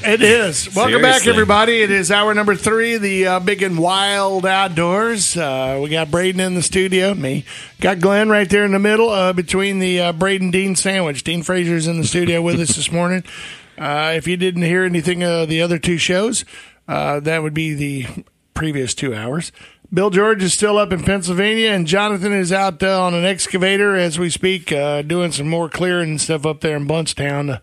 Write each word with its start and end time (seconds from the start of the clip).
It 0.00 0.22
is. 0.22 0.74
Welcome 0.76 1.02
back, 1.02 1.26
everybody. 1.26 1.82
It 1.82 1.90
is 1.90 2.12
hour 2.12 2.32
number 2.32 2.54
three, 2.54 2.98
the 2.98 3.26
uh, 3.26 3.40
big 3.40 3.62
and 3.62 3.76
wild 3.76 4.46
outdoors. 4.46 5.36
Uh, 5.36 5.80
we 5.82 5.90
got 5.90 6.10
Braden 6.10 6.40
in 6.40 6.54
the 6.54 6.62
studio, 6.62 7.14
me. 7.14 7.44
Got 7.80 7.98
Glenn 7.98 8.28
right 8.28 8.48
there 8.48 8.64
in 8.64 8.70
the 8.70 8.78
middle 8.78 9.10
uh, 9.10 9.32
between 9.32 9.80
the 9.80 10.00
uh, 10.00 10.12
Braden 10.12 10.52
Dean 10.52 10.76
sandwich. 10.76 11.24
Dean 11.24 11.42
Frazier's 11.42 11.88
in 11.88 11.98
the 11.98 12.06
studio 12.06 12.40
with 12.40 12.60
us 12.60 12.76
this 12.76 12.92
morning. 12.92 13.24
Uh, 13.76 14.12
if 14.14 14.28
you 14.28 14.36
didn't 14.36 14.62
hear 14.62 14.84
anything 14.84 15.24
of 15.24 15.48
the 15.48 15.60
other 15.60 15.78
two 15.78 15.98
shows, 15.98 16.44
uh, 16.86 17.18
that 17.20 17.42
would 17.42 17.54
be 17.54 17.74
the 17.74 18.24
previous 18.54 18.94
two 18.94 19.14
hours. 19.14 19.50
Bill 19.92 20.10
George 20.10 20.42
is 20.44 20.54
still 20.54 20.78
up 20.78 20.92
in 20.92 21.02
Pennsylvania, 21.02 21.70
and 21.70 21.86
Jonathan 21.86 22.32
is 22.32 22.52
out 22.52 22.82
uh, 22.82 23.02
on 23.02 23.14
an 23.14 23.24
excavator 23.24 23.96
as 23.96 24.16
we 24.18 24.30
speak, 24.30 24.70
uh, 24.70 25.02
doing 25.02 25.32
some 25.32 25.48
more 25.48 25.68
clearing 25.68 26.10
and 26.10 26.20
stuff 26.20 26.46
up 26.46 26.60
there 26.60 26.76
in 26.76 26.86
Bunchtown. 26.86 27.60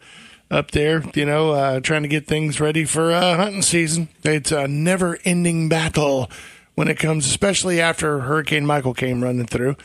Up 0.52 0.70
there, 0.72 1.04
you 1.16 1.26
know, 1.26 1.52
uh, 1.52 1.80
trying 1.80 2.04
to 2.04 2.08
get 2.08 2.28
things 2.28 2.60
ready 2.60 2.86
for 2.86 3.12
uh, 3.12 3.36
hunting 3.36 3.64
season. 3.64 4.10
It's 4.24 4.52
a 4.52 4.68
never 4.68 5.18
ending 5.26 5.70
battle 5.70 6.30
when 6.76 6.88
it 6.88 7.00
comes, 7.00 7.26
especially 7.26 7.82
after 7.82 8.20
Hurricane 8.20 8.64
Michael 8.66 8.94
came 8.94 9.24
running 9.24 9.48
through. 9.48 9.76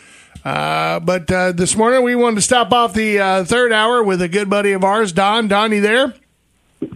Uh, 0.45 1.01
but 1.01 1.31
uh, 1.31 1.53
this 1.53 1.77
morning 1.77 2.03
we 2.03 2.15
wanted 2.15 2.37
to 2.37 2.43
stop 2.43 2.73
off 2.73 2.93
the 2.93 3.19
uh, 3.19 3.45
third 3.45 3.73
hour 3.73 4.03
with 4.03 4.21
a 4.21 4.29
good 4.29 4.51
buddy 4.51 4.73
of 4.73 4.85
ours, 4.85 5.13
Don. 5.13 5.49
Don, 5.49 5.73
you 5.73 5.81
there? 5.81 6.13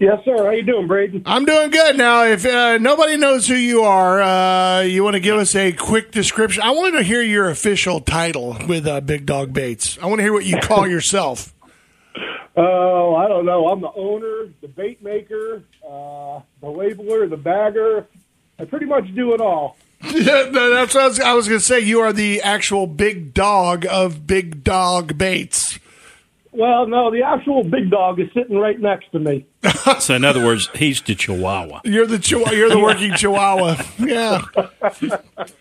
Yes, 0.01 0.25
sir. 0.25 0.37
How 0.37 0.51
you 0.51 0.63
doing, 0.63 0.87
Braden? 0.87 1.23
I'm 1.27 1.45
doing 1.45 1.71
good. 1.71 1.97
Now, 1.97 2.25
if 2.25 2.45
uh, 2.47 2.79
nobody 2.79 3.17
knows 3.17 3.47
who 3.47 3.55
you 3.55 3.83
are, 3.83 4.21
uh, 4.21 4.81
you 4.81 5.05
want 5.05 5.15
to 5.15 5.21
give 5.21 5.37
us 5.37 5.55
a 5.55 5.73
quick 5.73 6.11
description. 6.11 6.63
I 6.63 6.71
want 6.71 6.97
to 6.97 7.03
hear 7.03 7.23
your 7.23 7.49
official 7.51 8.01
title 8.01 8.57
with 8.67 8.87
uh, 8.87 9.01
Big 9.03 9.27
Dog 9.27 9.53
Baits. 9.53 9.99
I 10.03 10.07
want 10.07 10.19
to 10.19 10.23
hear 10.23 10.33
what 10.33 10.47
you 10.47 10.59
call 10.59 10.87
yourself. 10.89 11.54
Oh, 12.57 13.15
I 13.17 13.27
don't 13.29 13.45
know. 13.47 13.69
I'm 13.69 13.81
the 13.81 13.93
owner, 13.93 14.49
the 14.61 14.69
bait 14.69 15.03
maker, 15.03 15.63
uh, 15.85 16.41
the 16.61 16.67
labeler, 16.69 17.29
the 17.29 17.37
bagger. 17.37 18.07
I 18.59 18.65
pretty 18.65 18.87
much 18.87 19.13
do 19.15 19.35
it 19.35 19.41
all. 19.41 19.77
Yeah, 20.15 20.51
that's 20.53 20.95
what 20.95 21.03
I 21.03 21.07
was, 21.09 21.21
I 21.21 21.33
was 21.33 21.49
going 21.49 21.61
to 21.61 21.65
say. 21.65 21.81
You 21.81 22.01
are 22.01 22.13
the 22.13 22.43
actual 22.43 22.87
big 22.87 23.33
dog 23.33 23.87
of 23.89 24.27
Big 24.27 24.63
Dog 24.63 25.17
Baits. 25.17 25.79
Well, 26.57 26.87
no, 26.87 27.11
the 27.11 27.23
actual 27.23 27.65
big 27.65 27.91
dog 27.91 28.21
is 28.21 28.29
sitting 28.33 28.57
right 28.57 28.79
next 28.79 29.11
to 29.13 29.19
me. 29.19 29.47
So, 29.99 30.15
in 30.15 30.25
other 30.25 30.45
words, 30.45 30.71
he's 30.75 31.01
the 31.03 31.15
Chihuahua. 31.15 31.81
You're 31.85 32.07
the 32.07 32.19
chihuahua, 32.19 32.53
you're 32.53 32.71
the 32.71 32.79
working 32.79 33.13
chihuahua. 33.17 33.77
Yeah. 33.99 34.43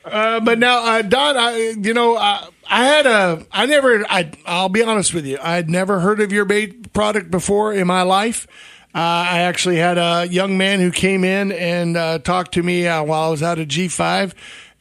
Uh, 0.06 0.40
but 0.40 0.60
now, 0.60 0.86
uh, 0.86 1.02
Don, 1.02 1.38
I, 1.38 1.76
you 1.80 1.94
know, 1.94 2.16
I, 2.18 2.48
I 2.70 2.86
had 2.86 3.06
a, 3.06 3.46
I 3.52 3.66
never, 3.66 4.06
I, 4.10 4.32
I'll 4.46 4.70
be 4.70 4.84
honest 4.84 5.14
with 5.14 5.26
you, 5.26 5.38
I 5.42 5.56
had 5.56 5.70
never 5.70 6.00
heard 6.00 6.22
of 6.22 6.32
your 6.32 6.46
bait 6.46 6.94
product 6.94 7.32
before 7.32 7.74
in 7.74 7.88
my 7.88 8.04
life. 8.04 8.48
Uh, 8.96 9.00
I 9.00 9.40
actually 9.42 9.78
had 9.78 9.98
a 9.98 10.28
young 10.30 10.58
man 10.58 10.80
who 10.80 10.92
came 10.92 11.24
in 11.24 11.52
and 11.52 11.98
uh, 11.98 12.20
talked 12.20 12.54
to 12.54 12.64
me 12.64 12.88
uh, 12.88 13.04
while 13.04 13.24
I 13.24 13.30
was 13.30 13.44
out 13.44 13.60
at 13.60 13.68
G5 13.68 14.34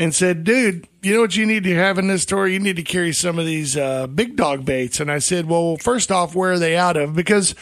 and 0.03 0.13
said, 0.13 0.43
dude, 0.43 0.89
you 1.01 1.15
know 1.15 1.21
what 1.21 1.37
you 1.37 1.47
need 1.47 1.63
to 1.63 1.77
have 1.77 1.97
in 1.97 2.09
this 2.09 2.23
store? 2.23 2.49
You 2.49 2.59
need 2.59 2.75
to 2.75 2.83
carry 2.83 3.13
some 3.13 3.39
of 3.39 3.47
these 3.47 3.77
uh, 3.77 4.09
big 4.09 4.35
dog 4.35 4.65
baits. 4.65 4.99
And 4.99 5.09
I 5.13 5.21
said, 5.21 5.47
well, 5.47 5.77
first 5.77 6.11
off, 6.11 6.35
where 6.35 6.51
are 6.51 6.59
they 6.59 6.77
out 6.77 6.97
of? 6.97 7.15
Because 7.15 7.55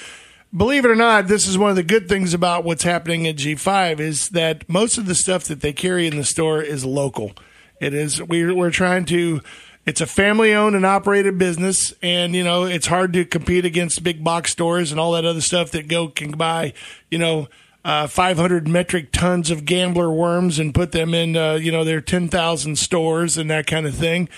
believe 0.57 0.87
it 0.87 0.91
or 0.91 0.97
not, 0.97 1.29
this 1.29 1.47
is 1.47 1.59
one 1.59 1.69
of 1.69 1.77
the 1.77 1.83
good 1.83 2.09
things 2.09 2.33
about 2.33 2.65
what's 2.65 2.83
happening 2.83 3.27
at 3.27 3.37
G5 3.37 4.01
is 4.01 4.31
that 4.31 4.67
most 4.71 4.97
of 4.97 5.05
the 5.05 5.15
stuff 5.15 5.45
that 5.45 5.61
they 5.61 5.75
carry 5.75 6.07
in 6.07 6.17
the 6.17 6.25
store 6.25 6.63
is 6.63 6.83
local. 6.83 7.33
It 7.79 7.93
is 7.93 8.23
we're 8.23 8.55
we're 8.55 8.71
trying 8.71 9.05
to. 9.07 9.43
It's 9.85 10.01
a 10.01 10.07
family 10.07 10.55
owned 10.55 10.77
and 10.77 10.87
operated 10.87 11.37
business, 11.37 11.93
and 12.03 12.35
you 12.35 12.45
know 12.45 12.65
it's 12.65 12.87
hard 12.87 13.13
to 13.15 13.27
compete 13.27 13.67
against 13.67 14.03
big 14.03 14.25
box 14.25 14.53
stores 14.53 14.93
and 14.93 15.01
all 15.01 15.13
that 15.13 15.27
other 15.27 15.41
stuff 15.43 15.73
that 15.73 15.89
go 15.89 16.09
can 16.09 16.33
buy. 16.33 16.73
You 17.11 17.19
know. 17.19 17.49
Uh, 17.83 18.07
500 18.07 18.69
metric 18.69 19.11
tons 19.11 19.51
of 19.51 19.65
gambler 19.65 20.13
worms 20.13 20.59
and 20.59 20.75
put 20.75 20.93
them 20.93 21.15
in, 21.15 21.35
uh, 21.35 21.55
you 21.55 21.73
know, 21.73 21.83
their 21.83 22.03
10,000 22.03 22.77
stores 22.77 23.39
and 23.39 23.51
that 23.51 23.67
kind 23.67 23.87
of 23.87 23.95
thing. 23.95 24.29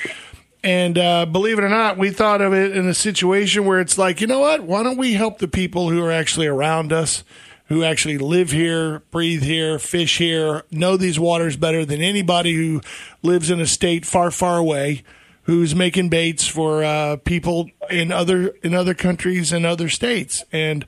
And 0.65 0.97
uh, 0.97 1.27
believe 1.27 1.59
it 1.59 1.65
or 1.65 1.69
not, 1.69 1.99
we 1.99 2.11
thought 2.11 2.41
of 2.41 2.53
it 2.53 2.77
in 2.77 2.87
a 2.87 2.95
situation 2.95 3.65
where 3.65 3.81
it's 3.81 3.99
like, 3.99 4.21
you 4.21 4.29
know 4.29 4.39
what? 4.39 4.63
Why 4.63 4.83
don't 4.85 4.97
we 4.97 5.15
help 5.15 5.39
the 5.39 5.49
people 5.49 5.91
who 5.91 6.05
are 6.05 6.13
actually 6.13 6.47
around 6.47 6.93
us, 6.93 7.25
who 7.67 7.83
actually 7.83 8.19
live 8.19 8.53
here, 8.53 9.01
breathe 9.11 9.43
here, 9.43 9.81
fish 9.81 10.19
here, 10.19 10.63
know 10.71 10.97
these 10.97 11.19
waters 11.19 11.57
better 11.57 11.85
than 11.85 12.01
anybody 12.01 12.55
who 12.55 12.81
lives 13.23 13.51
in 13.51 13.61
a 13.61 13.67
state 13.67 14.07
far, 14.07 14.31
far 14.31 14.59
away, 14.59 15.03
who's 15.45 15.75
making 15.75 16.09
baits 16.09 16.47
for 16.47 16.85
uh, 16.85 17.17
people 17.17 17.69
in 17.91 18.13
other 18.13 18.49
in 18.63 18.75
other 18.75 18.95
countries 18.95 19.53
and 19.53 19.67
other 19.67 19.89
states. 19.89 20.45
And 20.53 20.87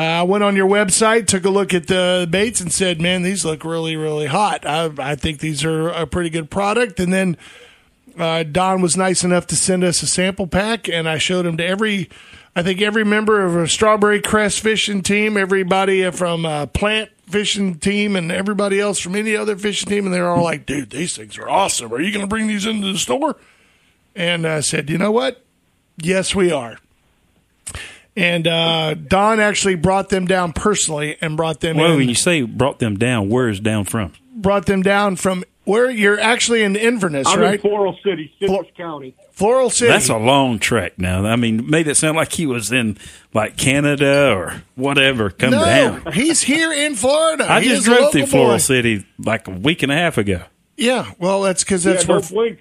uh, 0.00 0.20
I 0.20 0.22
went 0.22 0.42
on 0.42 0.56
your 0.56 0.66
website, 0.66 1.26
took 1.26 1.44
a 1.44 1.50
look 1.50 1.74
at 1.74 1.86
the 1.86 2.26
baits, 2.30 2.58
and 2.62 2.72
said, 2.72 3.02
"Man, 3.02 3.20
these 3.20 3.44
look 3.44 3.64
really, 3.66 3.96
really 3.96 4.26
hot. 4.26 4.64
I, 4.64 4.90
I 4.98 5.14
think 5.14 5.40
these 5.40 5.62
are 5.62 5.90
a 5.90 6.06
pretty 6.06 6.30
good 6.30 6.50
product." 6.50 6.98
And 6.98 7.12
then 7.12 7.36
uh, 8.18 8.44
Don 8.44 8.80
was 8.80 8.96
nice 8.96 9.24
enough 9.24 9.46
to 9.48 9.56
send 9.56 9.84
us 9.84 10.02
a 10.02 10.06
sample 10.06 10.46
pack, 10.46 10.88
and 10.88 11.06
I 11.06 11.18
showed 11.18 11.44
them 11.44 11.58
to 11.58 11.66
every, 11.66 12.08
I 12.56 12.62
think 12.62 12.80
every 12.80 13.04
member 13.04 13.44
of 13.44 13.54
a 13.54 13.68
Strawberry 13.68 14.22
Crest 14.22 14.60
fishing 14.60 15.02
team, 15.02 15.36
everybody 15.36 16.10
from 16.12 16.46
uh, 16.46 16.64
Plant 16.64 17.10
fishing 17.28 17.74
team, 17.74 18.16
and 18.16 18.32
everybody 18.32 18.80
else 18.80 19.00
from 19.00 19.14
any 19.14 19.36
other 19.36 19.54
fishing 19.54 19.90
team, 19.90 20.06
and 20.06 20.14
they're 20.14 20.30
all 20.30 20.44
like, 20.44 20.64
"Dude, 20.64 20.88
these 20.88 21.14
things 21.14 21.36
are 21.36 21.48
awesome. 21.48 21.92
Are 21.92 22.00
you 22.00 22.10
going 22.10 22.24
to 22.24 22.26
bring 22.26 22.46
these 22.46 22.64
into 22.64 22.90
the 22.90 22.98
store?" 22.98 23.36
And 24.16 24.46
I 24.46 24.60
said, 24.60 24.88
"You 24.88 24.96
know 24.96 25.12
what? 25.12 25.44
Yes, 25.98 26.34
we 26.34 26.50
are." 26.50 26.78
And 28.16 28.46
uh, 28.46 28.94
Don 28.94 29.40
actually 29.40 29.76
brought 29.76 30.08
them 30.08 30.26
down 30.26 30.52
personally 30.52 31.16
and 31.20 31.36
brought 31.36 31.60
them 31.60 31.76
Well, 31.76 31.92
in 31.92 31.98
when 31.98 32.08
you 32.08 32.14
say 32.14 32.42
brought 32.42 32.78
them 32.80 32.96
down, 32.96 33.28
where 33.28 33.48
is 33.48 33.60
down 33.60 33.84
from? 33.84 34.12
brought 34.34 34.66
them 34.66 34.82
down 34.82 35.16
from 35.16 35.44
where 35.64 35.90
you're 35.90 36.18
actually 36.18 36.62
in 36.62 36.74
Inverness, 36.74 37.26
I'm 37.28 37.38
right? 37.38 37.54
in 37.54 37.60
Floral 37.60 37.96
City, 38.02 38.32
Citrus 38.40 38.48
Flor- 38.50 38.64
County. 38.76 39.14
Floral 39.32 39.70
City. 39.70 39.92
That's 39.92 40.08
a 40.08 40.16
long 40.16 40.58
trek 40.58 40.98
now. 40.98 41.24
I 41.26 41.36
mean, 41.36 41.68
made 41.70 41.86
it 41.86 41.96
sound 41.96 42.16
like 42.16 42.32
he 42.32 42.46
was 42.46 42.72
in 42.72 42.96
like 43.34 43.56
Canada 43.56 44.32
or 44.34 44.62
whatever. 44.74 45.30
Come 45.30 45.50
no, 45.52 45.64
down. 45.64 46.12
he's 46.12 46.40
here 46.42 46.72
in 46.72 46.94
Florida. 46.94 47.46
I 47.50 47.60
He 47.60 47.68
just 47.68 47.84
drove 47.84 48.10
through 48.12 48.26
Floral 48.26 48.52
boy. 48.54 48.58
City 48.58 49.06
like 49.18 49.46
a 49.46 49.52
week 49.52 49.82
and 49.82 49.92
a 49.92 49.94
half 49.94 50.18
ago. 50.18 50.42
Yeah, 50.76 51.12
well, 51.18 51.42
that's 51.42 51.62
because 51.62 51.84
Yeah, 51.86 51.92
that's 52.02 52.30
where. 52.32 52.56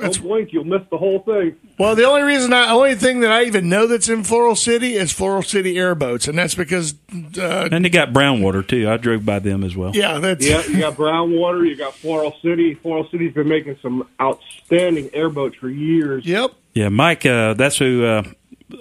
Don't 0.00 0.22
blink. 0.22 0.52
You'll 0.52 0.64
miss 0.64 0.82
the 0.90 0.98
whole 0.98 1.20
thing. 1.20 1.56
Well, 1.78 1.94
the 1.94 2.04
only 2.06 2.22
reason, 2.22 2.52
I, 2.52 2.70
only 2.70 2.94
thing 2.94 3.20
that 3.20 3.30
I 3.32 3.44
even 3.44 3.68
know 3.68 3.86
that's 3.86 4.08
in 4.08 4.24
Floral 4.24 4.54
City 4.56 4.94
is 4.94 5.12
Floral 5.12 5.42
City 5.42 5.78
airboats, 5.78 6.28
and 6.28 6.36
that's 6.38 6.54
because, 6.54 6.94
uh, 7.38 7.68
And 7.70 7.84
they 7.84 7.88
got 7.90 8.12
brown 8.12 8.42
water 8.42 8.62
too. 8.62 8.88
I 8.90 8.96
drove 8.96 9.24
by 9.24 9.38
them 9.38 9.64
as 9.64 9.76
well. 9.76 9.92
yeah, 9.94 10.18
that's 10.18 10.46
Yeah, 10.46 10.66
you 10.66 10.78
got 10.80 10.96
Brownwater. 10.96 11.66
You 11.68 11.76
got 11.76 11.94
Floral 11.94 12.34
City. 12.42 12.74
Floral 12.74 13.08
City's 13.10 13.32
been 13.32 13.48
making 13.48 13.78
some 13.82 14.06
outstanding 14.20 15.10
airboats 15.12 15.56
for 15.56 15.68
years. 15.68 16.24
yep. 16.26 16.52
Yeah, 16.72 16.88
Mike, 16.88 17.26
uh, 17.26 17.54
that's 17.54 17.78
who 17.78 18.04
uh, 18.04 18.22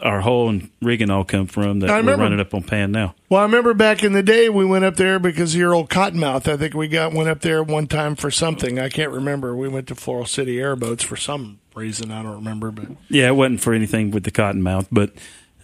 our 0.02 0.22
hole 0.22 0.50
and 0.50 0.70
rigging 0.82 1.10
all 1.10 1.24
come 1.24 1.48
from 1.48 1.80
that 1.82 1.90
I 1.90 2.02
we're 2.02 2.16
running 2.18 2.40
up 2.40 2.54
on 2.54 2.64
Pan 2.64 2.92
now. 2.92 3.16
Well, 3.30 3.42
I 3.42 3.44
remember 3.44 3.74
back 3.74 4.04
in 4.04 4.14
the 4.14 4.24
day 4.24 4.50
we 4.50 4.66
went 4.66 4.86
up 4.86 4.96
there 4.96 5.20
because 5.20 5.54
of 5.54 5.60
your 5.60 5.74
old 5.74 5.90
Cottonmouth. 5.90 6.48
I 6.52 6.58
think 6.58 6.74
we 6.74 6.88
got 6.88 7.14
went 7.14 7.30
up 7.30 7.42
there 7.42 7.64
one 7.64 7.88
time 7.88 8.16
for 8.16 8.32
something. 8.32 8.80
I 8.80 8.90
can't 8.90 9.12
remember. 9.12 9.56
We 9.56 9.68
went 9.68 9.88
to 9.88 9.96
Floral 9.96 10.26
City 10.26 10.60
airboats 10.60 11.04
for 11.04 11.16
some 11.16 11.60
reason. 11.76 12.12
I 12.12 12.24
don't 12.24 12.36
remember, 12.36 12.72
but 12.72 12.88
Yeah, 13.10 13.28
it 13.28 13.36
wasn't 13.36 13.62
for 13.62 13.74
anything 13.74 14.12
with 14.12 14.24
the 14.24 14.32
cottonmouth, 14.32 14.88
but 14.92 15.12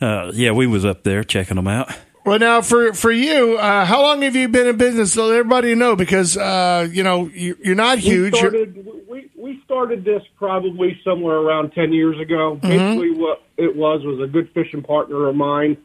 uh, 0.02 0.32
yeah, 0.34 0.52
we 0.52 0.68
was 0.68 0.86
up 0.86 1.04
there 1.04 1.24
checking 1.24 1.56
them 1.56 1.68
out. 1.68 1.96
Well, 2.26 2.40
now 2.40 2.62
for 2.62 2.94
for 2.94 3.12
you, 3.12 3.58
uh, 3.58 3.86
how 3.86 4.02
long 4.02 4.22
have 4.24 4.36
you 4.36 4.48
been 4.48 4.68
in 4.68 4.78
business? 4.78 5.14
So 5.14 5.28
let 5.28 5.38
everybody 5.38 5.76
know 5.76 5.96
because 5.96 6.36
uh, 6.38 6.88
you 6.92 7.04
know 7.04 7.28
you, 7.34 7.56
you're 7.64 7.76
not 7.76 8.00
huge. 8.00 8.34
You're- 8.36 8.50
started, 8.50 8.88
we, 9.08 9.30
we 9.38 9.62
started 9.64 10.04
this 10.04 10.24
probably 10.38 11.00
somewhere 11.04 11.36
around 11.38 11.72
10 11.74 11.94
years 11.94 12.20
ago. 12.20 12.56
Basically, 12.56 13.12
what 13.12 13.44
it 13.58 13.76
was 13.76 14.04
was 14.04 14.20
a 14.22 14.28
good 14.32 14.50
fishing 14.54 14.82
partner 14.82 15.28
of 15.28 15.36
mine. 15.36 15.78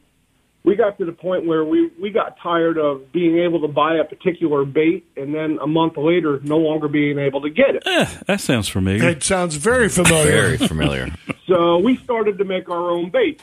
We 0.62 0.76
got 0.76 0.98
to 0.98 1.06
the 1.06 1.12
point 1.12 1.46
where 1.46 1.64
we, 1.64 1.90
we 2.00 2.10
got 2.10 2.36
tired 2.42 2.76
of 2.76 3.10
being 3.12 3.38
able 3.38 3.62
to 3.62 3.68
buy 3.68 3.96
a 3.96 4.04
particular 4.04 4.66
bait 4.66 5.06
and 5.16 5.34
then 5.34 5.58
a 5.62 5.66
month 5.66 5.96
later 5.96 6.38
no 6.42 6.58
longer 6.58 6.86
being 6.86 7.18
able 7.18 7.40
to 7.42 7.48
get 7.50 7.76
it. 7.76 7.82
Eh, 7.86 8.06
that 8.26 8.40
sounds 8.42 8.68
familiar. 8.68 9.08
It 9.08 9.22
sounds 9.22 9.56
very 9.56 9.88
familiar. 9.88 10.30
Very 10.30 10.56
familiar. 10.58 11.08
So 11.46 11.78
we 11.78 11.96
started 11.96 12.38
to 12.38 12.44
make 12.44 12.68
our 12.70 12.90
own 12.92 13.10
baits. 13.10 13.42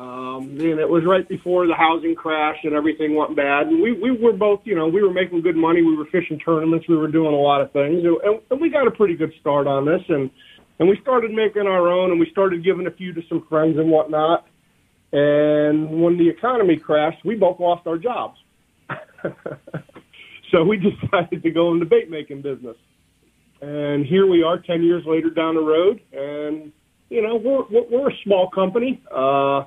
Um, 0.00 0.56
and 0.58 0.80
it 0.80 0.88
was 0.88 1.04
right 1.04 1.28
before 1.28 1.66
the 1.66 1.74
housing 1.74 2.14
crash 2.14 2.56
and 2.64 2.72
everything 2.72 3.14
went 3.14 3.36
bad. 3.36 3.66
And 3.66 3.82
we, 3.82 3.92
we 3.92 4.10
were 4.10 4.32
both, 4.32 4.60
you 4.64 4.74
know, 4.74 4.88
we 4.88 5.02
were 5.02 5.12
making 5.12 5.42
good 5.42 5.56
money. 5.56 5.82
We 5.82 5.94
were 5.94 6.06
fishing 6.06 6.38
tournaments. 6.38 6.88
We 6.88 6.96
were 6.96 7.08
doing 7.08 7.34
a 7.34 7.38
lot 7.38 7.60
of 7.60 7.70
things. 7.72 8.02
And, 8.02 8.40
and 8.50 8.60
we 8.62 8.70
got 8.70 8.86
a 8.86 8.90
pretty 8.90 9.14
good 9.14 9.34
start 9.42 9.66
on 9.66 9.84
this. 9.84 10.00
And, 10.08 10.30
and 10.78 10.88
we 10.88 10.98
started 11.02 11.32
making 11.32 11.66
our 11.66 11.88
own 11.88 12.12
and 12.12 12.18
we 12.18 12.30
started 12.30 12.64
giving 12.64 12.86
a 12.86 12.90
few 12.90 13.12
to 13.12 13.20
some 13.28 13.46
friends 13.46 13.76
and 13.76 13.90
whatnot. 13.90 14.46
And 15.12 16.02
when 16.02 16.16
the 16.16 16.30
economy 16.30 16.78
crashed, 16.78 17.22
we 17.22 17.34
both 17.34 17.60
lost 17.60 17.86
our 17.86 17.98
jobs. 17.98 18.38
so 20.50 20.64
we 20.64 20.78
decided 21.02 21.42
to 21.42 21.50
go 21.50 21.74
into 21.74 21.84
bait 21.84 22.08
making 22.08 22.40
business. 22.40 22.78
And 23.60 24.06
here 24.06 24.26
we 24.26 24.44
are 24.44 24.58
10 24.58 24.82
years 24.82 25.04
later 25.04 25.28
down 25.28 25.56
the 25.56 25.60
road. 25.60 26.00
And, 26.10 26.72
you 27.10 27.20
know, 27.20 27.36
we're, 27.36 27.84
we're 27.90 28.08
a 28.08 28.16
small 28.24 28.48
company. 28.48 29.02
Uh, 29.14 29.64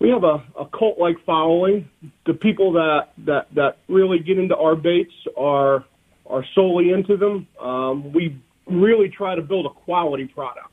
we 0.00 0.08
have 0.10 0.24
a, 0.24 0.42
a 0.58 0.66
cult 0.66 0.98
like 0.98 1.16
following. 1.24 1.88
The 2.26 2.34
people 2.34 2.72
that, 2.72 3.08
that, 3.26 3.54
that 3.54 3.78
really 3.88 4.18
get 4.18 4.38
into 4.38 4.56
our 4.56 4.74
baits 4.74 5.12
are 5.36 5.84
are 6.26 6.44
solely 6.54 6.90
into 6.90 7.16
them. 7.16 7.46
Um, 7.60 8.12
we 8.12 8.40
really 8.66 9.08
try 9.08 9.34
to 9.34 9.42
build 9.42 9.66
a 9.66 9.70
quality 9.70 10.26
product. 10.26 10.68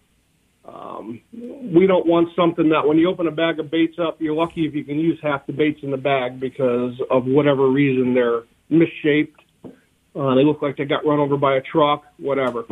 Um, 0.63 1.21
we 1.33 1.88
don't 1.88 2.06
want 2.06 2.29
something 2.35 2.69
that 2.69 2.88
when 2.88 2.97
you 2.97 3.09
open 3.09 3.27
a 3.27 3.31
bag 3.31 3.59
of 3.59 3.71
baits 3.71 3.97
up, 4.00 4.21
you're 4.21 4.35
lucky 4.35 4.68
if 4.68 4.75
you 4.75 4.83
can 4.83 5.00
use 5.00 5.18
half 5.21 5.47
the 5.47 5.53
baits 5.53 5.80
in 5.81 5.91
the 5.91 5.97
bag 5.97 6.39
because 6.39 6.94
of 7.09 7.25
whatever 7.25 7.69
reason 7.69 8.13
they're 8.13 8.44
misshaped. 8.69 9.39
Uh, 9.63 10.35
they 10.35 10.44
look 10.44 10.62
like 10.62 10.77
they 10.77 10.85
got 10.85 11.06
run 11.06 11.19
over 11.19 11.38
by 11.38 11.56
a 11.56 11.62
truck, 11.62 12.03
whatever. 12.18 12.65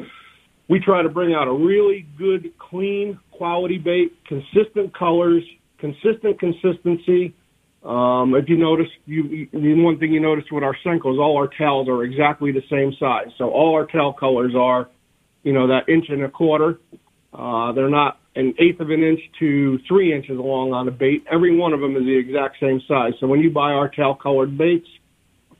We 0.68 0.80
try 0.80 1.02
to 1.02 1.10
bring 1.10 1.34
out 1.34 1.48
a 1.48 1.54
really 1.54 2.06
good, 2.18 2.52
clean, 2.58 3.20
quality 3.32 3.78
bait, 3.78 4.14
consistent 4.26 4.98
colors, 4.98 5.44
consistent 5.80 6.40
consistency. 6.40 7.36
Um, 7.84 8.34
if 8.36 8.50
you 8.50 8.58
notice, 8.58 8.88
you, 9.06 9.48
you 9.52 9.84
one 9.84 10.00
thing 10.00 10.12
you 10.12 10.20
notice 10.20 10.46
with 10.52 10.64
our 10.64 10.76
Senkos, 10.84 11.20
all 11.20 11.38
our 11.38 11.48
tails 11.48 11.88
are 11.88 12.04
exactly 12.04 12.52
the 12.52 12.64
same 12.70 12.94
size. 13.00 13.28
So 13.38 13.50
all 13.50 13.76
our 13.76 13.86
tail 13.86 14.14
colors 14.14 14.54
are, 14.58 14.90
you 15.44 15.54
know, 15.54 15.68
that 15.68 15.88
inch 15.88 16.06
and 16.10 16.24
a 16.24 16.30
quarter. 16.30 16.80
Uh, 17.32 17.74
they're 17.74 17.90
not 17.90 18.20
an 18.36 18.54
eighth 18.60 18.80
of 18.80 18.90
an 18.90 19.04
inch 19.04 19.20
to 19.40 19.78
three 19.88 20.14
inches 20.14 20.38
long 20.38 20.74
on 20.74 20.88
a 20.88 20.92
bait. 20.92 21.24
Every 21.32 21.56
one 21.56 21.74
of 21.74 21.80
them 21.80 21.96
is 21.96 22.04
the 22.04 22.18
exact 22.18 22.58
same 22.60 22.82
size. 22.88 23.14
So 23.20 23.28
when 23.28 23.40
you 23.40 23.52
buy 23.52 23.72
our 23.72 23.88
tail 23.88 24.16
colored 24.16 24.58
baits, 24.58 24.88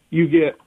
you 0.10 0.28
get 0.28 0.58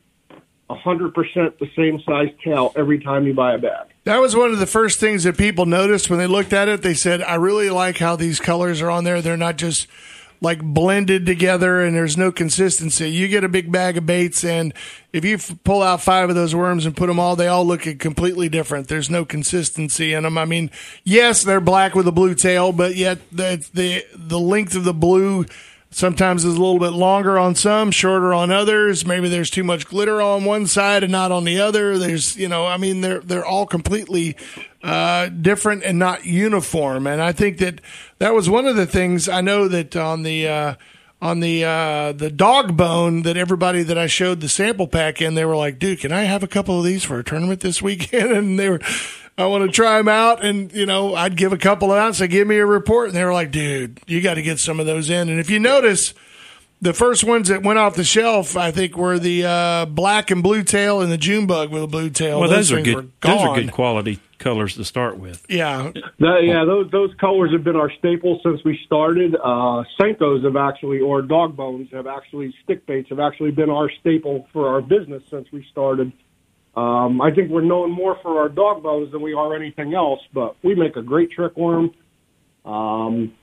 100% 0.70 1.58
the 1.58 1.70
same 1.76 2.00
size 2.00 2.28
tail 2.44 2.72
every 2.76 2.98
time 2.98 3.26
you 3.26 3.34
buy 3.34 3.54
a 3.54 3.58
bag. 3.58 3.88
That 4.04 4.20
was 4.20 4.36
one 4.36 4.50
of 4.50 4.58
the 4.58 4.66
first 4.66 5.00
things 5.00 5.24
that 5.24 5.38
people 5.38 5.66
noticed 5.66 6.10
when 6.10 6.18
they 6.18 6.26
looked 6.26 6.52
at 6.52 6.68
it. 6.68 6.82
They 6.82 6.94
said, 6.94 7.22
I 7.22 7.36
really 7.36 7.70
like 7.70 7.98
how 7.98 8.16
these 8.16 8.40
colors 8.40 8.80
are 8.82 8.90
on 8.90 9.04
there. 9.04 9.22
They're 9.22 9.36
not 9.36 9.56
just 9.56 9.86
like 10.40 10.62
blended 10.62 11.26
together 11.26 11.82
and 11.82 11.96
there's 11.96 12.16
no 12.16 12.30
consistency. 12.30 13.10
You 13.10 13.28
get 13.28 13.44
a 13.44 13.48
big 13.48 13.72
bag 13.72 13.96
of 13.96 14.06
baits 14.06 14.44
and 14.44 14.72
if 15.12 15.24
you 15.24 15.34
f- 15.34 15.56
pull 15.64 15.82
out 15.82 16.00
five 16.00 16.28
of 16.28 16.36
those 16.36 16.54
worms 16.54 16.86
and 16.86 16.96
put 16.96 17.06
them 17.06 17.18
all, 17.18 17.34
they 17.34 17.48
all 17.48 17.66
look 17.66 17.82
completely 17.98 18.48
different. 18.48 18.88
There's 18.88 19.10
no 19.10 19.24
consistency 19.24 20.12
in 20.12 20.22
them. 20.22 20.38
I 20.38 20.44
mean, 20.44 20.70
yes, 21.02 21.42
they're 21.42 21.60
black 21.60 21.94
with 21.94 22.06
a 22.06 22.12
blue 22.12 22.34
tail, 22.34 22.72
but 22.72 22.94
yet 22.94 23.18
the 23.32 23.66
the 23.74 24.04
the 24.14 24.38
length 24.38 24.76
of 24.76 24.84
the 24.84 24.94
blue 24.94 25.44
Sometimes 25.90 26.44
it's 26.44 26.56
a 26.56 26.60
little 26.60 26.78
bit 26.78 26.92
longer 26.92 27.38
on 27.38 27.54
some, 27.54 27.90
shorter 27.90 28.34
on 28.34 28.50
others. 28.50 29.06
Maybe 29.06 29.28
there's 29.28 29.48
too 29.48 29.64
much 29.64 29.86
glitter 29.86 30.20
on 30.20 30.44
one 30.44 30.66
side 30.66 31.02
and 31.02 31.10
not 31.10 31.32
on 31.32 31.44
the 31.44 31.60
other. 31.60 31.98
There's, 31.98 32.36
you 32.36 32.46
know, 32.46 32.66
I 32.66 32.76
mean, 32.76 33.00
they're 33.00 33.20
they're 33.20 33.44
all 33.44 33.66
completely 33.66 34.36
uh, 34.82 35.30
different 35.30 35.84
and 35.84 35.98
not 35.98 36.26
uniform. 36.26 37.06
And 37.06 37.22
I 37.22 37.32
think 37.32 37.58
that 37.58 37.80
that 38.18 38.34
was 38.34 38.50
one 38.50 38.66
of 38.66 38.76
the 38.76 38.86
things 38.86 39.28
I 39.30 39.40
know 39.40 39.66
that 39.68 39.96
on 39.96 40.24
the 40.24 40.46
uh, 40.46 40.74
on 41.20 41.40
the 41.40 41.64
uh, 41.64 42.12
the 42.12 42.30
dog 42.30 42.76
bone 42.76 43.22
that 43.22 43.36
everybody 43.36 43.82
that 43.82 43.98
I 43.98 44.06
showed 44.06 44.40
the 44.40 44.48
sample 44.48 44.88
pack 44.88 45.20
in, 45.20 45.34
they 45.34 45.44
were 45.44 45.56
like, 45.56 45.78
"Dude, 45.78 46.00
can 46.00 46.12
I 46.12 46.24
have 46.24 46.42
a 46.42 46.48
couple 46.48 46.78
of 46.78 46.84
these 46.84 47.02
for 47.02 47.18
a 47.18 47.24
tournament 47.24 47.60
this 47.60 47.82
weekend?" 47.82 48.30
And 48.38 48.58
they 48.58 48.68
were 48.68 48.80
I 49.38 49.46
want 49.46 49.64
to 49.64 49.72
try 49.74 49.98
them 49.98 50.08
out. 50.08 50.44
And, 50.44 50.72
you 50.72 50.84
know, 50.84 51.14
I'd 51.14 51.36
give 51.36 51.52
a 51.52 51.58
couple 51.58 51.92
out 51.92 52.06
and 52.08 52.16
say, 52.16 52.26
give 52.26 52.46
me 52.46 52.56
a 52.56 52.66
report. 52.66 53.08
And 53.08 53.16
they 53.16 53.24
were 53.24 53.32
like, 53.32 53.52
dude, 53.52 54.00
you 54.06 54.20
got 54.20 54.34
to 54.34 54.42
get 54.42 54.58
some 54.58 54.80
of 54.80 54.86
those 54.86 55.08
in. 55.08 55.28
And 55.28 55.38
if 55.38 55.48
you 55.48 55.60
notice, 55.60 56.12
the 56.80 56.92
first 56.92 57.24
ones 57.24 57.48
that 57.48 57.62
went 57.62 57.78
off 57.78 57.94
the 57.94 58.04
shelf, 58.04 58.56
I 58.56 58.70
think, 58.70 58.96
were 58.96 59.18
the 59.18 59.44
uh, 59.44 59.86
black 59.86 60.30
and 60.30 60.42
blue 60.42 60.62
tail 60.62 61.00
and 61.00 61.10
the 61.10 61.18
June 61.18 61.46
bug 61.46 61.70
with 61.70 61.82
a 61.82 61.86
blue 61.86 62.10
tail. 62.10 62.40
Well, 62.40 62.48
those, 62.48 62.68
those 62.68 62.78
are 62.78 62.82
good. 62.82 63.12
Those 63.20 63.40
are 63.40 63.54
good 63.54 63.72
quality 63.72 64.20
colors 64.38 64.76
to 64.76 64.84
start 64.84 65.18
with. 65.18 65.44
Yeah, 65.48 65.90
the, 66.18 66.38
yeah. 66.42 66.64
Those 66.64 66.90
those 66.92 67.12
colors 67.18 67.50
have 67.52 67.64
been 67.64 67.74
our 67.74 67.90
staple 67.98 68.40
since 68.44 68.62
we 68.64 68.78
started. 68.86 69.34
Uh, 69.34 69.82
Senkos 70.00 70.44
have 70.44 70.56
actually, 70.56 71.00
or 71.00 71.22
dog 71.22 71.56
bones 71.56 71.88
have 71.92 72.06
actually, 72.06 72.54
stick 72.62 72.86
baits 72.86 73.08
have 73.08 73.18
actually 73.18 73.50
been 73.50 73.70
our 73.70 73.90
staple 74.00 74.46
for 74.52 74.68
our 74.68 74.80
business 74.80 75.24
since 75.28 75.50
we 75.50 75.66
started. 75.70 76.12
Um, 76.76 77.20
I 77.20 77.30
think 77.32 77.50
we're 77.50 77.62
known 77.62 77.90
more 77.90 78.16
for 78.22 78.40
our 78.40 78.48
dog 78.48 78.82
bows 78.82 79.10
than 79.10 79.20
we 79.20 79.34
are 79.34 79.54
anything 79.54 79.94
else, 79.94 80.20
but 80.32 80.56
we 80.62 80.74
make 80.74 80.96
a 80.96 81.02
great 81.02 81.30
trick 81.30 81.56
worm. 81.56 81.92
Um, 82.64 83.34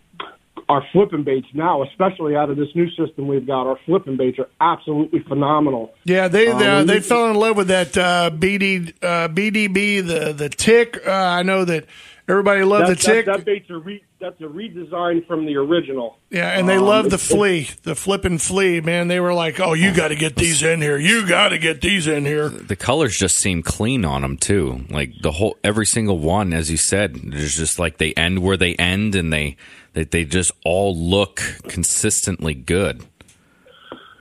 our 0.68 0.84
flipping 0.92 1.24
baits 1.24 1.48
now, 1.54 1.84
especially 1.84 2.36
out 2.36 2.50
of 2.50 2.58
this 2.58 2.70
new 2.76 2.90
system 2.92 3.28
we've 3.28 3.46
got, 3.46 3.68
our 3.68 3.78
flipping 3.86 4.18
baits 4.18 4.40
are 4.40 4.50
absolutely 4.60 5.20
phenomenal. 5.20 5.94
Yeah, 6.06 6.28
they 6.28 6.48
uh, 6.48 6.84
they, 6.84 6.96
they 6.96 7.00
fell 7.02 7.30
in 7.30 7.36
love 7.36 7.58
with 7.58 7.68
that 7.68 7.98
uh, 7.98 8.32
BD 8.34 8.94
uh, 9.02 9.28
BDB 9.28 10.06
the 10.06 10.34
the 10.34 10.50
tick. 10.50 11.06
Uh, 11.06 11.12
I 11.12 11.44
know 11.44 11.66
that 11.66 11.86
everybody 12.28 12.64
loved 12.64 12.90
that, 12.90 12.98
the 12.98 13.04
tick. 13.04 13.26
That, 13.26 13.38
that 13.38 13.46
bait's 13.46 13.70
a 13.70 13.78
re, 13.78 14.04
that's 14.20 14.40
a 14.42 14.46
redesign 14.46 15.26
from 15.28 15.46
the 15.46 15.56
original. 15.56 16.18
Yeah, 16.30 16.58
and 16.58 16.68
they 16.68 16.78
um, 16.78 16.86
love 16.86 17.10
the 17.10 17.18
flea, 17.18 17.70
the 17.84 17.96
flipping 17.96 18.38
flea. 18.38 18.82
Man, 18.82 19.08
they 19.08 19.20
were 19.20 19.34
like, 19.34 19.60
"Oh, 19.60 19.74
you 19.74 19.94
got 19.94 20.10
to 20.10 20.16
get 20.16 20.36
these 20.36 20.64
in 20.64 20.82
here. 20.82 20.98
You 20.98 21.28
got 21.28 21.50
to 21.50 21.58
get 21.58 21.82
these 21.82 22.08
in 22.08 22.26
here." 22.26 22.50
The 22.50 22.76
colors 22.76 23.18
just 23.18 23.38
seem 23.38 23.64
clean 23.64 24.06
on 24.06 24.22
them 24.22 24.38
too. 24.38 24.86
Like 24.90 25.14
the 25.22 25.34
whole, 25.34 25.58
every 25.64 25.86
single 25.86 26.20
one, 26.20 26.54
as 26.54 26.72
you 26.72 26.78
said, 26.78 27.16
there's 27.16 27.56
just 27.56 27.80
like 27.80 27.98
they 27.98 28.14
end 28.14 28.40
where 28.40 28.58
they 28.58 28.76
end, 28.76 29.16
and 29.16 29.32
they 29.32 29.58
they, 29.94 30.04
they 30.04 30.26
just 30.26 30.52
all 30.64 30.96
look 30.96 31.42
consistently 31.68 32.54
good. 32.54 33.06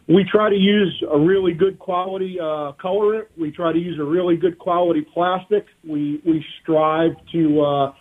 We 0.06 0.24
try 0.24 0.50
to 0.50 0.56
use 0.56 1.02
a 1.10 1.18
really 1.18 1.54
good 1.54 1.78
quality 1.78 2.38
uh, 2.38 2.72
colorant. 2.72 3.26
We 3.38 3.50
try 3.50 3.72
to 3.72 3.78
use 3.78 3.98
a 3.98 4.04
really 4.04 4.36
good 4.36 4.58
quality 4.58 5.00
plastic. 5.00 5.66
We 5.86 6.20
we 6.24 6.44
strive 6.60 7.12
to. 7.32 7.60
Uh, 7.62 7.94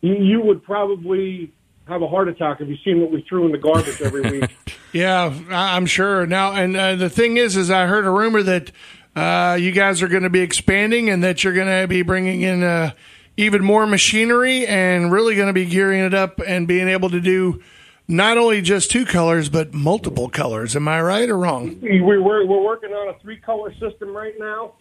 you, 0.00 0.14
you 0.16 0.40
would 0.42 0.62
probably 0.62 1.52
have 1.88 2.02
a 2.02 2.08
heart 2.08 2.28
attack 2.28 2.60
if 2.60 2.68
you 2.68 2.76
seen 2.84 3.00
what 3.00 3.10
we 3.10 3.24
threw 3.28 3.46
in 3.46 3.52
the 3.52 3.58
garbage 3.58 4.00
every 4.00 4.20
week. 4.40 4.56
yeah, 4.92 5.34
I'm 5.50 5.86
sure. 5.86 6.26
Now, 6.26 6.52
and 6.52 6.76
uh, 6.76 6.94
the 6.96 7.10
thing 7.10 7.36
is, 7.36 7.56
is 7.56 7.70
I 7.70 7.86
heard 7.86 8.04
a 8.04 8.10
rumor 8.10 8.42
that 8.42 8.70
uh, 9.16 9.56
you 9.60 9.72
guys 9.72 10.02
are 10.02 10.08
going 10.08 10.22
to 10.22 10.30
be 10.30 10.40
expanding 10.40 11.10
and 11.10 11.22
that 11.24 11.44
you're 11.44 11.52
going 11.52 11.82
to 11.82 11.86
be 11.88 12.02
bringing 12.02 12.42
in 12.42 12.62
uh, 12.62 12.92
even 13.36 13.64
more 13.64 13.86
machinery 13.86 14.66
and 14.66 15.12
really 15.12 15.34
going 15.36 15.48
to 15.48 15.52
be 15.52 15.66
gearing 15.66 16.00
it 16.00 16.14
up 16.14 16.40
and 16.46 16.66
being 16.66 16.88
able 16.88 17.10
to 17.10 17.20
do 17.20 17.62
not 18.08 18.38
only 18.38 18.60
just 18.60 18.90
two 18.90 19.04
colors 19.04 19.48
but 19.48 19.72
multiple 19.72 20.28
colors. 20.28 20.76
Am 20.76 20.88
I 20.88 21.00
right 21.00 21.28
or 21.28 21.38
wrong? 21.38 21.78
We're 21.80 22.20
we're 22.20 22.62
working 22.62 22.90
on 22.90 23.14
a 23.14 23.18
three 23.20 23.38
color 23.38 23.72
system 23.74 24.16
right 24.16 24.34
now, 24.38 24.74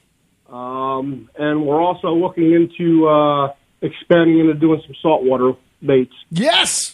um, 0.49 1.29
and 1.37 1.65
we're 1.65 1.81
also 1.81 2.13
looking 2.13 2.51
into 2.53 3.07
uh, 3.07 3.53
expanding 3.81 4.39
into 4.39 4.53
doing 4.53 4.81
some 4.85 4.95
saltwater 5.01 5.53
baits. 5.85 6.13
Yes. 6.29 6.92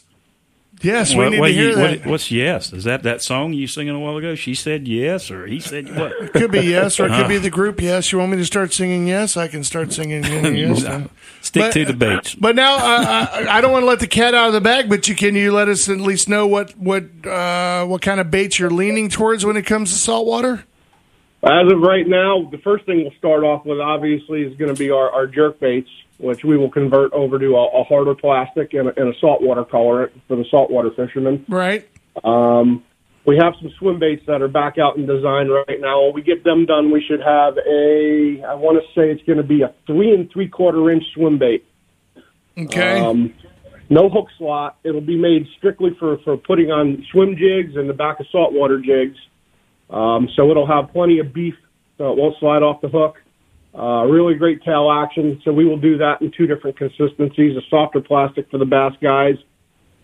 Yes, 0.82 1.12
we 1.12 1.18
what, 1.18 1.30
need 1.30 1.40
what 1.40 1.48
to 1.48 1.54
hear 1.54 1.70
you, 1.70 1.76
that. 1.76 2.00
What, 2.00 2.08
what's 2.08 2.32
yes? 2.32 2.72
Is 2.72 2.86
that 2.86 3.04
that 3.04 3.22
song 3.22 3.52
you 3.52 3.68
singing 3.68 3.94
a 3.94 4.00
while 4.00 4.16
ago? 4.16 4.36
She 4.36 4.56
said 4.56 4.88
yes, 4.88 5.30
or 5.30 5.46
he 5.46 5.60
said 5.60 5.94
what? 5.96 6.14
It 6.14 6.34
could 6.34 6.52
be 6.52 6.62
yes, 6.62 7.00
or 7.00 7.08
it 7.08 7.10
could 7.10 7.28
be 7.28 7.38
the 7.38 7.50
group 7.50 7.82
yes. 7.82 8.12
You 8.12 8.20
want 8.20 8.32
me 8.32 8.38
to 8.38 8.46
start 8.46 8.74
singing 8.74 9.08
yes? 9.08 9.36
I 9.36 9.50
can 9.50 9.64
start 9.66 9.92
singing 9.92 10.24
yes. 10.56 10.84
no. 10.84 11.10
Stick 11.42 11.62
but, 11.62 11.74
to 11.74 11.86
the 11.86 11.94
baits. 11.94 12.36
But 12.36 12.56
now 12.56 12.76
uh, 12.76 13.28
I, 13.32 13.58
I, 13.58 13.62
don't 13.62 13.72
want 13.72 13.84
to 13.84 13.88
let 13.88 14.00
the 14.00 14.08
cat 14.08 14.34
out 14.34 14.48
of 14.48 14.54
the 14.54 14.62
bag. 14.62 14.90
But 14.90 15.08
you 15.08 15.16
can 15.16 15.36
you 15.36 15.52
let 15.52 15.68
us 15.68 15.90
at 15.90 15.98
least 15.98 16.30
know 16.30 16.48
what 16.48 16.78
what 16.78 17.04
uh, 17.26 17.86
what 17.86 18.02
kind 18.02 18.20
of 18.20 18.32
baits 18.32 18.60
you're 18.60 18.70
leaning 18.70 19.10
towards 19.10 19.46
when 19.46 19.58
it 19.58 19.66
comes 19.66 19.92
to 19.92 19.98
saltwater? 19.98 20.66
As 21.42 21.72
of 21.72 21.80
right 21.80 22.08
now, 22.08 22.50
the 22.52 22.58
first 22.58 22.86
thing 22.86 23.04
we'll 23.04 23.18
start 23.18 23.44
off 23.44 23.66
with 23.66 23.80
obviously 23.80 24.44
is 24.44 24.58
going 24.58 24.74
to 24.74 24.78
be 24.78 24.92
our, 24.92 25.10
our 25.10 25.28
jerk 25.28 25.60
baits 25.60 25.90
which 26.20 26.44
we 26.44 26.58
will 26.58 26.70
convert 26.70 27.12
over 27.14 27.40
to 27.40 27.56
a, 27.56 27.82
a 27.82 27.84
harder 27.84 28.14
plastic 28.14 28.74
and 28.74 28.90
a, 28.90 29.00
and 29.00 29.14
a 29.14 29.18
saltwater 29.20 29.64
colorant 29.64 30.12
for 30.28 30.36
the 30.36 30.46
saltwater 30.52 30.92
fishermen. 30.92 31.46
Right. 31.48 31.90
Um, 32.24 32.84
we 33.26 33.38
have 33.38 33.54
some 33.62 33.72
swim 33.78 34.00
baits 34.00 34.24
that 34.28 34.42
are 34.42 34.48
back 34.48 34.78
out 34.78 34.98
in 34.98 35.06
design 35.06 35.50
right 35.50 35.80
now. 35.80 36.04
When 36.04 36.14
we 36.14 36.22
get 36.22 36.44
them 36.44 36.66
done, 36.66 36.92
we 36.92 37.04
should 37.08 37.22
have 37.22 37.58
a, 37.58 38.44
I 38.48 38.56
want 38.56 38.82
to 38.82 39.00
say 39.00 39.12
it's 39.12 39.24
going 39.24 39.38
to 39.38 39.44
be 39.44 39.62
a 39.62 39.74
three 39.88 40.14
and 40.14 40.30
three 40.32 40.48
quarter 40.48 40.90
inch 40.92 41.04
swim 41.14 41.38
bait. 41.38 41.66
Okay. 42.58 43.00
Um, 43.00 43.34
no 43.90 44.10
hook 44.10 44.28
slot. 44.38 44.78
It'll 44.84 45.02
be 45.02 45.18
made 45.18 45.48
strictly 45.58 45.92
for, 46.00 46.18
for 46.20 46.38
putting 46.38 46.72
on 46.72 47.06
swim 47.12 47.36
jigs 47.38 47.76
and 47.76 47.90
the 47.90 47.94
back 47.94 48.20
of 48.20 48.26
saltwater 48.32 48.80
jigs. 48.80 49.18
Um, 49.90 50.30
so 50.36 50.52
it'll 50.52 50.68
have 50.68 50.92
plenty 50.92 51.20
of 51.20 51.34
beef, 51.34 51.56
so 51.98 52.12
it 52.12 52.18
won't 52.18 52.36
slide 52.40 52.62
off 52.62 52.82
the 52.82 52.90
hook. 52.90 53.16
Uh, 53.78 54.04
really 54.06 54.34
great 54.36 54.64
tail 54.64 54.92
action. 54.92 55.40
So 55.46 55.52
we 55.54 55.66
will 55.66 55.78
do 55.78 55.98
that 56.00 56.22
in 56.22 56.32
two 56.32 56.48
different 56.48 56.78
consistencies: 56.78 57.56
a 57.56 57.62
softer 57.70 58.02
plastic 58.02 58.50
for 58.50 58.58
the 58.58 58.66
bass 58.66 58.94
guys, 59.02 59.36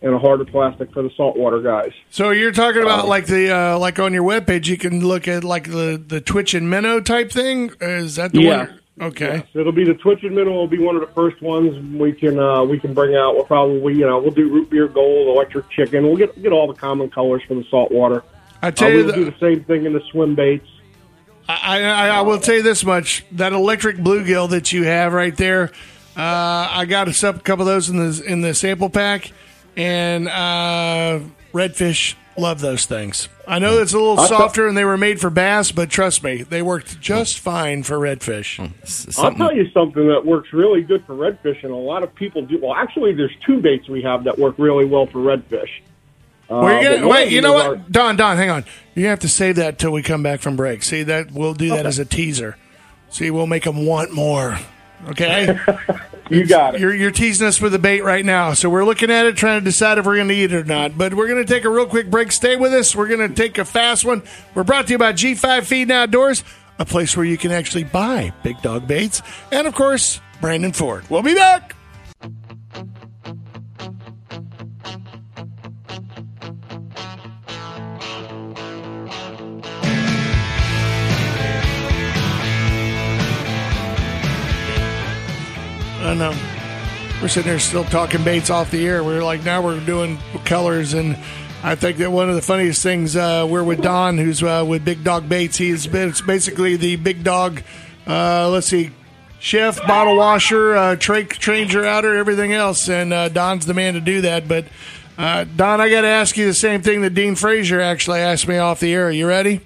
and 0.02 0.14
a 0.14 0.20
harder 0.20 0.46
plastic 0.46 0.94
for 0.94 1.02
the 1.02 1.10
saltwater 1.18 1.62
guys. 1.62 1.92
So 2.12 2.30
you're 2.32 2.52
talking 2.52 2.84
about 2.84 3.08
like 3.08 3.26
the 3.26 3.50
uh, 3.52 3.80
like 3.80 3.98
on 4.00 4.14
your 4.14 4.24
webpage, 4.24 4.68
you 4.68 4.78
can 4.78 5.06
look 5.06 5.28
at 5.28 5.44
like 5.44 5.66
the 5.72 6.02
the 6.06 6.22
Twitch 6.22 6.54
and 6.54 6.70
minnow 6.70 7.00
type 7.00 7.32
thing. 7.32 7.72
Is 7.82 8.16
that 8.18 8.32
the 8.34 8.42
Yeah. 8.42 8.58
one? 8.68 8.80
Okay. 9.02 9.44
So 9.52 9.60
it'll 9.60 9.74
be 9.74 9.84
the 9.84 9.96
Twitch 9.96 10.24
and 10.24 10.34
Minnow 10.34 10.54
will 10.54 10.70
be 10.70 10.80
one 10.80 10.96
of 10.96 11.02
the 11.02 11.14
first 11.14 11.42
ones 11.42 11.76
we 12.00 12.14
can 12.14 12.40
uh, 12.40 12.64
we 12.64 12.80
can 12.80 12.94
bring 12.94 13.14
out. 13.14 13.36
We'll 13.36 13.44
probably 13.44 13.94
you 13.96 14.06
know 14.06 14.20
we'll 14.20 14.32
do 14.32 14.48
root 14.48 14.70
beer 14.70 14.88
gold, 14.88 15.28
electric 15.36 15.70
chicken. 15.70 16.04
We'll 16.06 16.16
get 16.16 16.42
get 16.42 16.54
all 16.54 16.68
the 16.68 16.80
common 16.80 17.10
colors 17.10 17.42
for 17.48 17.56
the 17.56 17.66
saltwater. 17.70 18.24
I 18.62 18.68
Uh, 18.68 18.72
tell 18.72 18.90
you, 18.92 18.98
we'll 19.00 19.08
the, 19.08 19.14
do 19.14 19.26
the 19.26 19.40
same 19.40 19.64
thing 19.66 19.86
in 19.86 19.92
the 19.92 20.02
swim 20.12 20.34
baits. 20.36 20.68
I, 21.48 21.84
I, 21.84 22.08
I 22.08 22.22
will 22.22 22.40
tell 22.40 22.56
you 22.56 22.64
this 22.64 22.84
much: 22.84 23.26
that 23.34 23.54
electric 23.54 23.98
bluegill 23.98 24.50
that 24.50 24.72
you 24.72 24.84
have 24.84 25.14
right 25.14 25.36
there, 25.36 25.72
uh, 26.18 26.70
I 26.72 26.86
got 26.86 27.08
us 27.08 27.24
up 27.24 27.38
a 27.38 27.40
couple 27.40 27.68
of 27.68 27.68
those 27.68 27.90
in 27.90 27.98
the 27.98 28.24
in 28.26 28.42
the 28.42 28.54
sample 28.54 28.90
pack, 28.90 29.32
and 29.78 30.28
uh, 30.28 31.20
redfish 31.54 32.16
love 32.38 32.60
those 32.60 32.86
things. 32.86 33.30
I 33.48 33.60
know 33.60 33.78
it's 33.80 33.94
a 33.94 33.98
little 33.98 34.20
I'll 34.20 34.28
tell- 34.28 34.40
softer, 34.40 34.68
and 34.68 34.76
they 34.76 34.86
were 34.86 34.98
made 34.98 35.22
for 35.22 35.30
bass, 35.30 35.72
but 35.72 35.90
trust 35.90 36.24
me, 36.24 36.42
they 36.42 36.62
worked 36.62 37.00
just 37.00 37.40
fine 37.40 37.84
for 37.84 37.98
redfish. 37.98 38.60
I'll 39.20 39.34
tell 39.36 39.56
you 39.56 39.70
something 39.72 40.08
that 40.08 40.26
works 40.26 40.52
really 40.52 40.82
good 40.82 41.06
for 41.06 41.14
redfish, 41.14 41.64
and 41.64 41.72
a 41.72 41.76
lot 41.76 42.04
of 42.04 42.14
people 42.16 42.42
do. 42.42 42.60
Well, 42.62 42.74
actually, 42.74 43.14
there's 43.14 43.36
two 43.46 43.62
baits 43.62 43.88
we 43.88 44.02
have 44.02 44.24
that 44.24 44.40
work 44.40 44.56
really 44.58 44.86
well 44.86 45.06
for 45.06 45.20
redfish. 45.20 45.70
Uh, 46.50 46.56
Well, 46.62 46.82
you're 46.82 46.96
gonna, 46.96 47.08
wait, 47.08 47.32
you 47.32 47.42
know 47.42 47.54
what, 47.54 47.92
Don? 47.92 48.16
Don, 48.16 48.38
hang 48.38 48.50
on. 48.50 48.66
You 48.94 49.08
have 49.08 49.20
to 49.20 49.30
save 49.30 49.56
that 49.58 49.80
till 49.80 49.92
we 49.92 50.02
come 50.04 50.24
back 50.24 50.42
from 50.42 50.56
break. 50.56 50.84
See 50.84 51.04
that 51.04 51.32
we'll 51.32 51.54
do 51.54 51.70
that 51.70 51.86
as 51.86 52.00
a 52.00 52.06
teaser. 52.06 52.58
See, 53.10 53.32
we'll 53.32 53.48
make 53.48 53.64
them 53.64 53.86
want 53.86 54.14
more. 54.14 54.58
Okay. 55.10 55.58
you 56.30 56.46
got 56.46 56.76
it. 56.76 56.82
You're, 56.82 56.94
you're 56.94 57.12
teasing 57.12 57.48
us 57.48 57.62
with 57.62 57.72
the 57.72 57.80
bait 57.80 58.02
right 58.04 58.26
now. 58.26 58.54
So 58.54 58.70
we're 58.70 58.86
looking 58.86 59.12
at 59.12 59.26
it, 59.26 59.36
trying 59.38 59.60
to 59.60 59.64
decide 59.64 59.98
if 59.98 60.06
we're 60.06 60.16
going 60.16 60.28
to 60.30 60.34
eat 60.34 60.52
it 60.52 60.54
or 60.54 60.64
not. 60.64 60.98
But 60.98 61.14
we're 61.14 61.28
going 61.28 61.46
to 61.46 61.52
take 61.54 61.66
a 61.66 61.70
real 61.70 61.86
quick 61.86 62.10
break. 62.10 62.32
Stay 62.32 62.56
with 62.56 62.74
us. 62.74 62.96
We're 62.96 63.08
going 63.08 63.28
to 63.28 63.34
take 63.34 63.58
a 63.58 63.66
fast 63.66 64.06
one. 64.06 64.24
We're 64.56 64.64
brought 64.64 64.88
to 64.88 64.94
you 64.94 64.98
by 64.98 65.14
G5 65.14 65.64
Feed 65.64 65.84
and 65.84 65.92
Outdoors, 65.92 66.44
a 66.80 66.86
place 66.86 67.16
where 67.16 67.26
you 67.26 67.38
can 67.38 67.52
actually 67.52 67.84
buy 67.84 68.34
big 68.44 68.62
dog 68.62 68.88
baits. 68.88 69.22
And 69.52 69.68
of 69.68 69.76
course, 69.76 70.20
Brandon 70.42 70.72
Ford. 70.72 71.04
We'll 71.10 71.22
be 71.22 71.36
back. 71.36 71.76
I 86.16 86.18
know. 86.18 87.22
We're 87.22 87.28
sitting 87.28 87.50
there 87.50 87.60
still 87.60 87.84
talking 87.84 88.24
baits 88.24 88.50
off 88.50 88.72
the 88.72 88.86
air. 88.88 89.04
We're 89.04 89.22
like, 89.22 89.44
now 89.44 89.62
we're 89.62 89.82
doing 89.82 90.18
colors. 90.46 90.94
And 90.94 91.18
I 91.62 91.76
think 91.76 91.98
that 91.98 92.10
one 92.10 92.30
of 92.30 92.36
the 92.36 92.42
funniest 92.42 92.82
things, 92.82 93.18
uh, 93.18 93.46
we're 93.50 93.66
with 93.66 93.82
Don, 93.82 94.18
who's 94.18 94.42
uh, 94.42 94.64
with 94.66 94.86
Big 94.86 95.04
Dog 95.04 95.28
Baits. 95.28 95.58
He's 95.58 95.88
been, 95.88 96.10
it's 96.10 96.22
basically 96.22 96.78
the 96.78 96.96
big 96.96 97.26
dog, 97.26 97.64
uh, 98.08 98.50
let's 98.50 98.68
see, 98.68 98.92
chef, 99.40 99.86
bottle 99.86 100.16
washer, 100.16 100.76
uh, 100.76 100.96
tra- 100.96 101.26
tranger 101.26 101.86
outer, 101.86 102.16
everything 102.16 102.54
else. 102.54 102.88
And 102.88 103.12
uh, 103.12 103.28
Don's 103.28 103.66
the 103.66 103.74
man 103.74 103.96
to 103.96 104.02
do 104.02 104.22
that. 104.22 104.48
But 104.48 104.68
uh, 105.18 105.44
Don, 105.44 105.82
I 105.82 105.90
got 105.90 106.02
to 106.02 106.08
ask 106.08 106.38
you 106.38 106.46
the 106.46 106.54
same 106.54 106.82
thing 106.82 107.02
that 107.02 107.14
Dean 107.14 107.36
Frazier 107.36 107.82
actually 107.82 108.20
asked 108.20 108.48
me 108.48 108.58
off 108.58 108.80
the 108.80 108.94
air. 108.94 109.08
Are 109.08 109.12
You 109.12 109.28
ready? 109.28 109.62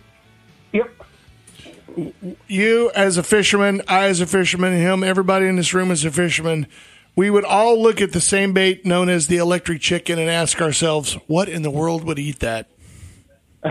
Yep. 2.22 2.38
you 2.48 2.92
as 2.96 3.18
a 3.18 3.24
fisherman, 3.24 3.82
I 3.88 4.06
as 4.08 4.22
a 4.22 4.28
fisherman, 4.28 4.74
him, 4.78 5.04
everybody 5.04 5.48
in 5.48 5.56
this 5.56 5.74
room 5.74 5.92
as 5.92 6.04
a 6.06 6.12
fisherman, 6.12 6.68
we 7.16 7.30
would 7.30 7.46
all 7.46 7.82
look 7.82 8.02
at 8.02 8.12
the 8.14 8.22
same 8.22 8.54
bait 8.54 8.86
known 8.86 9.10
as 9.10 9.28
the 9.28 9.38
electric 9.38 9.82
chicken 9.82 10.20
and 10.20 10.30
ask 10.30 10.62
ourselves, 10.62 11.14
what 11.28 11.50
in 11.50 11.62
the 11.64 11.72
world 11.72 12.04
would 12.06 12.20
eat 12.20 12.40
that? 12.40 12.68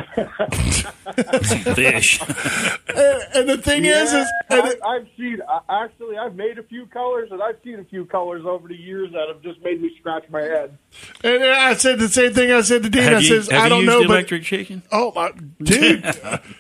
Fish. 1.75 2.21
And 2.21 3.49
the 3.49 3.59
thing 3.63 3.85
is, 3.87 4.13
is 4.13 4.31
and 4.51 4.61
I, 4.63 4.69
it- 4.71 4.81
I've 4.87 5.07
seen. 5.17 5.39
Actually, 5.71 6.19
I've 6.19 6.35
made 6.35 6.59
a 6.59 6.63
few 6.63 6.87
colors, 6.87 7.29
and 7.33 7.43
I've 7.43 7.57
seen 7.65 7.79
a 7.79 7.85
few 7.85 8.05
colors 8.05 8.45
over 8.47 8.69
the 8.69 8.77
years 8.77 9.11
that 9.13 9.29
have 9.29 9.41
just 9.43 9.63
made 9.63 9.81
me 9.81 9.91
scratch 9.99 10.25
my 10.31 10.43
head. 10.43 10.77
and 11.25 11.43
I 11.45 11.75
said 11.75 11.99
the 11.99 12.09
same 12.09 12.35
thing 12.35 12.53
I 12.53 12.61
said 12.63 12.83
to 12.83 12.91
Dean. 12.91 13.03
I 13.03 13.07
Have 13.13 13.23
you, 13.23 13.29
says, 13.29 13.51
have 13.51 13.63
I 13.65 13.69
don't 13.69 13.85
used 13.85 13.93
know, 13.93 14.01
but 14.03 14.11
electric 14.11 14.43
chicken? 14.43 14.83
oh 14.93 15.13
my 15.15 15.33
dude, 15.63 16.03
but 16.03 16.43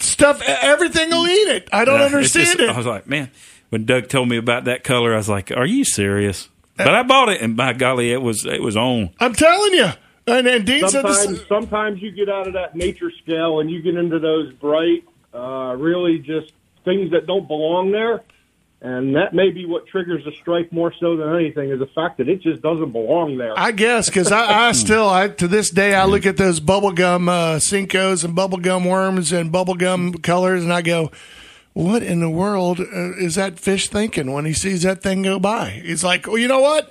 stuff, 0.00 0.42
everything 0.42 1.10
will 1.10 1.26
eat 1.26 1.48
it. 1.48 1.68
I 1.72 1.84
don't 1.84 2.00
Uh, 2.00 2.04
understand 2.04 2.46
just- 2.46 2.60
it. 2.60 2.70
I 2.70 2.76
was 2.76 2.86
like, 2.86 3.06
man, 3.06 3.30
when 3.70 3.84
Doug 3.84 4.08
told 4.08 4.28
me 4.28 4.36
about 4.36 4.64
that 4.64 4.84
color, 4.84 5.14
I 5.14 5.16
was 5.16 5.28
like, 5.28 5.50
are 5.50 5.66
you 5.66 5.84
serious? 5.84 6.48
But 6.76 6.94
I 6.94 7.02
bought 7.02 7.28
it, 7.28 7.42
and 7.42 7.56
by 7.56 7.74
golly, 7.74 8.10
it 8.10 8.22
was 8.22 8.46
it 8.46 8.62
was 8.62 8.74
on. 8.76 9.10
I'm 9.20 9.34
telling 9.34 9.74
you. 9.74 9.88
And, 10.26 10.46
and 10.46 10.64
Dean 10.64 10.80
said, 10.88 11.02
Sometimes, 11.02 11.26
this, 11.38 11.48
sometimes 11.48 12.00
you 12.02 12.10
get 12.10 12.28
out 12.30 12.46
of 12.46 12.52
that 12.54 12.74
nature 12.74 13.10
scale, 13.22 13.60
and 13.60 13.70
you 13.70 13.82
get 13.82 13.96
into 13.96 14.18
those 14.18 14.52
bright, 14.54 15.04
uh, 15.34 15.74
really 15.76 16.18
just 16.20 16.52
things 16.84 17.10
that 17.10 17.26
don't 17.26 17.46
belong 17.48 17.90
there. 17.90 18.22
And 18.82 19.14
that 19.14 19.34
may 19.34 19.50
be 19.50 19.66
what 19.66 19.86
triggers 19.86 20.24
the 20.24 20.32
strike 20.40 20.72
more 20.72 20.92
so 20.98 21.14
than 21.14 21.34
anything 21.34 21.70
is 21.70 21.78
the 21.78 21.86
fact 21.86 22.16
that 22.16 22.30
it 22.30 22.40
just 22.40 22.62
doesn't 22.62 22.92
belong 22.92 23.36
there. 23.36 23.58
I 23.58 23.72
guess 23.72 24.08
because 24.08 24.32
I, 24.32 24.68
I 24.68 24.72
still, 24.86 25.06
I 25.06 25.28
to 25.28 25.46
this 25.46 25.68
day, 25.68 25.94
I 25.94 26.06
look 26.06 26.24
at 26.24 26.38
those 26.38 26.60
bubblegum 26.60 27.28
uh, 27.28 27.58
Senkos 27.58 28.24
and 28.24 28.34
bubblegum 28.34 28.88
worms 28.88 29.32
and 29.32 29.52
bubblegum 29.52 30.22
colors, 30.22 30.64
and 30.64 30.72
I 30.72 30.80
go, 30.80 31.10
"What 31.74 32.02
in 32.02 32.20
the 32.20 32.30
world 32.30 32.80
uh, 32.80 33.16
is 33.18 33.34
that 33.34 33.60
fish 33.60 33.88
thinking 33.88 34.32
when 34.32 34.46
he 34.46 34.54
sees 34.54 34.82
that 34.82 35.02
thing 35.02 35.22
go 35.22 35.38
by?" 35.38 35.82
He's 35.84 36.02
like, 36.02 36.26
"Well, 36.26 36.38
you 36.38 36.48
know 36.48 36.60
what? 36.60 36.90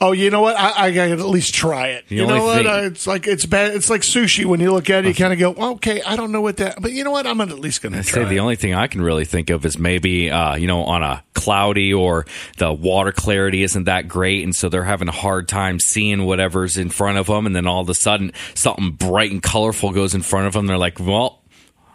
Oh, 0.00 0.12
you 0.12 0.30
know 0.30 0.42
what? 0.42 0.56
I, 0.58 0.86
I 0.86 0.90
got 0.92 1.06
to 1.06 1.12
at 1.12 1.20
least 1.20 1.54
try 1.54 1.88
it. 1.88 2.06
The 2.08 2.16
you 2.16 2.26
know 2.26 2.44
what? 2.44 2.66
Uh, 2.66 2.82
it's 2.84 3.06
like 3.06 3.26
it's 3.26 3.46
bad. 3.46 3.74
It's 3.74 3.88
like 3.88 4.02
sushi 4.02 4.44
when 4.44 4.60
you 4.60 4.72
look 4.72 4.90
at 4.90 5.04
it, 5.04 5.08
you 5.08 5.14
kind 5.14 5.32
of 5.32 5.38
go, 5.38 5.50
well, 5.52 5.72
"Okay, 5.72 6.02
I 6.02 6.16
don't 6.16 6.32
know 6.32 6.40
what 6.40 6.58
that," 6.58 6.80
but 6.82 6.92
you 6.92 7.02
know 7.04 7.10
what? 7.10 7.26
I'm 7.26 7.40
at 7.40 7.48
least 7.58 7.82
going 7.82 7.92
to 7.94 8.00
I 8.00 8.02
try. 8.02 8.22
say 8.24 8.28
the 8.28 8.36
it. 8.36 8.40
only 8.40 8.56
thing 8.56 8.74
I 8.74 8.86
can 8.88 9.00
really 9.00 9.24
think 9.24 9.48
of 9.50 9.64
is 9.64 9.78
maybe 9.78 10.30
uh, 10.30 10.56
you 10.56 10.66
know 10.66 10.82
on 10.84 11.02
a 11.02 11.24
cloudy 11.34 11.94
or 11.94 12.26
the 12.58 12.72
water 12.72 13.12
clarity 13.12 13.62
isn't 13.62 13.84
that 13.84 14.06
great, 14.08 14.44
and 14.44 14.54
so 14.54 14.68
they're 14.68 14.84
having 14.84 15.08
a 15.08 15.12
hard 15.12 15.48
time 15.48 15.80
seeing 15.80 16.24
whatever's 16.24 16.76
in 16.76 16.90
front 16.90 17.18
of 17.18 17.26
them, 17.26 17.46
and 17.46 17.56
then 17.56 17.66
all 17.66 17.80
of 17.80 17.88
a 17.88 17.94
sudden 17.94 18.32
something 18.54 18.90
bright 18.92 19.30
and 19.30 19.42
colorful 19.42 19.92
goes 19.92 20.14
in 20.14 20.22
front 20.22 20.46
of 20.46 20.52
them. 20.52 20.66
They're 20.66 20.78
like, 20.78 21.00
"Well, 21.00 21.40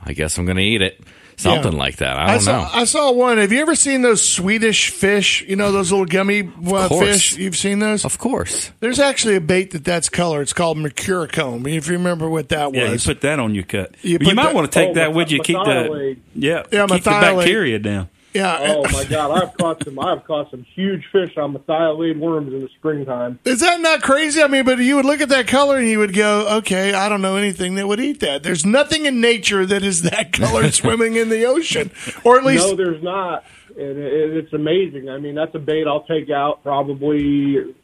I 0.04 0.14
guess 0.14 0.38
I'm 0.38 0.46
going 0.46 0.58
to 0.58 0.64
eat 0.64 0.82
it." 0.82 1.02
Something 1.42 1.72
Yeah. 1.74 1.78
like 1.80 1.96
that. 1.98 2.18
I 2.18 2.32
don't 2.34 2.42
saw, 2.42 2.52
know. 2.62 2.70
I 2.72 2.84
saw 2.84 3.12
one. 3.12 3.38
Have 3.40 3.52
you 3.52 3.62
ever 3.62 3.74
seen 3.76 4.04
those 4.04 4.30
Swedish 4.32 4.90
fish? 4.92 5.44
You 5.48 5.56
know 5.56 5.72
those 5.72 5.92
little 5.92 6.06
gummy 6.06 6.50
uh, 6.68 6.88
fish. 6.90 7.36
You've 7.38 7.56
seen 7.58 7.80
those? 7.80 8.06
of 8.06 8.18
course. 8.20 8.72
There's 8.80 9.00
actually 9.00 9.36
a 9.38 9.42
bait 9.42 9.72
that 9.72 9.84
that's 9.84 10.08
color. 10.08 10.42
It's 10.44 10.54
called 10.54 10.78
mercurochrome. 10.78 11.68
If 11.68 11.88
you 11.88 11.94
remember 11.94 12.30
what 12.30 12.50
that 12.50 12.74
Yeah, 12.76 12.86
you 12.86 12.92
was. 12.92 13.06
put 13.06 13.22
that 13.22 13.40
on 13.40 13.56
your 13.56 13.64
cut. 13.64 13.96
You 14.04 14.20
You, 14.22 14.36
might 14.36 14.44
that- 14.46 14.56
want 14.56 14.72
to 14.72 14.80
take 14.80 14.90
Oh, 14.90 14.94
that 14.94 15.08
meth- 15.10 15.16
with 15.16 15.32
you. 15.32 15.40
Keep 15.42 15.56
the 15.58 15.64
Merthiolate. 15.64 16.18
yeah, 16.36 16.64
Yeah, 16.72 16.86
keep 16.88 17.04
the 17.04 17.10
Merthiolate. 17.10 17.38
bacteria 17.38 17.80
down. 17.80 18.10
Yeah. 18.34 18.76
Oh 18.76 18.84
my 18.92 19.04
God! 19.06 19.32
I've 19.44 19.58
caught 19.58 19.84
some. 19.84 20.00
I've 20.00 20.24
caught 20.26 20.52
some 20.52 20.64
huge 20.64 21.06
fish 21.12 21.38
on 21.38 21.54
methylene 21.54 22.20
worms 22.20 22.54
in 22.54 22.62
the 22.62 22.70
springtime. 22.78 23.40
Is 23.46 23.60
that 23.60 23.82
not 23.82 24.02
crazy? 24.02 24.42
I 24.42 24.48
mean, 24.48 24.66
but 24.66 24.80
you 24.80 24.96
would 24.96 25.06
look 25.06 25.22
at 25.22 25.30
that 25.30 25.48
color 25.48 25.78
and 25.78 25.88
you 25.88 26.00
would 26.00 26.14
go, 26.14 26.58
okay, 26.58 26.94
I 26.94 27.10
don't 27.10 27.22
know 27.22 27.36
anything 27.36 27.76
that 27.76 27.88
would 27.88 28.00
eat 28.00 28.20
that. 28.22 28.44
There's 28.44 28.66
nothing 28.66 29.06
in 29.06 29.22
nature 29.22 29.66
that 29.66 29.84
is 29.84 30.04
that 30.04 30.32
color 30.34 30.72
swimming 30.72 31.16
in 31.16 31.30
the 31.30 31.46
ocean. 31.46 31.92
Or 32.24 32.38
at 32.38 32.46
least 32.46 32.66
No, 32.66 32.76
there's 32.76 33.04
not, 33.04 33.44
and 33.70 33.98
it, 33.98 34.38
it's 34.38 34.54
amazing. 34.54 35.10
I 35.10 35.18
mean, 35.18 35.36
that's 35.36 35.54
a 35.56 35.60
bait 35.60 35.86
I'll 35.88 36.04
take 36.04 36.30
out 36.30 36.64
probably 36.64 37.76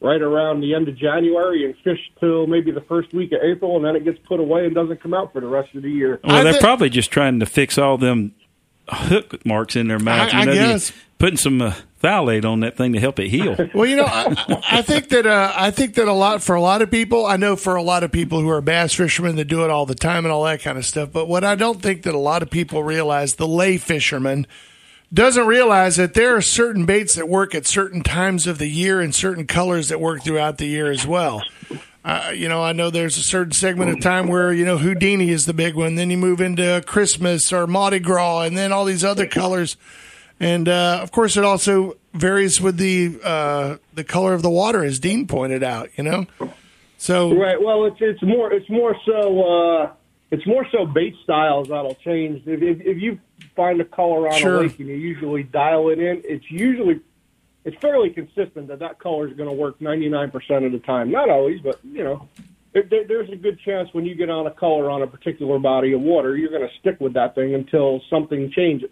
right 0.00 0.20
around 0.20 0.60
the 0.60 0.74
end 0.74 0.88
of 0.88 0.96
January 0.96 1.64
and 1.64 1.76
fish 1.84 2.00
till 2.18 2.46
maybe 2.46 2.72
the 2.72 2.80
first 2.80 3.12
week 3.14 3.30
of 3.32 3.38
April, 3.42 3.76
and 3.76 3.84
then 3.84 3.94
it 3.94 4.04
gets 4.04 4.18
put 4.26 4.40
away 4.40 4.66
and 4.66 4.74
doesn't 4.74 5.00
come 5.00 5.14
out 5.14 5.32
for 5.32 5.40
the 5.40 5.46
rest 5.46 5.74
of 5.74 5.82
the 5.82 5.90
year. 5.90 6.18
Well, 6.24 6.36
I 6.36 6.42
they're 6.42 6.54
thi- 6.54 6.58
probably 6.60 6.90
just 6.90 7.10
trying 7.12 7.38
to 7.40 7.46
fix 7.46 7.78
all 7.78 7.98
them 7.98 8.34
hook 8.88 9.44
marks 9.46 9.76
in 9.76 9.88
their 9.88 9.98
mouth. 9.98 10.32
I- 10.32 10.40
you 10.40 10.46
know, 10.46 10.52
I 10.52 10.54
guess. 10.54 10.92
putting 11.18 11.36
some 11.36 11.62
uh, 11.62 11.74
phthalate 12.02 12.44
on 12.44 12.60
that 12.60 12.76
thing 12.76 12.92
to 12.94 13.00
help 13.00 13.18
it 13.20 13.28
heal. 13.28 13.56
Well, 13.74 13.86
you 13.86 13.96
know, 13.96 14.04
I, 14.06 14.34
I 14.70 14.82
think 14.82 15.08
that 15.10 15.26
uh, 15.26 15.52
I 15.54 15.70
think 15.70 15.94
that 15.94 16.08
a 16.08 16.12
lot 16.12 16.42
for 16.42 16.54
a 16.56 16.60
lot 16.60 16.82
of 16.82 16.90
people. 16.90 17.24
I 17.26 17.36
know 17.36 17.54
for 17.56 17.76
a 17.76 17.82
lot 17.82 18.02
of 18.04 18.10
people 18.12 18.40
who 18.40 18.48
are 18.50 18.60
bass 18.60 18.92
fishermen 18.94 19.36
that 19.36 19.44
do 19.46 19.64
it 19.64 19.70
all 19.70 19.86
the 19.86 19.94
time 19.94 20.24
and 20.24 20.32
all 20.32 20.44
that 20.44 20.60
kind 20.62 20.76
of 20.78 20.84
stuff. 20.84 21.10
But 21.12 21.28
what 21.28 21.44
I 21.44 21.54
don't 21.54 21.80
think 21.80 22.02
that 22.02 22.14
a 22.14 22.18
lot 22.18 22.42
of 22.42 22.50
people 22.50 22.82
realize, 22.82 23.36
the 23.36 23.46
lay 23.48 23.78
fisherman 23.78 24.46
doesn't 25.12 25.46
realize 25.46 25.96
that 25.96 26.14
there 26.14 26.34
are 26.36 26.40
certain 26.40 26.86
baits 26.86 27.14
that 27.14 27.28
work 27.28 27.54
at 27.54 27.66
certain 27.66 28.02
times 28.02 28.46
of 28.46 28.58
the 28.58 28.66
year 28.68 29.00
and 29.00 29.14
certain 29.14 29.46
colors 29.46 29.90
that 29.90 30.00
work 30.00 30.22
throughout 30.24 30.56
the 30.58 30.66
year 30.66 30.90
as 30.90 31.06
well. 31.06 31.42
Uh, 32.04 32.32
you 32.34 32.48
know, 32.48 32.62
I 32.62 32.72
know 32.72 32.90
there's 32.90 33.16
a 33.16 33.22
certain 33.22 33.52
segment 33.52 33.90
of 33.90 34.00
time 34.00 34.26
where 34.26 34.52
you 34.52 34.64
know 34.64 34.76
Houdini 34.76 35.30
is 35.30 35.44
the 35.44 35.54
big 35.54 35.74
one. 35.76 35.94
Then 35.94 36.10
you 36.10 36.16
move 36.16 36.40
into 36.40 36.82
Christmas 36.86 37.52
or 37.52 37.66
Mardi 37.68 38.00
Gras, 38.00 38.40
and 38.42 38.56
then 38.56 38.72
all 38.72 38.84
these 38.84 39.04
other 39.04 39.26
colors. 39.26 39.76
And 40.40 40.68
uh, 40.68 40.98
of 41.00 41.12
course, 41.12 41.36
it 41.36 41.44
also 41.44 41.96
varies 42.12 42.60
with 42.60 42.76
the 42.76 43.20
uh, 43.22 43.76
the 43.94 44.02
color 44.02 44.34
of 44.34 44.42
the 44.42 44.50
water, 44.50 44.82
as 44.82 44.98
Dean 44.98 45.28
pointed 45.28 45.62
out. 45.62 45.90
You 45.96 46.02
know, 46.02 46.26
so 46.98 47.36
Right. 47.36 47.62
Well, 47.62 47.84
it's 47.84 47.98
it's 48.00 48.22
more 48.22 48.52
it's 48.52 48.68
more 48.68 48.96
so 49.06 49.42
uh, 49.84 49.90
it's 50.32 50.46
more 50.46 50.66
so 50.72 50.84
bait 50.86 51.14
styles 51.22 51.68
that'll 51.68 51.94
change. 51.96 52.42
If, 52.48 52.60
if, 52.62 52.80
if 52.80 53.00
you 53.00 53.20
find 53.54 53.80
a 53.80 53.84
color 53.84 54.26
on 54.28 54.34
Sure. 54.40 54.56
a 54.56 54.62
lake 54.62 54.80
and 54.80 54.88
you 54.88 54.96
usually 54.96 55.44
dial 55.44 55.88
it 55.90 56.00
in, 56.00 56.22
it's 56.24 56.50
usually 56.50 57.00
it's 57.64 57.76
fairly 57.80 58.10
consistent 58.10 58.68
that 58.68 58.80
that 58.80 58.98
color 58.98 59.28
is 59.28 59.36
going 59.36 59.48
to 59.48 59.54
work 59.54 59.78
99% 59.78 60.66
of 60.66 60.72
the 60.72 60.80
time. 60.80 61.10
Not 61.10 61.30
always, 61.30 61.60
but 61.60 61.78
you 61.84 62.02
know, 62.02 62.28
there, 62.72 62.84
there, 62.88 63.06
there's 63.06 63.30
a 63.30 63.36
good 63.36 63.58
chance 63.64 63.88
when 63.92 64.04
you 64.04 64.14
get 64.14 64.30
on 64.30 64.46
a 64.46 64.50
color 64.50 64.90
on 64.90 65.02
a 65.02 65.06
particular 65.06 65.58
body 65.58 65.92
of 65.92 66.00
water, 66.00 66.36
you're 66.36 66.50
going 66.50 66.68
to 66.68 66.74
stick 66.80 67.00
with 67.00 67.14
that 67.14 67.34
thing 67.34 67.54
until 67.54 68.00
something 68.10 68.50
changes. 68.50 68.90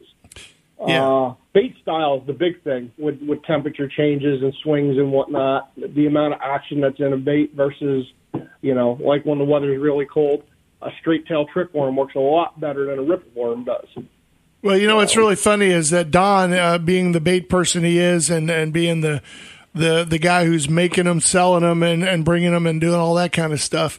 Yeah. 0.87 1.07
Uh, 1.07 1.35
bait 1.53 1.75
style 1.83 2.21
is 2.21 2.27
the 2.27 2.33
big 2.33 2.63
thing 2.63 2.93
with, 2.97 3.21
with 3.21 3.43
temperature 3.43 3.89
changes 3.89 4.43
and 4.43 4.55
swings 4.63 4.97
and 4.97 5.13
whatnot. 5.13 5.71
The 5.77 6.07
amount 6.07 6.35
of 6.35 6.41
action 6.43 6.81
that's 6.81 6.99
in 6.99 7.13
a 7.13 7.19
bait 7.19 7.53
versus, 7.55 8.07
you 8.63 8.75
know, 8.75 8.99
like 9.01 9.25
when 9.25 9.39
the 9.39 9.45
weather's 9.45 9.81
really 9.81 10.07
cold, 10.07 10.45
a 10.81 10.89
straight 11.01 11.27
tail 11.27 11.47
trick 11.53 11.75
worm 11.75 11.97
works 11.97 12.15
a 12.15 12.21
lot 12.21 12.59
better 12.59 12.87
than 12.87 12.99
a 12.99 13.03
ripple 13.03 13.31
worm 13.35 13.65
does. 13.65 13.87
Well, 14.63 14.77
you 14.77 14.87
know 14.87 14.97
what's 14.97 15.17
really 15.17 15.37
funny 15.37 15.69
is 15.69 15.89
that 15.91 16.11
Don, 16.11 16.53
uh, 16.53 16.77
being 16.77 17.13
the 17.13 17.21
bait 17.21 17.49
person 17.49 17.83
he 17.83 17.99
is, 17.99 18.29
and, 18.29 18.51
and 18.51 18.73
being 18.73 19.01
the 19.01 19.23
the 19.75 20.05
the 20.05 20.19
guy 20.19 20.45
who's 20.45 20.69
making 20.69 21.05
them, 21.05 21.21
selling 21.21 21.63
them, 21.63 21.83
and, 21.83 22.05
and 22.05 22.25
bringing 22.25 22.53
them, 22.53 22.67
and 22.67 22.81
doing 22.81 22.97
all 22.97 23.15
that 23.15 23.33
kind 23.33 23.53
of 23.53 23.61
stuff. 23.61 23.99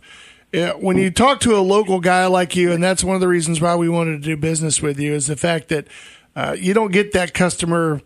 uh, 0.54 0.72
when 0.74 0.98
you 0.98 1.10
talk 1.10 1.40
to 1.40 1.56
a 1.56 1.62
local 1.62 2.00
guy 2.00 2.28
like 2.28 2.56
you, 2.56 2.72
and 2.72 2.84
that's 2.84 3.04
one 3.04 3.16
of 3.16 3.22
the 3.22 3.28
reasons 3.28 3.60
why 3.60 3.76
we 3.76 3.90
wanted 3.90 4.22
to 4.22 4.30
do 4.30 4.38
business 4.38 4.82
with 4.82 5.00
you, 5.00 5.14
is 5.14 5.28
the 5.28 5.36
fact 5.36 5.70
that 5.70 5.88
uh, 6.36 6.56
you 6.60 6.74
don't 6.76 6.92
get 6.92 7.12
that 7.14 7.34
customer 7.34 8.02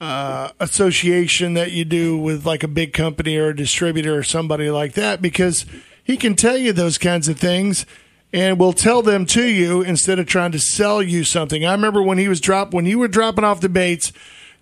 uh, 0.00 0.50
association 0.58 1.54
that 1.54 1.72
you 1.72 1.84
do 1.84 2.18
with 2.18 2.44
like 2.44 2.62
a 2.62 2.68
big 2.68 2.92
company 2.92 3.36
or 3.36 3.48
a 3.48 3.56
distributor 3.56 4.16
or 4.16 4.22
somebody 4.22 4.70
like 4.70 4.94
that 4.94 5.20
because 5.20 5.66
he 6.02 6.16
can 6.16 6.34
tell 6.34 6.56
you 6.56 6.72
those 6.72 6.98
kinds 6.98 7.28
of 7.28 7.38
things 7.38 7.84
and 8.32 8.58
will 8.58 8.72
tell 8.72 9.02
them 9.02 9.26
to 9.26 9.44
you 9.44 9.82
instead 9.82 10.18
of 10.18 10.26
trying 10.26 10.52
to 10.52 10.58
sell 10.58 11.02
you 11.02 11.24
something. 11.24 11.64
I 11.64 11.72
remember 11.72 12.02
when 12.02 12.18
he 12.18 12.28
was 12.28 12.40
drop 12.40 12.72
when 12.72 12.86
you 12.86 12.98
were 12.98 13.08
dropping 13.08 13.44
off 13.44 13.60
the 13.60 13.68
baits, 13.68 14.12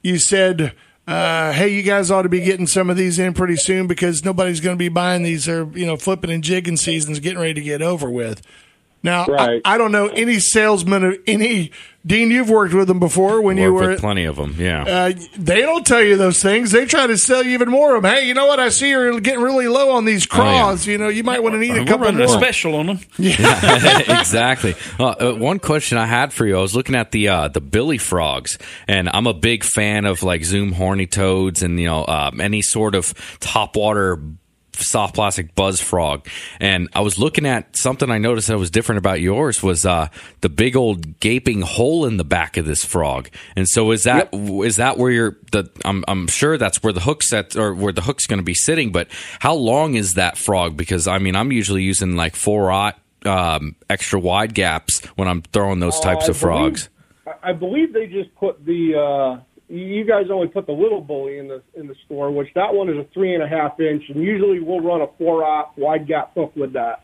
you 0.02 0.18
said, 0.18 0.72
uh, 1.06 1.52
"Hey, 1.52 1.68
you 1.68 1.82
guys 1.82 2.10
ought 2.10 2.22
to 2.22 2.28
be 2.28 2.40
getting 2.40 2.66
some 2.66 2.90
of 2.90 2.96
these 2.96 3.18
in 3.18 3.34
pretty 3.34 3.56
soon 3.56 3.87
because 3.87 4.25
nobody's 4.25 4.60
going 4.60 4.76
to 4.76 4.78
be 4.78 4.88
buying 4.88 5.22
these 5.22 5.48
or 5.48 5.70
you 5.75 5.87
know 5.87 5.96
flipping 5.96 6.30
and 6.30 6.44
jigging 6.44 6.76
seasons 6.76 7.20
getting 7.20 7.38
ready 7.38 7.54
to 7.54 7.60
get 7.60 7.82
over 7.82 8.10
with." 8.10 8.42
Now, 9.02 9.26
Right. 9.26 9.61
I, 9.64 9.75
I 9.75 9.78
don't 9.78 9.93
know 9.93 10.09
any 10.09 10.40
salesman 10.40 11.05
of 11.05 11.17
any 11.26 11.71
Dean. 12.05 12.31
You've 12.31 12.50
worked 12.50 12.75
with 12.75 12.88
them 12.88 12.99
before 12.99 13.40
when 13.43 13.57
you 13.57 13.73
Work 13.73 13.83
were 13.83 13.88
with 13.90 14.00
plenty 14.00 14.25
of 14.25 14.37
them. 14.37 14.57
Yeah. 14.59 14.83
uh, 14.83 15.12
they 15.37 15.61
don't 15.61 15.87
tell 15.87 16.02
you 16.02 16.17
those 16.17 16.43
things. 16.43 16.73
They 16.73 16.85
try 16.85 17.07
to 17.07 17.17
sell 17.17 17.45
you 17.45 17.50
even 17.52 17.69
more 17.69 17.95
of 17.95 18.02
them. 18.02 18.12
Hey, 18.12 18.26
you 18.26 18.35
know 18.35 18.47
what? 18.47 18.59
I 18.59 18.71
see 18.71 18.90
you're 18.90 19.21
getting 19.21 19.40
really 19.43 19.69
low 19.69 19.93
on 19.93 20.05
these 20.05 20.26
craws. 20.26 20.87
You 20.87 20.99
know, 20.99 21.09
you 21.09 21.23
might 21.23 21.43
want 21.43 21.52
to 21.55 21.59
need 21.59 21.76
a 21.76 21.85
couple 21.85 22.07
running 22.07 22.23
a 22.23 22.28
special 22.28 22.75
on 22.76 22.87
them. 22.87 23.00
Yeah, 23.19 24.19
exactly. 24.21 24.75
Uh, 24.99 25.09
uh, 25.09 25.33
one 25.35 25.59
question 25.61 25.97
I 25.99 26.07
had 26.07 26.33
for 26.33 26.45
you, 26.47 26.57
I 26.57 26.61
was 26.61 26.75
looking 26.75 26.95
at 26.97 27.12
the 27.12 27.28
uh, 27.28 27.49
the 27.49 27.61
Billy 27.61 27.99
frogs, 27.99 28.59
and 28.88 29.09
I'm 29.12 29.26
a 29.26 29.35
big 29.35 29.62
fan 29.62 30.07
of 30.07 30.23
like 30.23 30.45
Zoom 30.45 30.73
horny 30.73 31.07
toads 31.07 31.62
and 31.62 31.78
you 31.78 31.87
know 31.87 32.05
um, 32.07 32.40
any 32.40 32.62
sort 32.62 32.95
of 32.95 33.12
topwater 33.38 34.37
soft 34.80 35.14
plastic 35.14 35.54
buzz 35.54 35.80
frog. 35.80 36.26
And 36.61 36.88
I 36.94 37.00
was 37.00 37.18
looking 37.18 37.47
at 37.47 37.76
something 37.76 38.11
I 38.11 38.18
noticed 38.18 38.49
that 38.49 38.58
was 38.58 38.70
different 38.70 38.99
about 38.99 39.20
yours 39.20 39.62
was 39.62 39.85
uh, 39.87 40.08
the 40.40 40.49
big 40.49 40.76
old 40.76 41.20
gaping 41.20 41.62
hole 41.62 42.06
in 42.06 42.16
the 42.16 42.25
back 42.25 42.56
of 42.56 42.66
this 42.66 42.85
frog. 42.85 43.28
And 43.56 43.68
so 43.68 43.90
is 43.92 44.04
that 44.04 44.28
is 44.32 44.76
that 44.76 44.99
where 44.99 45.11
you're 45.11 45.37
the 45.52 45.70
I'm 45.85 46.04
I'm 46.08 46.26
sure 46.28 46.56
that's 46.58 46.82
where 46.82 46.92
the 46.92 47.00
hook 47.00 47.23
set 47.23 47.56
or 47.56 47.75
where 47.75 47.92
the 47.92 48.02
hook's 48.02 48.26
going 48.26 48.38
to 48.40 48.44
be 48.44 48.54
sitting. 48.54 48.92
But 48.92 49.08
how 49.40 49.54
long 49.54 49.94
is 49.94 50.14
that 50.14 50.38
frog? 50.38 50.76
Because 50.76 51.06
I 51.06 51.18
mean 51.18 51.37
I'm 51.37 51.52
usually 51.52 51.82
using 51.82 52.16
like 52.16 52.37
four 52.37 52.70
aught 52.70 52.99
um, 53.25 53.75
extra 53.90 54.18
wide 54.20 54.54
gaps 54.54 55.04
when 55.16 55.26
I'm 55.28 55.42
throwing 55.42 55.80
those 55.80 55.99
types 56.00 56.28
Uh, 56.28 56.32
of 56.32 56.40
believe- 56.40 56.40
frogs. 56.40 56.88
I- 57.26 57.50
I 57.50 57.52
believe 57.52 57.92
they 57.92 58.06
just 58.06 58.35
put 58.37 58.64
the. 58.64 58.94
Uh, 58.94 59.40
you 59.68 60.04
guys 60.04 60.26
only 60.30 60.48
put 60.48 60.66
the 60.66 60.72
little 60.72 61.00
bully 61.00 61.38
in 61.38 61.48
the 61.48 61.62
in 61.75 61.87
the 61.88 61.94
store, 62.06 62.30
which 62.30 62.48
that 62.54 62.72
one 62.75 62.88
is 62.88 62.96
a 62.96 63.04
three 63.12 63.34
and 63.34 63.42
a 63.42 63.48
half 63.48 63.78
inch, 63.80 64.04
and 64.08 64.22
usually 64.22 64.60
we'll 64.60 64.80
run 64.80 65.00
a 65.02 65.06
four 65.18 65.44
aught 65.44 65.76
wide 65.76 66.06
gap 66.06 66.32
hook 66.34 66.52
with 66.56 66.72
that. 66.72 67.02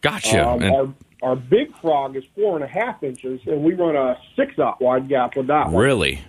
Gotcha. 0.00 0.46
Um, 0.48 0.62
And- 0.62 0.74
our 0.74 0.94
our 1.30 1.36
big 1.36 1.72
frog 1.80 2.16
is 2.16 2.24
four 2.34 2.56
and 2.56 2.64
a 2.64 2.66
half 2.66 3.02
inches, 3.04 3.40
and 3.46 3.62
we 3.62 3.74
run 3.74 3.94
a 3.94 4.18
six 4.34 4.58
aught 4.58 4.80
wide 4.80 5.08
gap 5.08 5.36
with 5.36 5.46
that 5.46 5.66
one. 5.70 5.76
Really? 5.76 6.20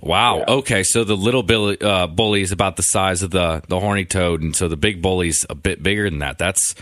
Wow. 0.00 0.38
Yeah. 0.38 0.44
Okay, 0.56 0.82
so 0.84 1.02
the 1.02 1.16
little 1.16 1.42
billy, 1.42 1.76
uh, 1.80 2.06
bully 2.06 2.42
is 2.42 2.52
about 2.52 2.76
the 2.76 2.82
size 2.82 3.22
of 3.24 3.30
the 3.32 3.62
the 3.68 3.80
horny 3.80 4.04
toad, 4.04 4.42
and 4.42 4.54
so 4.54 4.68
the 4.68 4.76
big 4.76 5.02
bully's 5.02 5.44
a 5.50 5.54
bit 5.56 5.82
bigger 5.82 6.08
than 6.08 6.20
that. 6.20 6.38
That's 6.38 6.74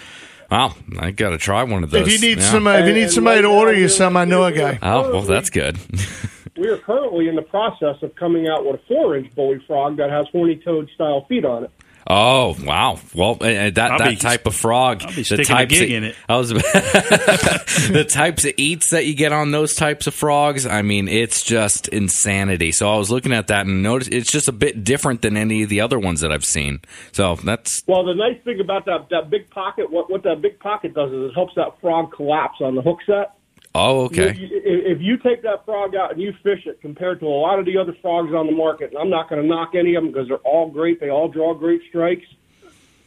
wow. 0.50 0.74
I 0.98 1.12
got 1.12 1.30
to 1.30 1.38
try 1.38 1.62
one 1.62 1.85
of 1.85 1.90
those. 1.90 2.06
If 2.06 2.12
you 2.20 2.28
need 2.28 2.38
Yeah. 2.38 2.50
some, 2.50 2.66
uh, 2.66 2.72
if 2.72 2.87
you 2.87 2.92
need 2.92 3.11
somebody 3.11 3.40
to 3.42 3.48
order 3.48 3.72
you 3.72 3.88
some, 3.88 4.16
I 4.16 4.24
know 4.26 4.44
a 4.44 4.52
guy. 4.52 4.78
Oh 4.82 5.12
well, 5.12 5.22
that's 5.22 5.48
good. 5.48 5.78
We 6.56 6.68
are 6.68 6.78
currently 6.78 7.28
in 7.28 7.34
the 7.36 7.42
process 7.42 7.96
of 8.02 8.14
coming 8.14 8.46
out 8.48 8.64
with 8.64 8.76
a 8.80 8.84
four 8.86 9.16
inch 9.16 9.34
bully 9.34 9.58
frog 9.66 9.96
that 9.96 10.10
has 10.10 10.26
horny 10.32 10.56
toad 10.64 10.88
style 10.94 11.24
feet 11.28 11.44
on 11.44 11.64
it. 11.64 11.70
Oh 12.06 12.54
wow! 12.62 12.98
Well, 13.14 13.38
uh, 13.40 13.44
uh, 13.46 13.70
that 13.70 13.78
I'll 13.92 13.98
that 13.98 14.10
be- 14.10 14.16
type 14.16 14.46
of 14.46 14.54
frog, 14.54 15.00
I'll 15.02 15.08
be 15.08 15.14
the 15.14 15.24
sticking 15.24 15.44
a 15.44 15.58
types 15.60 15.72
gig 15.78 15.90
of- 15.90 15.96
in 15.96 16.04
it. 16.04 16.16
I 16.28 16.36
was 16.36 16.50
the 16.52 18.06
types 18.08 18.44
of 18.44 18.52
eats 18.58 18.90
that 18.90 19.06
you 19.06 19.14
get 19.14 19.32
on 19.32 19.52
those 19.52 19.74
types 19.74 20.06
of 20.06 20.12
frogs. 20.14 20.66
I 20.66 20.82
mean, 20.82 21.08
it's 21.08 21.42
just 21.42 21.88
insanity. 21.88 22.72
So 22.72 22.92
I 22.92 22.98
was 22.98 23.10
looking 23.10 23.32
at 23.32 23.46
that 23.46 23.66
and 23.66 23.82
noticed 23.82 24.12
it's 24.12 24.30
just 24.30 24.48
a 24.48 24.52
bit 24.52 24.84
different 24.84 25.22
than 25.22 25.36
any 25.38 25.62
of 25.62 25.70
the 25.70 25.80
other 25.80 25.98
ones 25.98 26.20
that 26.20 26.30
I've 26.30 26.44
seen. 26.44 26.80
So 27.12 27.36
that's 27.36 27.82
Well, 27.86 28.04
the 28.04 28.14
nice 28.14 28.38
thing 28.44 28.60
about 28.60 28.84
that 28.84 29.08
that 29.10 29.30
big 29.30 29.48
pocket, 29.50 29.90
what 29.90 30.10
what 30.10 30.22
that 30.24 30.42
big 30.42 30.60
pocket 30.60 30.92
does 30.94 31.10
is 31.10 31.30
it 31.30 31.34
helps 31.34 31.54
that 31.56 31.80
frog 31.80 32.12
collapse 32.12 32.58
on 32.60 32.74
the 32.74 32.82
hook 32.82 32.98
set. 33.06 33.32
Oh 33.74 34.04
okay. 34.06 34.34
You- 34.38 34.60
If 34.64 35.00
you 35.00 35.16
take 35.18 35.42
that 35.42 35.64
frog 35.64 35.94
out 35.94 36.12
and 36.12 36.20
you 36.20 36.32
fish 36.42 36.66
it, 36.66 36.80
compared 36.80 37.20
to 37.20 37.26
a 37.26 37.28
lot 37.28 37.58
of 37.58 37.64
the 37.66 37.76
other 37.76 37.94
frogs 38.00 38.32
on 38.32 38.46
the 38.46 38.52
market, 38.52 38.90
and 38.90 38.98
I'm 38.98 39.10
not 39.10 39.28
going 39.28 39.42
to 39.42 39.46
knock 39.48 39.74
any 39.74 39.94
of 39.94 40.02
them 40.04 40.12
because 40.12 40.28
they're 40.28 40.37
all 40.38 40.70
great. 40.70 41.00
They 41.00 41.10
all 41.10 41.28
draw 41.28 41.54
great 41.54 41.82
strikes. 41.88 42.26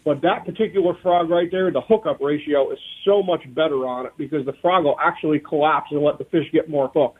But 0.04 0.22
that 0.22 0.46
particular 0.46 0.94
frog 1.02 1.30
right 1.30 1.50
there, 1.52 1.70
the 1.70 1.82
hookup 1.82 2.22
ratio 2.22 2.72
is 2.72 2.80
so 3.04 3.22
much 3.22 3.42
better 3.54 3.86
on 3.86 4.06
it 4.06 4.14
because 4.18 4.46
the 4.46 4.54
frog 4.54 4.86
will 4.86 4.98
actually 5.02 5.40
collapse 5.40 5.92
and 5.92 6.02
let 6.02 6.18
the 6.18 6.24
fish 6.26 6.50
get 6.52 6.70
more 6.70 6.88
hook. 6.90 7.20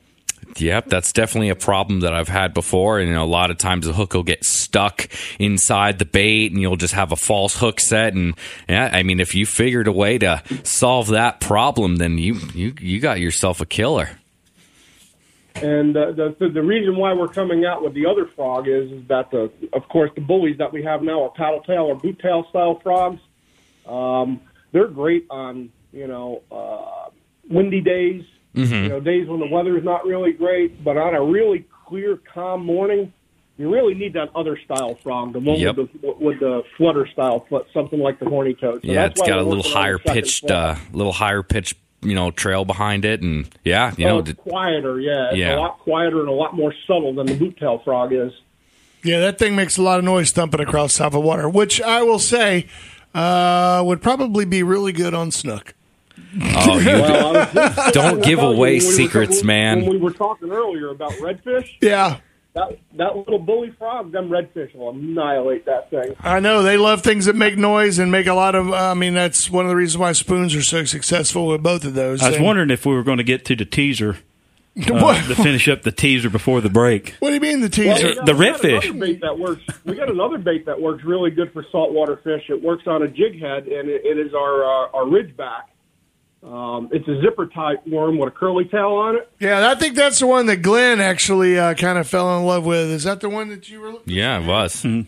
Yep, 0.56 0.88
that's 0.88 1.12
definitely 1.12 1.50
a 1.50 1.56
problem 1.56 2.00
that 2.00 2.14
I've 2.14 2.28
had 2.28 2.54
before. 2.54 3.00
And 3.00 3.10
you 3.10 3.16
know, 3.16 3.24
a 3.24 3.26
lot 3.26 3.52
of 3.52 3.58
times 3.58 3.86
the 3.86 3.94
hook 3.94 4.14
will 4.14 4.24
get 4.24 4.44
stuck 4.44 5.08
inside 5.40 6.00
the 6.00 6.06
bait, 6.06 6.52
and 6.52 6.62
you'll 6.62 6.78
just 6.78 6.94
have 6.94 7.12
a 7.12 7.16
false 7.16 7.58
hook 7.60 7.80
set. 7.80 8.14
And 8.14 8.36
yeah, 8.68 8.90
I 8.92 9.04
mean, 9.04 9.20
if 9.20 9.36
you 9.36 9.46
figured 9.46 9.88
a 9.88 9.92
way 9.92 10.18
to 10.20 10.42
solve 10.64 11.08
that 11.08 11.40
problem, 11.40 11.98
then 11.98 12.18
you 12.18 12.36
you 12.54 12.74
you 12.80 13.00
got 13.00 13.20
yourself 13.20 13.62
a 13.62 13.66
killer. 13.66 14.20
And 15.62 15.98
uh, 15.98 16.12
the, 16.12 16.50
the 16.54 16.62
reason 16.62 16.98
why 16.98 17.14
we're 17.14 17.28
coming 17.28 17.66
out 17.66 17.84
with 17.84 17.96
the 17.96 18.06
other 18.06 18.28
frog 18.36 18.68
is, 18.68 18.92
is 18.92 19.08
that 19.08 19.32
the 19.32 19.52
of 19.74 19.88
course 19.90 20.12
the 20.14 20.22
bullies 20.22 20.58
that 20.60 20.72
we 20.72 20.84
have 20.84 21.02
now 21.02 21.24
are 21.24 21.32
paddle 21.32 21.62
tail 21.62 21.86
or 21.86 21.96
boot 21.96 22.20
tail 22.20 22.46
style 22.50 22.80
frogs. 22.80 23.20
Um, 23.88 24.42
they're 24.72 24.88
great 24.88 25.26
on 25.30 25.72
you 25.92 26.08
know 26.08 26.44
uh, 26.52 27.10
windy 27.50 27.82
days, 27.82 28.24
you 28.58 28.90
know 28.90 29.00
days 29.00 29.28
when 29.28 29.40
the 29.40 29.48
weather 29.48 29.78
is 29.78 29.84
not 29.84 30.06
really 30.06 30.32
great, 30.34 30.84
but 30.84 30.98
on 30.98 31.14
a 31.16 31.24
really 31.24 31.66
clear, 31.86 32.18
calm 32.34 32.66
morning, 32.66 33.14
you 33.58 33.72
really 33.74 33.94
need 33.94 34.14
that 34.14 34.30
other 34.36 34.58
style 34.66 34.96
frog, 34.96 35.34
the 35.34 35.40
one 35.40 35.60
Yep. 35.60 35.76
with 35.78 36.02
the 36.02 36.12
with 36.20 36.40
the 36.40 36.64
flutter 36.78 37.08
style 37.08 37.46
foot, 37.50 37.68
something 37.74 38.00
like 38.00 38.20
the 38.20 38.26
horny 38.30 38.54
toad. 38.54 38.82
So 38.84 38.92
yeah, 38.92 39.04
that's 39.04 39.14
it's 39.14 39.22
why 39.22 39.28
got 39.28 39.38
a 39.40 39.44
little 39.44 39.58
working 39.60 39.72
on 39.72 39.74
the 39.74 39.78
higher 39.80 39.98
pitched, 40.00 40.48
frog. 40.48 40.78
uh, 40.78 40.80
little 40.94 41.14
higher 41.14 41.44
pitched, 41.44 41.76
you 42.02 42.14
know, 42.16 42.32
trail 42.32 42.66
behind 42.66 43.06
it, 43.06 43.22
and 43.22 43.48
yeah, 43.64 43.94
you 43.98 44.06
oh, 44.06 44.10
know, 44.10 44.20
it's 44.20 44.30
d- 44.30 44.34
quieter, 44.36 45.00
yeah. 45.00 45.30
It's 45.30 45.38
Yeah. 45.38 45.56
a 45.56 45.60
lot 45.60 45.80
quieter 45.80 46.20
and 46.20 46.30
a 46.30 46.34
lot 46.34 46.56
more 46.56 46.74
subtle 46.86 47.14
than 47.14 47.26
the 47.28 47.34
boot 47.36 47.58
tail 47.58 47.80
frog 47.80 48.14
is. 48.14 48.32
Yeah, 49.04 49.20
that 49.22 49.38
thing 49.40 49.56
makes 49.56 49.78
a 49.78 49.82
lot 49.84 50.00
of 50.00 50.06
noise 50.06 50.32
thumping 50.32 50.60
across 50.60 50.96
top 50.96 51.14
of 51.14 51.24
water, 51.24 51.48
which 51.48 51.82
I 51.82 52.02
will 52.04 52.20
say 52.20 52.68
uh, 53.16 53.82
would 53.86 54.02
probably 54.02 54.44
be 54.46 54.64
really 54.64 54.92
good 54.92 55.14
on 55.14 55.32
snook. 55.32 55.74
Oh, 56.42 56.80
you 56.80 56.86
Well, 56.88 57.50
just- 57.54 57.94
don't 57.94 58.24
give 58.24 58.40
When 58.40 58.50
we 58.50 58.56
away 58.56 58.74
were- 58.76 58.82
secrets, 58.82 59.38
when- 59.38 59.48
man. 59.48 59.82
When 59.82 59.90
we 59.92 59.98
were 59.98 60.12
talking 60.12 60.52
earlier 60.52 60.90
about 60.90 61.12
redfish, 61.14 61.70
Yeah, 61.82 62.18
that 62.54 62.78
that 62.96 63.16
little 63.18 63.40
bully 63.40 63.72
frog, 63.72 64.12
them 64.12 64.30
redfish 64.30 64.74
will 64.76 64.90
annihilate 64.90 65.66
that 65.66 65.90
thing. 65.90 66.16
I 66.22 66.40
know 66.40 66.64
they 66.64 66.78
love 66.78 67.02
things 67.02 67.26
that 67.26 67.36
make 67.36 67.58
noise 67.58 68.00
and 68.00 68.12
make 68.12 68.28
a 68.28 68.34
lot 68.34 68.56
of. 68.56 68.72
I 68.74 68.94
mean, 68.94 69.14
that's 69.14 69.50
one 69.50 69.66
of 69.66 69.70
the 69.70 69.76
reasons 69.76 69.98
why 70.00 70.12
spoons 70.14 70.56
are 70.56 70.64
so 70.64 70.84
successful 70.86 71.48
with 71.48 71.62
both 71.64 71.84
of 71.86 71.94
those. 71.94 72.22
I 72.24 72.28
was 72.30 72.38
And- 72.38 72.46
wondering 72.46 72.70
if 72.72 72.86
we 72.86 72.94
were 72.94 73.04
going 73.04 73.20
to 73.20 73.24
get 73.24 73.46
to 73.46 73.56
the 73.56 73.66
teaser 73.66 74.18
uh, 74.78 74.94
what, 75.00 75.24
to 75.28 75.36
finish 75.36 75.68
up 75.68 75.82
the 75.84 75.92
teaser 75.92 76.30
before 76.30 76.62
the 76.62 76.70
break. 76.70 77.16
what 77.20 77.30
do 77.30 77.34
you 77.36 77.40
mean 77.42 77.62
the 77.62 77.84
Well, 77.86 77.96
teaser? 77.98 78.08
we 78.10 78.16
got- 78.16 78.26
the 78.28 78.36
we 78.36 78.46
got 78.50 78.60
redfish. 78.62 78.84
another 78.90 79.00
Bait 79.06 79.22
that 79.22 79.40
works. 79.40 79.62
We 79.86 79.96
got 79.96 80.10
another 80.12 80.38
bait 80.38 80.66
that 80.68 80.80
works 80.82 81.04
really 81.04 81.32
good 81.32 81.52
for 81.54 81.64
saltwater 81.72 82.18
fish. 82.18 82.44
It 82.50 82.62
works 82.64 82.88
on 82.88 83.02
a 83.04 83.08
jig 83.08 83.40
head, 83.40 83.68
and 83.68 83.88
it, 83.90 84.02
it 84.06 84.18
is 84.18 84.34
our 84.34 84.64
uh, 84.64 84.90
our 84.94 85.04
ridgeback. 85.06 85.64
Um, 86.48 86.90
it's 86.94 87.08
a 87.08 87.22
zipper 87.22 87.48
type 87.48 87.86
worm 87.86 88.18
with 88.18 88.30
a 88.30 88.32
curly 88.32 88.66
tail 88.66 88.94
on 88.94 89.18
it. 89.18 89.30
yeah, 89.40 89.70
I 89.70 89.76
think 89.76 89.96
that's 89.96 90.20
the 90.20 90.28
one 90.28 90.46
that 90.46 90.58
Glenn 90.58 91.02
actually 91.02 91.60
uh, 91.60 91.74
kind 91.74 91.98
of 91.98 92.08
fell 92.08 92.38
in 92.38 92.46
love 92.46 92.66
with. 92.66 92.90
Is 92.90 93.04
that 93.04 93.20
the 93.20 93.30
one 93.30 93.50
that 93.50 93.70
you 93.70 93.82
were? 93.82 93.92
looking 93.92 94.14
yeah, 94.14 94.40
it 94.40 94.46
was. 94.46 94.86
Yeah, 94.86 94.92
the 94.94 95.06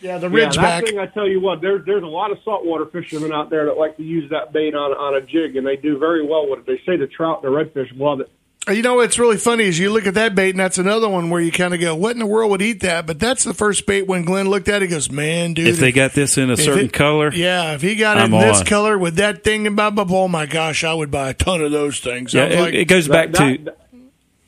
Yeah, 0.00 0.18
that 0.18 0.30
ridgeback. 0.30 0.86
thing. 0.86 0.98
I 0.98 1.06
tell 1.06 1.28
you 1.28 1.40
what, 1.40 1.60
there, 1.60 1.78
there's 1.78 2.02
a 2.02 2.06
lot 2.06 2.30
of 2.30 2.38
saltwater 2.44 2.86
fishermen 2.86 3.32
out 3.32 3.50
there 3.50 3.66
that 3.66 3.76
like 3.76 3.96
to 3.98 4.02
use 4.02 4.30
that 4.30 4.52
bait 4.52 4.74
on 4.74 4.92
on 4.92 5.14
a 5.14 5.20
jig, 5.20 5.56
and 5.56 5.66
they 5.66 5.76
do 5.76 5.98
very 5.98 6.26
well 6.26 6.48
with 6.48 6.60
it. 6.60 6.66
They 6.66 6.80
say 6.86 6.96
the 6.96 7.06
trout 7.06 7.42
and 7.44 7.52
the 7.52 7.56
redfish 7.58 7.88
love 7.98 8.20
it. 8.20 8.30
You 8.66 8.80
know 8.80 8.94
what's 8.94 9.18
really 9.18 9.36
funny 9.36 9.64
is 9.64 9.78
you 9.78 9.90
look 9.92 10.06
at 10.06 10.14
that 10.14 10.34
bait, 10.34 10.50
and 10.50 10.60
that's 10.60 10.78
another 10.78 11.06
one 11.08 11.28
where 11.28 11.40
you 11.40 11.52
kind 11.52 11.74
of 11.74 11.80
go, 11.80 11.94
"What 11.94 12.12
in 12.12 12.18
the 12.18 12.26
world 12.26 12.50
would 12.50 12.62
eat 12.62 12.80
that?" 12.80 13.06
But 13.06 13.18
that's 13.20 13.44
the 13.44 13.52
first 13.52 13.86
bait 13.86 14.06
when 14.06 14.24
Glenn 14.24 14.48
looked 14.48 14.68
at 14.68 14.82
it, 14.82 14.86
he 14.86 14.88
goes, 14.88 15.10
"Man, 15.10 15.52
dude, 15.52 15.68
If 15.68 15.78
they 15.78 15.92
got 15.92 16.12
this 16.12 16.38
in 16.38 16.50
a 16.50 16.56
certain 16.56 16.86
it- 16.86 16.92
color, 16.92 17.30
yeah, 17.34 17.74
if 17.74 17.82
he 17.82 17.94
got 17.94 18.16
it 18.16 18.20
I'm 18.20 18.32
in 18.32 18.40
this 18.40 18.60
on. 18.60 18.64
color 18.66 18.96
with 18.96 19.16
that 19.16 19.44
thing 19.44 19.66
and 19.66 19.76
blah 19.76 19.90
blah 19.90 20.04
blah, 20.04 20.22
oh 20.22 20.28
my 20.28 20.46
gosh, 20.46 20.82
I 20.82 20.94
would 20.94 21.10
buy 21.10 21.30
a 21.30 21.34
ton 21.34 21.60
of 21.60 21.72
those 21.72 22.00
things." 22.00 22.32
yeah, 22.32 22.44
it, 22.44 22.60
like, 22.60 22.74
it 22.74 22.84
goes 22.86 23.06
back 23.06 23.32
that, 23.32 23.38
to 23.58 23.64
that, 23.64 23.78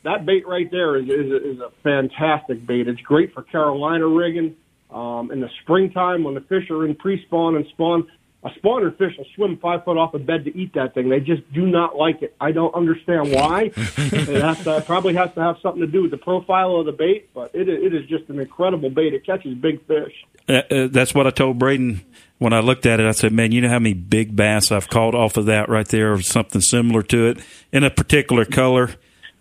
that 0.04 0.26
bait 0.26 0.46
right 0.46 0.70
there 0.70 0.96
is, 0.96 1.04
is, 1.08 1.30
a, 1.32 1.50
is 1.52 1.60
a 1.60 1.70
fantastic 1.82 2.66
bait. 2.66 2.88
It's 2.88 3.00
great 3.02 3.34
for 3.34 3.42
Carolina 3.42 4.06
rigging. 4.06 4.56
Um, 4.88 5.30
in 5.32 5.40
the 5.40 5.50
springtime 5.62 6.22
when 6.22 6.34
the 6.34 6.40
fish 6.42 6.70
are 6.70 6.86
in 6.86 6.94
pre-spawn 6.94 7.56
and 7.56 7.66
spawn, 7.66 8.06
a 8.46 8.50
spawner 8.60 8.96
fish 8.96 9.12
will 9.18 9.26
swim 9.34 9.56
five 9.58 9.84
foot 9.84 9.96
off 9.96 10.12
the 10.12 10.18
bed 10.20 10.44
to 10.44 10.56
eat 10.56 10.72
that 10.74 10.94
thing. 10.94 11.08
They 11.08 11.18
just 11.20 11.50
do 11.52 11.66
not 11.66 11.96
like 11.96 12.22
it. 12.22 12.34
I 12.40 12.52
don't 12.52 12.74
understand 12.74 13.32
why. 13.32 13.72
it 13.76 14.40
has 14.42 14.62
to, 14.64 14.82
probably 14.86 15.14
has 15.14 15.34
to 15.34 15.40
have 15.42 15.56
something 15.62 15.80
to 15.80 15.86
do 15.86 16.02
with 16.02 16.12
the 16.12 16.16
profile 16.16 16.76
of 16.76 16.86
the 16.86 16.92
bait, 16.92 17.28
but 17.34 17.50
it, 17.54 17.68
is- 17.68 17.82
it 17.82 17.94
is 17.94 18.08
just 18.08 18.28
an 18.28 18.38
incredible 18.38 18.88
bait. 18.90 19.14
It 19.14 19.26
catches 19.26 19.54
big 19.54 19.84
fish. 19.86 20.12
Uh, 20.48 20.62
uh, 20.70 20.88
that's 20.88 21.12
what 21.12 21.26
I 21.26 21.30
told 21.30 21.58
Braden 21.58 22.02
when 22.38 22.52
I 22.52 22.60
looked 22.60 22.86
at 22.86 23.00
it. 23.00 23.06
I 23.06 23.10
said, 23.10 23.32
"Man, 23.32 23.50
you 23.50 23.60
know 23.60 23.68
how 23.68 23.80
many 23.80 23.94
big 23.94 24.36
bass 24.36 24.70
I've 24.70 24.88
caught 24.88 25.14
off 25.16 25.36
of 25.36 25.46
that 25.46 25.68
right 25.68 25.88
there, 25.88 26.12
or 26.12 26.22
something 26.22 26.60
similar 26.60 27.02
to 27.02 27.26
it 27.30 27.38
in 27.72 27.82
a 27.82 27.90
particular 27.90 28.44
color." 28.44 28.90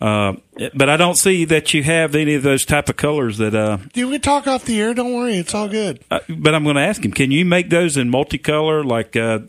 Uh, 0.06 0.34
but 0.76 0.88
I 0.88 0.98
don't 0.98 1.18
see 1.18 1.46
that 1.46 1.74
you 1.74 1.82
have 1.82 2.14
any 2.14 2.36
of 2.36 2.44
those 2.44 2.64
type 2.64 2.90
of 2.90 2.96
colors 2.96 3.40
that. 3.40 3.56
Uh, 3.56 3.80
you 3.96 4.12
can 4.12 4.22
talk 4.22 4.46
off 4.46 4.64
the 4.66 4.80
air. 4.80 4.94
Don't 4.94 5.16
worry, 5.16 5.38
it's 5.38 5.56
all 5.56 5.68
good. 5.68 6.04
uh, 6.12 6.20
but 6.30 6.54
I'm 6.54 6.64
going 6.64 6.76
to 6.76 6.82
ask 6.84 7.04
him: 7.04 7.12
Can 7.12 7.32
you 7.32 7.44
make 7.44 7.72
those 7.72 7.98
in 7.98 8.12
multicolor? 8.12 8.86
Like 8.86 9.16
uh, 9.16 9.40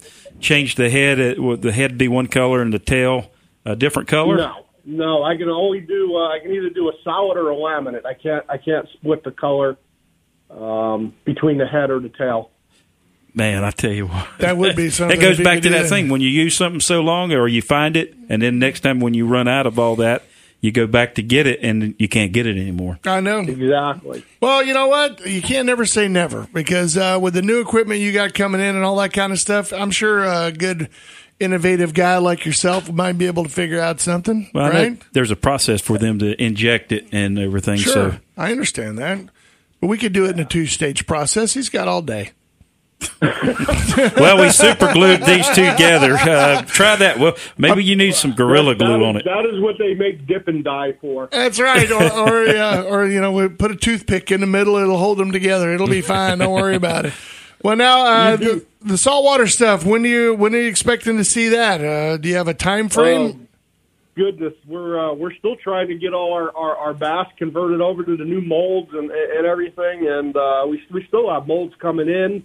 change 0.40 0.76
the 0.76 0.88
head, 0.88 1.20
uh, 1.38 1.42
with 1.42 1.60
the 1.60 1.72
head 1.72 1.98
be 1.98 2.08
one 2.08 2.26
color 2.26 2.62
and 2.62 2.72
the 2.72 2.78
tail 2.78 3.30
a 3.66 3.76
different 3.76 4.08
color? 4.08 4.36
No, 4.38 4.66
no, 4.86 5.22
I 5.24 5.36
can 5.36 5.50
only 5.50 5.80
do. 5.80 6.16
Uh, 6.16 6.28
I 6.28 6.38
can 6.38 6.52
either 6.52 6.70
do 6.70 6.88
a 6.88 6.92
solid 7.04 7.36
or 7.36 7.50
a 7.50 7.54
laminate. 7.54 8.06
I 8.06 8.14
can't. 8.14 8.44
I 8.48 8.56
can't 8.56 8.88
split 8.94 9.24
the 9.24 9.32
color 9.32 9.76
um, 10.50 11.12
between 11.26 11.58
the 11.58 11.66
head 11.66 11.90
or 11.90 12.00
the 12.00 12.08
tail. 12.08 12.50
Man, 13.34 13.62
I 13.62 13.70
tell 13.72 13.92
you 13.92 14.06
what. 14.06 14.26
That 14.38 14.56
would 14.56 14.74
be 14.74 14.88
something. 14.90 15.18
It 15.18 15.20
goes 15.20 15.38
back 15.38 15.60
to 15.62 15.68
that 15.70 15.90
thing 15.90 16.08
when 16.08 16.22
you 16.22 16.28
use 16.30 16.56
something 16.56 16.80
so 16.80 17.02
long, 17.02 17.30
or 17.34 17.46
you 17.46 17.60
find 17.60 17.94
it, 17.94 18.14
and 18.30 18.40
then 18.40 18.58
next 18.58 18.80
time 18.80 19.00
when 19.00 19.12
you 19.12 19.26
run 19.26 19.46
out 19.48 19.66
of 19.66 19.78
all 19.78 19.96
that, 19.96 20.22
you 20.66 20.72
go 20.72 20.86
back 20.86 21.14
to 21.14 21.22
get 21.22 21.46
it, 21.46 21.60
and 21.62 21.94
you 21.98 22.08
can't 22.08 22.32
get 22.32 22.46
it 22.46 22.58
anymore. 22.58 22.98
I 23.06 23.20
know. 23.20 23.38
Exactly. 23.38 24.24
Well, 24.40 24.62
you 24.62 24.74
know 24.74 24.88
what? 24.88 25.24
You 25.26 25.40
can't 25.40 25.64
never 25.66 25.86
say 25.86 26.08
never 26.08 26.46
because 26.52 26.96
uh, 26.98 27.18
with 27.22 27.32
the 27.34 27.40
new 27.42 27.60
equipment 27.60 28.00
you 28.00 28.12
got 28.12 28.34
coming 28.34 28.60
in 28.60 28.76
and 28.76 28.84
all 28.84 28.96
that 28.96 29.12
kind 29.14 29.32
of 29.32 29.38
stuff, 29.38 29.72
I'm 29.72 29.90
sure 29.90 30.24
a 30.24 30.52
good, 30.52 30.90
innovative 31.38 31.92
guy 31.94 32.18
like 32.18 32.44
yourself 32.46 32.90
might 32.90 33.12
be 33.18 33.26
able 33.26 33.44
to 33.44 33.50
figure 33.50 33.80
out 33.80 34.00
something, 34.00 34.48
Well, 34.54 34.70
right? 34.70 35.00
there's 35.12 35.30
a 35.30 35.36
process 35.36 35.80
for 35.80 35.98
them 35.98 36.18
to 36.20 36.42
inject 36.42 36.92
it 36.92 37.08
and 37.12 37.38
everything. 37.38 37.76
Sure, 37.76 37.92
So 38.12 38.18
I 38.36 38.52
understand 38.52 38.98
that. 38.98 39.18
But 39.80 39.88
we 39.88 39.98
could 39.98 40.14
do 40.14 40.24
it 40.24 40.30
in 40.30 40.40
a 40.40 40.44
two 40.46 40.64
stage 40.66 41.06
process. 41.06 41.52
He's 41.52 41.68
got 41.68 41.88
all 41.88 42.00
day. 42.02 42.30
well, 44.16 44.40
we 44.40 44.50
super 44.50 44.92
glued 44.92 45.22
these 45.22 45.46
two 45.48 45.64
together. 45.70 46.14
Uh, 46.14 46.62
try 46.62 46.96
that. 46.96 47.18
Well, 47.18 47.36
maybe 47.56 47.84
you 47.84 47.96
need 47.96 48.14
some 48.14 48.32
gorilla 48.32 48.74
That- 48.74 48.78
that 48.78 48.84
glue 48.86 48.96
is- 49.00 49.06
on 49.06 49.16
it. 49.16 49.24
That 49.24 49.46
is 49.46 49.60
what 49.60 49.76
they 49.78 49.94
make 49.94 50.26
dip 50.26 50.48
and 50.48 50.64
dye 50.64 50.92
for. 51.00 51.28
That's 51.30 51.58
right. 51.60 51.90
Or, 51.90 52.12
or, 52.12 52.44
yeah, 52.46 52.82
or 52.82 53.06
you 53.06 53.20
know, 53.20 53.32
we 53.32 53.48
put 53.48 53.70
a 53.70 53.76
toothpick 53.76 54.30
in 54.30 54.40
the 54.40 54.46
middle. 54.46 54.76
It'll 54.76 54.98
hold 54.98 55.18
them 55.18 55.32
together. 55.32 55.72
It'll 55.72 55.86
be 55.88 56.00
fine. 56.00 56.38
Don't 56.38 56.52
worry 56.52 56.76
about 56.76 57.06
it. 57.06 57.12
Well, 57.62 57.76
now 57.76 58.06
uh, 58.06 58.36
the, 58.36 58.66
the 58.82 58.98
saltwater 58.98 59.46
stuff. 59.46 59.84
When 59.84 60.02
do 60.02 60.08
you 60.08 60.34
when 60.34 60.54
are 60.54 60.60
you 60.60 60.68
expecting 60.68 61.16
to 61.16 61.24
see 61.24 61.48
that? 61.48 61.82
Uh, 61.82 62.16
do 62.18 62.28
you 62.28 62.36
have 62.36 62.48
a 62.48 62.54
time 62.54 62.88
frame? 62.88 63.40
Oh, 63.40 63.46
goodness, 64.14 64.52
we're 64.66 64.98
uh, 64.98 65.14
we're 65.14 65.34
still 65.34 65.56
trying 65.56 65.88
to 65.88 65.94
get 65.94 66.12
all 66.12 66.32
our, 66.34 66.54
our, 66.56 66.76
our 66.76 66.94
bass 66.94 67.26
converted 67.38 67.80
over 67.80 68.04
to 68.04 68.16
the 68.16 68.24
new 68.24 68.40
molds 68.42 68.90
and 68.92 69.10
and 69.10 69.46
everything, 69.46 70.06
and 70.06 70.36
uh, 70.36 70.64
we 70.68 70.82
we 70.92 71.04
still 71.08 71.30
have 71.32 71.46
molds 71.46 71.74
coming 71.80 72.08
in. 72.08 72.44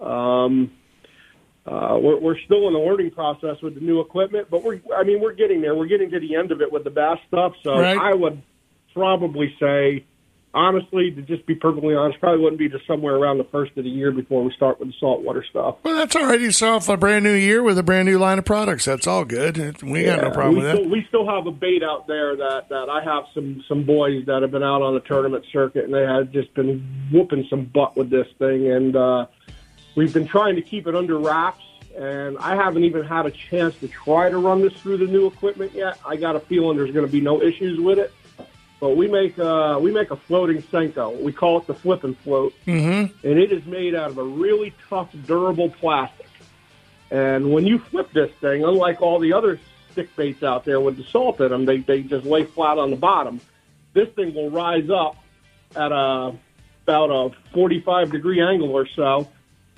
Um, 0.00 0.72
uh, 1.66 1.96
we're 1.98 2.18
we're 2.20 2.38
still 2.44 2.66
in 2.66 2.74
the 2.74 2.78
learning 2.78 3.10
process 3.12 3.56
with 3.62 3.74
the 3.74 3.80
new 3.80 4.00
equipment, 4.00 4.48
but 4.50 4.62
we're 4.62 4.80
I 4.96 5.02
mean 5.04 5.20
we're 5.20 5.32
getting 5.32 5.62
there. 5.62 5.74
We're 5.74 5.86
getting 5.86 6.10
to 6.10 6.20
the 6.20 6.36
end 6.36 6.52
of 6.52 6.60
it 6.60 6.70
with 6.70 6.84
the 6.84 6.90
bass 6.90 7.18
stuff. 7.28 7.54
So 7.62 7.72
Right. 7.78 7.96
I 7.98 8.12
would 8.14 8.42
probably 8.92 9.54
say, 9.58 10.04
honestly, 10.52 11.10
to 11.10 11.22
just 11.22 11.46
be 11.46 11.54
perfectly 11.54 11.94
honest, 11.94 12.20
probably 12.20 12.42
wouldn't 12.42 12.58
be 12.58 12.68
just 12.68 12.86
somewhere 12.86 13.14
around 13.16 13.38
the 13.38 13.44
first 13.44 13.72
of 13.78 13.84
the 13.84 13.90
year 13.90 14.12
before 14.12 14.44
we 14.44 14.52
start 14.52 14.78
with 14.78 14.88
the 14.88 14.94
saltwater 15.00 15.42
stuff. 15.48 15.76
Well, 15.82 15.96
that's 15.96 16.14
all 16.14 16.26
right. 16.26 16.38
You 16.38 16.52
saw 16.52 16.76
off 16.76 16.88
a 16.90 16.98
brand 16.98 17.24
new 17.24 17.32
year 17.32 17.62
with 17.62 17.78
a 17.78 17.82
brand 17.82 18.06
new 18.06 18.18
line 18.18 18.38
of 18.38 18.44
products. 18.44 18.84
That's 18.84 19.06
all 19.06 19.24
good. 19.24 19.80
We 19.82 20.04
got 20.04 20.20
no 20.22 20.30
problem 20.32 20.56
with 20.56 20.64
that. 20.66 20.76
Still, 20.76 20.90
we 20.90 21.04
still 21.08 21.26
have 21.26 21.46
a 21.46 21.50
bait 21.50 21.82
out 21.82 22.06
there 22.06 22.36
that 22.36 22.68
that 22.68 22.90
I 22.90 23.02
have 23.02 23.24
some 23.32 23.64
some 23.66 23.84
boys 23.84 24.26
that 24.26 24.42
have 24.42 24.50
been 24.50 24.62
out 24.62 24.82
on 24.82 24.92
the 24.92 25.00
tournament 25.00 25.46
circuit 25.50 25.84
and 25.86 25.94
they 25.94 26.02
have 26.04 26.30
just 26.30 26.52
been 26.52 27.08
whooping 27.10 27.46
some 27.48 27.64
butt 27.64 27.96
with 27.96 28.10
this 28.10 28.26
thing 28.38 28.70
and 28.70 28.94
uh, 28.94 29.26
we've 29.94 30.12
been 30.12 30.26
trying 30.26 30.56
to 30.56 30.62
keep 30.62 30.86
it 30.86 30.94
under 30.94 31.18
wraps 31.18 31.64
and 31.96 32.36
I 32.38 32.56
haven't 32.56 32.84
even 32.84 33.04
had 33.04 33.26
a 33.26 33.30
chance 33.30 33.76
to 33.76 33.88
try 33.88 34.28
to 34.28 34.38
run 34.38 34.62
this 34.62 34.72
through 34.74 34.98
the 34.98 35.06
new 35.06 35.26
equipment 35.26 35.72
yet. 35.74 35.98
I 36.04 36.16
got 36.16 36.34
a 36.34 36.40
feeling 36.40 36.76
there's 36.76 36.90
going 36.90 37.06
to 37.06 37.12
be 37.12 37.20
no 37.20 37.40
issues 37.40 37.78
with 37.78 37.98
it. 37.98 38.12
But 38.80 38.96
we 38.96 39.08
make 39.08 39.38
uh, 39.38 39.78
we 39.80 39.92
make 39.92 40.10
a 40.10 40.16
floating 40.16 40.60
senko. 40.62 41.18
We 41.22 41.32
call 41.32 41.58
it 41.58 41.66
the 41.66 41.74
flip 41.74 42.04
and 42.04 42.18
float, 42.18 42.52
mm-hmm. 42.66 43.26
and 43.26 43.38
it 43.38 43.50
is 43.50 43.64
made 43.64 43.94
out 43.94 44.10
of 44.10 44.18
a 44.18 44.24
really 44.24 44.74
tough, 44.90 45.08
durable 45.26 45.70
plastic. 45.70 46.26
And 47.10 47.52
when 47.52 47.66
you 47.66 47.78
flip 47.78 48.12
this 48.12 48.30
thing, 48.40 48.64
unlike 48.64 49.00
all 49.00 49.20
the 49.20 49.32
other 49.32 49.58
stick 49.92 50.14
baits 50.16 50.42
out 50.42 50.64
there 50.64 50.80
with 50.80 50.96
the 50.96 51.04
salt 51.04 51.40
in 51.40 51.50
them, 51.50 51.64
they, 51.64 51.78
they 51.78 52.02
just 52.02 52.26
lay 52.26 52.44
flat 52.44 52.76
on 52.76 52.90
the 52.90 52.96
bottom. 52.96 53.40
This 53.92 54.08
thing 54.10 54.34
will 54.34 54.50
rise 54.50 54.90
up 54.90 55.16
at 55.76 55.92
a 55.92 56.34
about 56.82 57.10
a 57.10 57.30
45 57.54 58.10
degree 58.10 58.42
angle 58.42 58.72
or 58.72 58.86
so, 58.88 59.28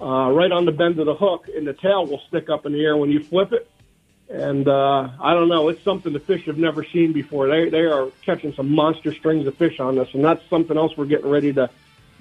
uh, 0.01 0.31
right 0.31 0.53
on 0.53 0.65
the 0.65 0.73
bend 0.73 0.99
of 0.99 1.07
the 1.07 1.15
hook, 1.15 1.47
and 1.55 1.67
the 1.67 1.73
tail 1.73 2.07
will 2.07 2.21
stick 2.29 2.49
up 2.51 2.67
in 2.67 2.73
the 2.73 2.85
air 2.85 2.97
when 2.97 3.11
you 3.11 3.23
flip 3.23 3.53
it. 3.53 3.71
And 4.29 4.67
uh, 4.67 5.09
I 5.21 5.35
don't 5.35 5.49
know, 5.49 5.69
it's 5.69 5.83
something 5.83 6.13
the 6.13 6.21
fish 6.21 6.47
have 6.47 6.59
never 6.59 6.85
seen 6.85 7.13
before. 7.13 7.49
They 7.49 7.69
they 7.69 7.83
are 7.83 8.09
catching 8.25 8.53
some 8.55 8.71
monster 8.73 9.15
strings 9.15 9.47
of 9.47 9.57
fish 9.57 9.79
on 9.79 9.95
this, 9.95 10.09
and 10.15 10.25
that's 10.25 10.45
something 10.51 10.77
else 10.77 10.97
we're 10.97 11.07
getting 11.07 11.31
ready 11.31 11.53
to 11.53 11.71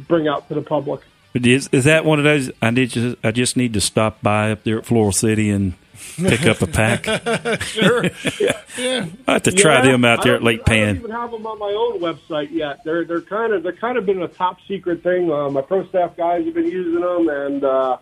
bring 0.07 0.27
out 0.27 0.47
to 0.49 0.53
the 0.53 0.61
public. 0.61 1.01
Is, 1.33 1.67
is 1.71 1.83
that 1.83 2.05
one 2.05 2.19
of 2.19 2.23
those? 2.23 2.51
I 2.61 2.69
need 2.69 2.91
just, 2.91 3.17
I 3.23 3.31
just 3.31 3.57
need 3.57 3.73
to 3.73 3.81
stop 3.81 4.21
by 4.21 4.51
up 4.51 4.63
there 4.63 4.77
at 4.77 4.85
Floral 4.85 5.11
City 5.11 5.49
and 5.49 5.73
pick 6.17 6.45
up 6.45 6.61
a 6.61 6.67
pack. 6.67 7.05
Sure. 7.63 8.03
yeah. 8.77 9.05
I 9.27 9.33
have 9.33 9.43
to 9.43 9.51
try 9.51 9.75
Yeah, 9.83 9.91
them 9.91 10.05
out 10.05 10.23
there 10.23 10.35
at 10.35 10.43
Lake 10.43 10.61
even- 10.67 10.73
I 10.73 10.75
don't 10.77 10.85
Pan. 10.87 10.95
even 10.97 11.11
have 11.11 11.31
them 11.31 11.45
on 11.47 11.59
my 11.59 11.71
own 11.71 11.99
website 11.99 12.51
yet. 12.51 12.83
They're 12.83 13.05
they're 13.05 13.21
kind 13.21 13.53
of 13.53 13.63
they're 13.63 13.71
kind 13.73 13.97
of 13.97 14.05
been 14.05 14.21
a 14.21 14.27
top 14.27 14.57
secret 14.67 15.03
thing. 15.03 15.31
Uh, 15.31 15.49
my 15.49 15.61
pro 15.61 15.85
staff 15.87 16.15
guys 16.17 16.45
have 16.45 16.53
been 16.53 16.67
using 16.67 17.01
them, 17.01 17.27
and 17.29 17.63
uh, 17.63 17.97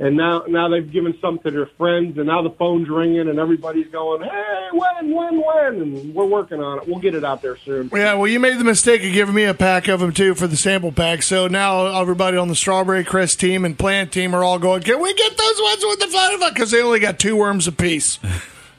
and 0.00 0.16
now 0.16 0.44
now 0.48 0.68
they've 0.68 0.90
given 0.90 1.16
some 1.20 1.38
to 1.40 1.50
their 1.50 1.66
friends, 1.66 2.16
and 2.16 2.26
now 2.26 2.40
the 2.42 2.50
phone's 2.50 2.88
ringing, 2.88 3.28
and 3.28 3.38
everybody's 3.38 3.88
going, 3.88 4.22
"Hey, 4.22 4.68
when, 4.72 5.14
when, 5.14 5.42
when?" 5.42 5.74
And 5.82 6.14
we're 6.14 6.24
working 6.24 6.58
on 6.60 6.78
it. 6.78 6.88
We'll 6.88 7.00
get 7.00 7.14
it 7.14 7.22
out 7.22 7.42
there 7.42 7.58
soon. 7.58 7.90
Yeah, 7.92 8.14
well, 8.14 8.26
you 8.26 8.40
made 8.40 8.58
the 8.58 8.64
mistake 8.64 9.04
of 9.04 9.12
giving 9.12 9.34
me 9.34 9.44
a 9.44 9.52
pack 9.52 9.88
of 9.88 10.00
them 10.00 10.12
too 10.12 10.34
for 10.34 10.46
the 10.46 10.56
sample 10.56 10.90
pack. 10.90 11.22
So 11.22 11.48
now 11.48 12.00
everybody 12.00 12.38
on 12.38 12.48
the 12.48 12.54
Strawberry 12.54 13.04
Crest 13.04 13.38
team 13.38 13.66
and 13.66 13.78
Plant 13.78 14.10
team 14.10 14.34
are 14.34 14.42
all 14.42 14.58
going. 14.58 14.82
Can 14.82 15.02
we 15.02 15.12
get 15.12 15.36
those 15.36 15.60
ones 15.60 15.84
with 15.84 16.00
the 16.00 16.06
five? 16.06 16.54
Because 16.54 16.70
they 16.70 16.82
only 16.82 16.98
got 16.98 17.18
two 17.18 17.36
worms 17.36 17.68
apiece. 17.68 18.18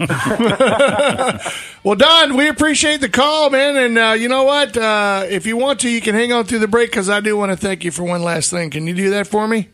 well, 1.84 1.96
Don, 1.96 2.36
we 2.36 2.48
appreciate 2.48 3.02
the 3.02 3.10
call, 3.10 3.52
man. 3.52 3.78
And 3.78 3.98
uh, 4.00 4.16
you 4.18 4.28
know 4.30 4.42
what? 4.42 4.76
Uh, 4.76 5.26
if 5.30 5.46
you 5.46 5.56
want 5.58 5.82
to, 5.82 5.90
you 5.90 6.02
can 6.02 6.16
hang 6.16 6.34
on 6.34 6.46
through 6.46 6.58
the 6.58 6.68
break 6.68 6.90
because 6.90 7.08
I 7.08 7.20
do 7.20 7.38
want 7.38 7.52
to 7.52 7.56
thank 7.56 7.84
you 7.84 7.92
for 7.92 8.04
one 8.04 8.24
last 8.24 8.50
thing. 8.50 8.72
Can 8.72 8.88
you 8.88 8.96
do 8.96 9.12
that 9.12 9.28
for 9.28 9.48
me? 9.48 9.70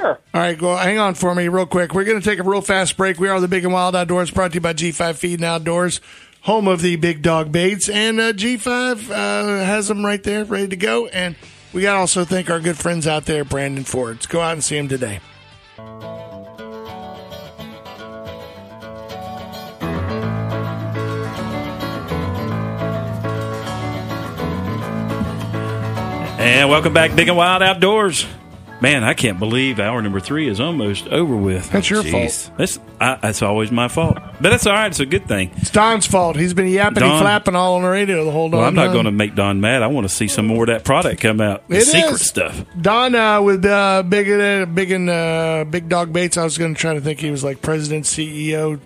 Sure. 0.00 0.18
All 0.32 0.40
right, 0.40 0.56
go 0.56 0.74
hang 0.76 0.98
on 0.98 1.14
for 1.14 1.34
me 1.34 1.48
real 1.48 1.66
quick. 1.66 1.92
We're 1.92 2.04
going 2.04 2.18
to 2.18 2.24
take 2.24 2.38
a 2.38 2.42
real 2.42 2.62
fast 2.62 2.96
break. 2.96 3.18
We 3.18 3.28
are 3.28 3.38
the 3.38 3.48
Big 3.48 3.64
and 3.64 3.72
Wild 3.74 3.94
Outdoors, 3.94 4.30
brought 4.30 4.52
to 4.52 4.54
you 4.54 4.60
by 4.62 4.72
G5 4.72 5.16
Feed 5.16 5.40
and 5.40 5.44
Outdoors, 5.44 6.00
home 6.42 6.68
of 6.68 6.80
the 6.80 6.96
big 6.96 7.20
dog 7.20 7.52
baits, 7.52 7.86
and 7.86 8.18
uh, 8.18 8.32
G5 8.32 9.10
uh, 9.10 9.64
has 9.66 9.88
them 9.88 10.06
right 10.06 10.22
there, 10.22 10.46
ready 10.46 10.68
to 10.68 10.76
go. 10.76 11.08
And 11.08 11.36
we 11.74 11.82
got 11.82 11.92
to 11.92 11.98
also 11.98 12.24
thank 12.24 12.48
our 12.48 12.60
good 12.60 12.78
friends 12.78 13.06
out 13.06 13.26
there, 13.26 13.44
Brandon 13.44 13.84
Fords. 13.84 14.24
Go 14.26 14.40
out 14.40 14.54
and 14.54 14.64
see 14.64 14.78
him 14.78 14.88
today. 14.88 15.20
And 26.38 26.70
welcome 26.70 26.94
back, 26.94 27.14
Big 27.14 27.28
and 27.28 27.36
Wild 27.36 27.62
Outdoors. 27.62 28.26
Man, 28.80 29.04
I 29.04 29.12
can't 29.14 29.38
believe 29.38 29.78
hour 29.78 30.00
number 30.00 30.20
three 30.20 30.48
is 30.48 30.58
almost 30.58 31.06
over 31.08 31.36
with. 31.36 31.70
That's 31.70 31.90
your 31.90 32.02
Jeez. 32.02 32.10
fault. 32.46 32.58
That's 32.58 32.78
I, 33.00 33.16
that's 33.16 33.42
always 33.42 33.70
my 33.70 33.88
fault, 33.88 34.16
but 34.40 34.50
that's 34.50 34.66
all 34.66 34.72
right. 34.72 34.86
It's 34.86 35.00
a 35.00 35.06
good 35.06 35.26
thing. 35.28 35.50
It's 35.56 35.70
Don's 35.70 36.06
fault. 36.06 36.36
He's 36.36 36.54
been 36.54 36.66
yapping 36.68 37.02
and 37.02 37.20
flapping 37.20 37.54
all 37.54 37.74
on 37.76 37.82
the 37.82 37.88
radio 37.88 38.24
the 38.24 38.30
whole 38.30 38.50
time. 38.50 38.58
Well, 38.58 38.68
I'm 38.68 38.74
not 38.74 38.92
going 38.92 39.04
to 39.04 39.10
make 39.12 39.34
Don 39.34 39.60
mad. 39.60 39.82
I 39.82 39.86
want 39.88 40.06
to 40.08 40.14
see 40.14 40.28
some 40.28 40.46
more 40.46 40.64
of 40.64 40.68
that 40.68 40.84
product 40.84 41.20
come 41.20 41.40
out. 41.40 41.66
The 41.68 41.76
It 41.76 41.82
secret 41.84 42.14
is. 42.14 42.26
stuff. 42.26 42.64
Don 42.80 43.14
uh, 43.14 43.42
with 43.42 43.64
uh, 43.64 44.02
big 44.08 44.30
uh, 44.30 44.64
big 44.66 44.90
and 44.90 45.10
uh, 45.10 45.64
big 45.68 45.88
dog 45.88 46.12
baits. 46.12 46.36
I 46.38 46.44
was 46.44 46.56
going 46.56 46.74
to 46.74 46.80
try 46.80 46.94
to 46.94 47.00
think 47.00 47.20
he 47.20 47.30
was 47.30 47.44
like 47.44 47.60
president, 47.62 48.06
CEO, 48.06 48.80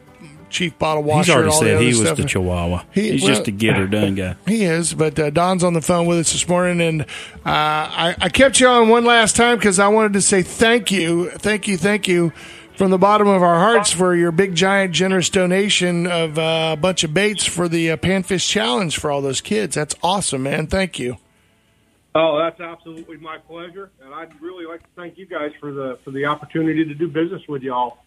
chief 0.55 0.79
bottle 0.79 1.03
washer. 1.03 1.19
He's 1.27 1.31
already 1.35 1.51
all 1.51 1.61
the 1.61 1.67
said 1.67 1.75
other 1.77 1.83
he 1.85 1.88
was 1.90 1.99
stuff. 2.01 2.17
the 2.17 2.25
Chihuahua. 2.25 2.85
He- 2.93 3.11
He's 3.12 3.23
well- 3.23 3.35
just 3.35 3.49
a 3.49 3.51
get 3.51 3.77
her 3.77 3.87
done 3.87 4.14
guy. 4.17 4.37
He 4.47 4.64
is, 4.64 4.95
but 4.95 5.19
uh, 5.19 5.31
Don's 5.31 5.62
on 5.64 5.75
the 5.75 5.83
phone 5.83 6.07
with 6.07 6.19
us 6.19 6.33
this 6.33 6.49
morning, 6.49 6.81
and 6.81 7.03
uh, 7.03 7.05
I, 7.45 8.17
I 8.21 8.29
kept 8.31 8.61
you 8.61 8.69
on 8.69 8.88
one 8.88 9.05
last 9.05 9.37
time 9.37 9.59
because 9.59 9.79
I 9.79 9.88
wanted 9.88 10.14
to 10.14 10.23
say 10.23 10.43
thank 10.43 10.90
you, 10.90 11.31
thank 11.31 11.69
you, 11.69 11.77
thank 11.77 12.09
you 12.09 12.33
from 12.77 12.90
the 12.90 12.99
bottom 12.99 13.29
of 13.29 13.43
our 13.43 13.59
hearts 13.61 13.93
for 13.93 14.17
your 14.17 14.33
big, 14.33 14.55
giant, 14.55 14.93
generous 14.93 15.29
donation 15.29 16.07
of 16.07 16.38
uh, 16.38 16.71
a 16.73 16.77
bunch 16.81 17.05
of 17.05 17.12
baits 17.14 17.45
for 17.45 17.69
the 17.69 17.90
uh, 17.93 17.97
Panfish 17.97 18.49
Challenge 18.49 18.99
for 18.99 19.11
all 19.11 19.21
those 19.21 19.40
kids. 19.40 19.75
That's 19.77 19.95
awesome, 20.03 20.43
man. 20.43 20.67
Thank 20.67 20.99
you. 20.99 21.19
Oh, 22.17 22.38
that's 22.38 22.61
absolutely 22.61 23.17
my 23.17 23.38
pleasure, 23.38 23.90
and 24.01 24.14
I'd 24.14 24.40
really 24.40 24.67
like 24.67 24.81
to 24.83 24.88
thank 24.95 25.19
you 25.19 25.27
guys 25.27 25.51
for 25.61 25.73
the 25.73 25.99
for 26.05 26.12
the 26.12 26.27
opportunity 26.27 26.85
to 26.85 26.95
do 26.95 27.09
business 27.09 27.43
with 27.49 27.62
y'all. 27.62 27.99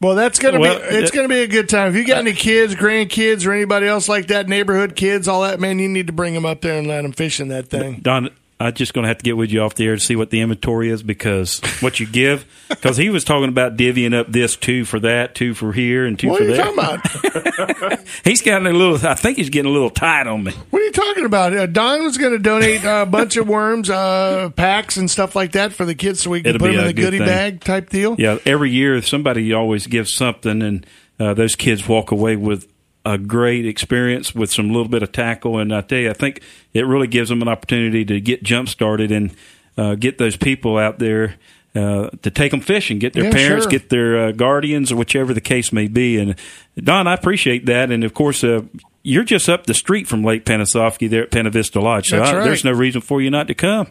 Well, 0.00 0.14
that's 0.14 0.38
gonna 0.38 0.58
Well, 0.58 0.78
be 0.78 0.84
it's 0.96 1.10
it- 1.10 1.14
gonna 1.14 1.28
be 1.28 1.40
a 1.42 1.46
good 1.46 1.68
time. 1.68 1.88
If 1.90 1.94
you 1.96 2.06
got 2.06 2.18
any 2.18 2.32
kids, 2.32 2.74
grandkids, 2.74 3.46
or 3.46 3.52
anybody 3.52 3.86
else 3.86 4.08
like 4.08 4.28
that, 4.28 4.48
neighborhood 4.48 4.96
kids, 4.96 5.28
all 5.28 5.42
that, 5.42 5.60
man, 5.60 5.78
you 5.78 5.88
need 5.88 6.06
to 6.06 6.12
bring 6.12 6.32
them 6.32 6.46
up 6.46 6.62
there 6.62 6.78
and 6.78 6.86
let 6.86 7.02
them 7.02 7.12
fish 7.12 7.38
in 7.38 7.48
that 7.48 7.68
thing. 7.68 8.00
Don, 8.02 8.30
I'm 8.60 8.74
just 8.74 8.92
going 8.92 9.04
to 9.04 9.08
have 9.08 9.16
to 9.18 9.24
get 9.24 9.36
with 9.38 9.50
you 9.50 9.62
off 9.62 9.74
the 9.74 9.86
air 9.86 9.94
to 9.94 10.00
see 10.00 10.14
what 10.16 10.28
the 10.30 10.40
inventory 10.40 10.90
is 10.90 11.02
because 11.02 11.60
what 11.80 11.98
you 11.98 12.06
give. 12.06 12.44
Because 12.70 12.96
he 12.96 13.10
was 13.10 13.24
talking 13.24 13.48
about 13.48 13.76
divvying 13.76 14.14
up 14.14 14.28
this 14.28 14.54
two 14.56 14.84
for 14.84 15.00
that, 15.00 15.34
two 15.34 15.54
for 15.54 15.72
here, 15.72 16.06
and 16.06 16.16
two 16.16 16.28
What 16.28 16.38
for 16.38 16.44
are 16.44 16.48
you 16.50 16.54
there. 16.54 16.64
talking 16.64 16.78
about? 16.78 17.98
He's 18.24 18.42
got 18.42 18.64
a 18.64 18.70
little. 18.70 18.94
I 19.06 19.14
think 19.16 19.38
he's 19.38 19.50
getting 19.50 19.68
a 19.68 19.72
little 19.72 19.90
tight 19.90 20.28
on 20.28 20.44
me. 20.44 20.52
What 20.70 20.80
are 20.80 20.84
you 20.84 20.92
talking 20.92 21.24
about? 21.24 21.52
Uh, 21.52 21.66
Don 21.66 22.04
was 22.04 22.16
going 22.16 22.30
to 22.32 22.38
donate 22.38 22.84
a 22.84 23.06
bunch 23.06 23.36
of 23.36 23.48
worms, 23.48 23.90
uh, 23.90 24.50
packs, 24.50 24.96
and 24.98 25.10
stuff 25.10 25.34
like 25.34 25.52
that 25.52 25.72
for 25.72 25.84
the 25.84 25.96
kids, 25.96 26.20
so 26.22 26.30
we 26.30 26.42
can 26.42 26.50
It'll 26.54 26.60
put 26.60 26.70
them 26.72 26.80
in 26.80 26.86
the 26.86 26.92
goodie 26.92 27.18
thing. 27.18 27.26
bag 27.26 27.64
type 27.64 27.90
deal. 27.90 28.14
Yeah, 28.18 28.38
every 28.46 28.70
year 28.70 29.02
somebody 29.02 29.52
always 29.52 29.88
gives 29.88 30.14
something, 30.14 30.62
and 30.62 30.86
uh, 31.18 31.34
those 31.34 31.56
kids 31.56 31.88
walk 31.88 32.12
away 32.12 32.36
with 32.36 32.68
a 33.04 33.16
great 33.18 33.66
experience 33.66 34.34
with 34.34 34.50
some 34.52 34.68
little 34.68 34.88
bit 34.88 35.02
of 35.02 35.12
tackle. 35.12 35.58
And 35.58 35.74
I 35.74 35.80
tell 35.80 35.98
you, 35.98 36.10
I 36.10 36.14
think 36.14 36.40
it 36.74 36.86
really 36.86 37.06
gives 37.06 37.28
them 37.28 37.42
an 37.42 37.48
opportunity 37.48 38.04
to 38.04 38.20
get 38.20 38.42
jump 38.42 38.68
started 38.68 39.10
and 39.10 39.34
uh, 39.76 39.94
get 39.94 40.18
those 40.18 40.36
people 40.36 40.78
out 40.78 40.98
there. 40.98 41.36
Uh, 41.72 42.10
to 42.22 42.32
take 42.32 42.50
them 42.50 42.60
fishing, 42.60 42.98
get 42.98 43.12
their 43.12 43.26
Yeah, 43.26 43.30
parents, 43.30 43.64
sure. 43.66 43.70
get 43.70 43.90
their 43.90 44.18
uh, 44.18 44.32
guardians, 44.32 44.90
or 44.90 44.96
whichever 44.96 45.32
the 45.32 45.40
case 45.40 45.72
may 45.72 45.86
be. 45.86 46.18
And 46.18 46.34
Don, 46.76 47.06
I 47.06 47.14
appreciate 47.14 47.66
that. 47.66 47.92
And 47.92 48.02
of 48.02 48.12
course, 48.12 48.42
uh, 48.42 48.62
you're 49.04 49.22
just 49.22 49.48
up 49.48 49.66
the 49.66 49.74
street 49.74 50.08
from 50.08 50.24
Lake 50.24 50.44
Panasoffkee 50.44 51.08
there 51.08 51.22
at 51.22 51.30
Pana 51.30 51.48
Vista 51.48 51.80
Lodge, 51.80 52.08
so 52.08 52.18
I, 52.18 52.32
right. 52.32 52.42
there's 52.42 52.64
no 52.64 52.72
reason 52.72 53.00
for 53.00 53.22
you 53.22 53.30
not 53.30 53.46
to 53.46 53.54
come. 53.54 53.86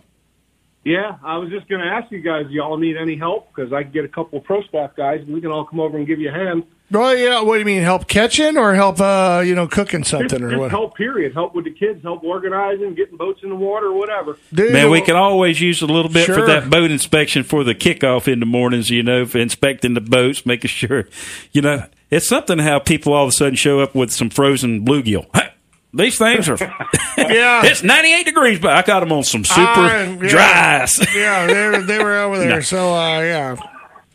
Yeah, 0.86 1.18
I 1.24 1.38
was 1.38 1.50
just 1.50 1.68
going 1.68 1.82
to 1.82 1.88
ask 1.88 2.10
you 2.10 2.20
guys, 2.22 2.48
do 2.48 2.54
y'all 2.54 2.78
need 2.78 2.96
any 2.96 3.18
help? 3.18 3.54
Because 3.54 3.74
I 3.74 3.84
can 3.84 3.92
get 3.92 4.06
a 4.06 4.08
couple 4.08 4.40
of 4.40 4.46
pro 4.46 4.64
staff 4.64 4.96
guys, 4.96 5.20
and 5.22 5.34
we 5.34 5.42
can 5.42 5.52
all 5.52 5.66
come 5.66 5.80
over 5.82 5.98
and 5.98 6.08
give 6.08 6.20
you 6.20 6.30
a 6.30 6.34
hand. 6.34 6.64
Well, 6.90 7.16
yeah. 7.16 7.42
What 7.42 7.56
do 7.56 7.60
you 7.60 7.66
mean? 7.66 7.84
Help 7.84 8.08
catching 8.08 8.58
or 8.58 8.74
help? 8.74 9.00
Uh, 9.00 9.44
you 9.46 9.54
know, 9.56 9.68
cooking 9.68 10.00
Just, 10.02 10.12
something 10.12 10.42
or 10.42 10.50
just 10.50 10.60
what? 10.60 10.72
help, 10.72 10.96
period. 10.96 11.34
Help 11.34 11.54
with 11.54 11.66
the 11.66 11.72
kids, 11.72 12.02
help 12.02 12.24
organizing, 12.24 12.96
getting 12.96 13.18
boats 13.18 13.42
in 13.44 13.50
the 13.50 13.56
water, 13.56 13.92
whatever. 13.94 14.38
Dude, 14.54 14.72
Man, 14.74 14.86
we 14.90 14.98
well, 15.00 15.06
can 15.06 15.16
always 15.16 15.62
use 15.62 15.82
a 15.82 15.86
little 15.86 16.10
bit 16.10 16.26
Sure. 16.26 16.36
for 16.36 16.46
that 16.48 16.70
boat 16.70 16.90
inspection 16.90 17.44
for 17.44 17.64
the 17.64 17.76
kickoff 17.76 18.32
in 18.32 18.40
the 18.40 18.46
mornings, 18.48 18.90
you 18.90 19.04
know, 19.04 19.26
for 19.26 19.38
inspecting 19.38 19.94
the 19.94 20.02
boats, 20.02 20.46
making 20.46 20.70
sure, 20.70 21.08
you 21.52 21.62
know, 21.62 21.86
it's 22.10 22.28
something 22.28 22.58
how 22.58 22.80
people 22.80 23.14
all 23.14 23.26
of 23.26 23.30
a 23.30 23.34
sudden 23.34 23.56
show 23.56 23.82
up 23.82 23.94
with 23.94 24.12
some 24.12 24.30
frozen 24.32 24.84
bluegill. 24.84 25.28
Hey, 25.96 26.04
these 26.04 26.18
things 26.18 26.50
are, 26.50 26.58
Yeah. 27.18 27.66
it's 27.66 27.84
98 27.84 28.26
degrees, 28.26 28.60
but 28.60 28.72
I 28.72 28.82
got 28.84 29.00
them 29.02 29.12
on 29.12 29.24
some 29.24 29.44
super 29.44 29.62
Ah, 29.68 30.02
yeah. 30.04 30.30
dry 30.30 30.82
ice. 30.84 31.16
yeah, 31.16 31.48
they 31.48 31.68
were, 31.68 31.82
they 31.82 32.04
were 32.04 32.16
over 32.20 32.38
there. 32.40 32.62
So, 32.62 32.94
uh, 32.94 33.20
yeah. 33.22 33.56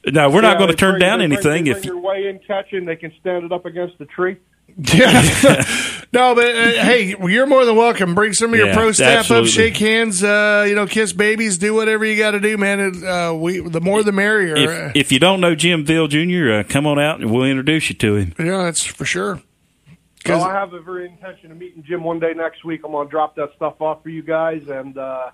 no, 0.06 0.30
we're 0.30 0.40
not 0.42 0.58
going 0.58 0.70
to 0.70 0.76
turn 0.76 0.92
bring- 0.92 1.00
down 1.00 1.18
they 1.18 1.24
anything 1.24 1.64
they 1.64 1.70
if 1.70 1.82
bring 1.82 1.94
your 1.94 2.00
way 2.00 2.28
in 2.28 2.38
catching, 2.46 2.84
they 2.84 2.96
can 2.96 3.12
stand 3.20 3.44
it 3.44 3.52
up 3.52 3.66
against 3.66 3.98
the 3.98 4.06
tree. 4.06 4.36
Yeah. 4.76 5.22
no, 6.12 6.34
but 6.34 6.46
uh, 6.46 6.70
hey, 6.82 7.14
you're 7.28 7.46
more 7.46 7.64
than 7.64 7.76
welcome. 7.76 8.14
Bring 8.16 8.32
some 8.32 8.52
of 8.52 8.58
your 8.58 8.68
Yeah, 8.68 8.74
pro 8.74 8.90
staff 8.92 9.18
absolutely. 9.20 9.48
up, 9.50 9.54
shake 9.54 9.76
hands, 9.76 10.24
uh, 10.24 10.64
you 10.66 10.74
know, 10.74 10.86
kiss 10.86 11.12
babies, 11.12 11.58
do 11.58 11.74
whatever 11.74 12.04
you 12.04 12.16
got 12.18 12.32
to 12.32 12.40
do, 12.40 12.56
man. 12.56 12.80
It, 12.80 13.04
Uh, 13.04 13.34
we 13.34 13.60
the 13.60 13.80
more 13.80 14.02
the 14.02 14.10
merrier. 14.10 14.56
Uh, 14.56 14.88
if, 14.88 14.96
if 14.96 15.12
you 15.12 15.20
don't 15.20 15.40
know 15.40 15.54
Jim 15.54 15.84
Ville 15.84 16.08
Jr., 16.08 16.50
uh, 16.52 16.62
come 16.68 16.86
on 16.88 16.98
out 16.98 17.20
and 17.20 17.30
we'll 17.30 17.44
introduce 17.44 17.88
you 17.88 17.94
to 17.96 18.16
him. 18.16 18.34
yeah, 18.38 18.64
that's 18.64 18.82
for 18.84 19.04
sure. 19.04 19.40
So 20.26 20.32
'Cause- 20.32 20.42
I 20.42 20.52
have 20.52 20.72
every 20.74 21.06
intention 21.06 21.50
of 21.52 21.58
meeting 21.58 21.82
Jim 21.86 22.02
one 22.02 22.18
day 22.18 22.32
next 22.34 22.64
week. 22.64 22.80
I'm 22.84 22.92
going 22.92 23.06
to 23.06 23.10
drop 23.10 23.36
that 23.36 23.50
stuff 23.56 23.80
off 23.80 24.02
for 24.02 24.08
you 24.08 24.22
guys, 24.22 24.62
and 24.68 24.96
uh, 24.96 25.30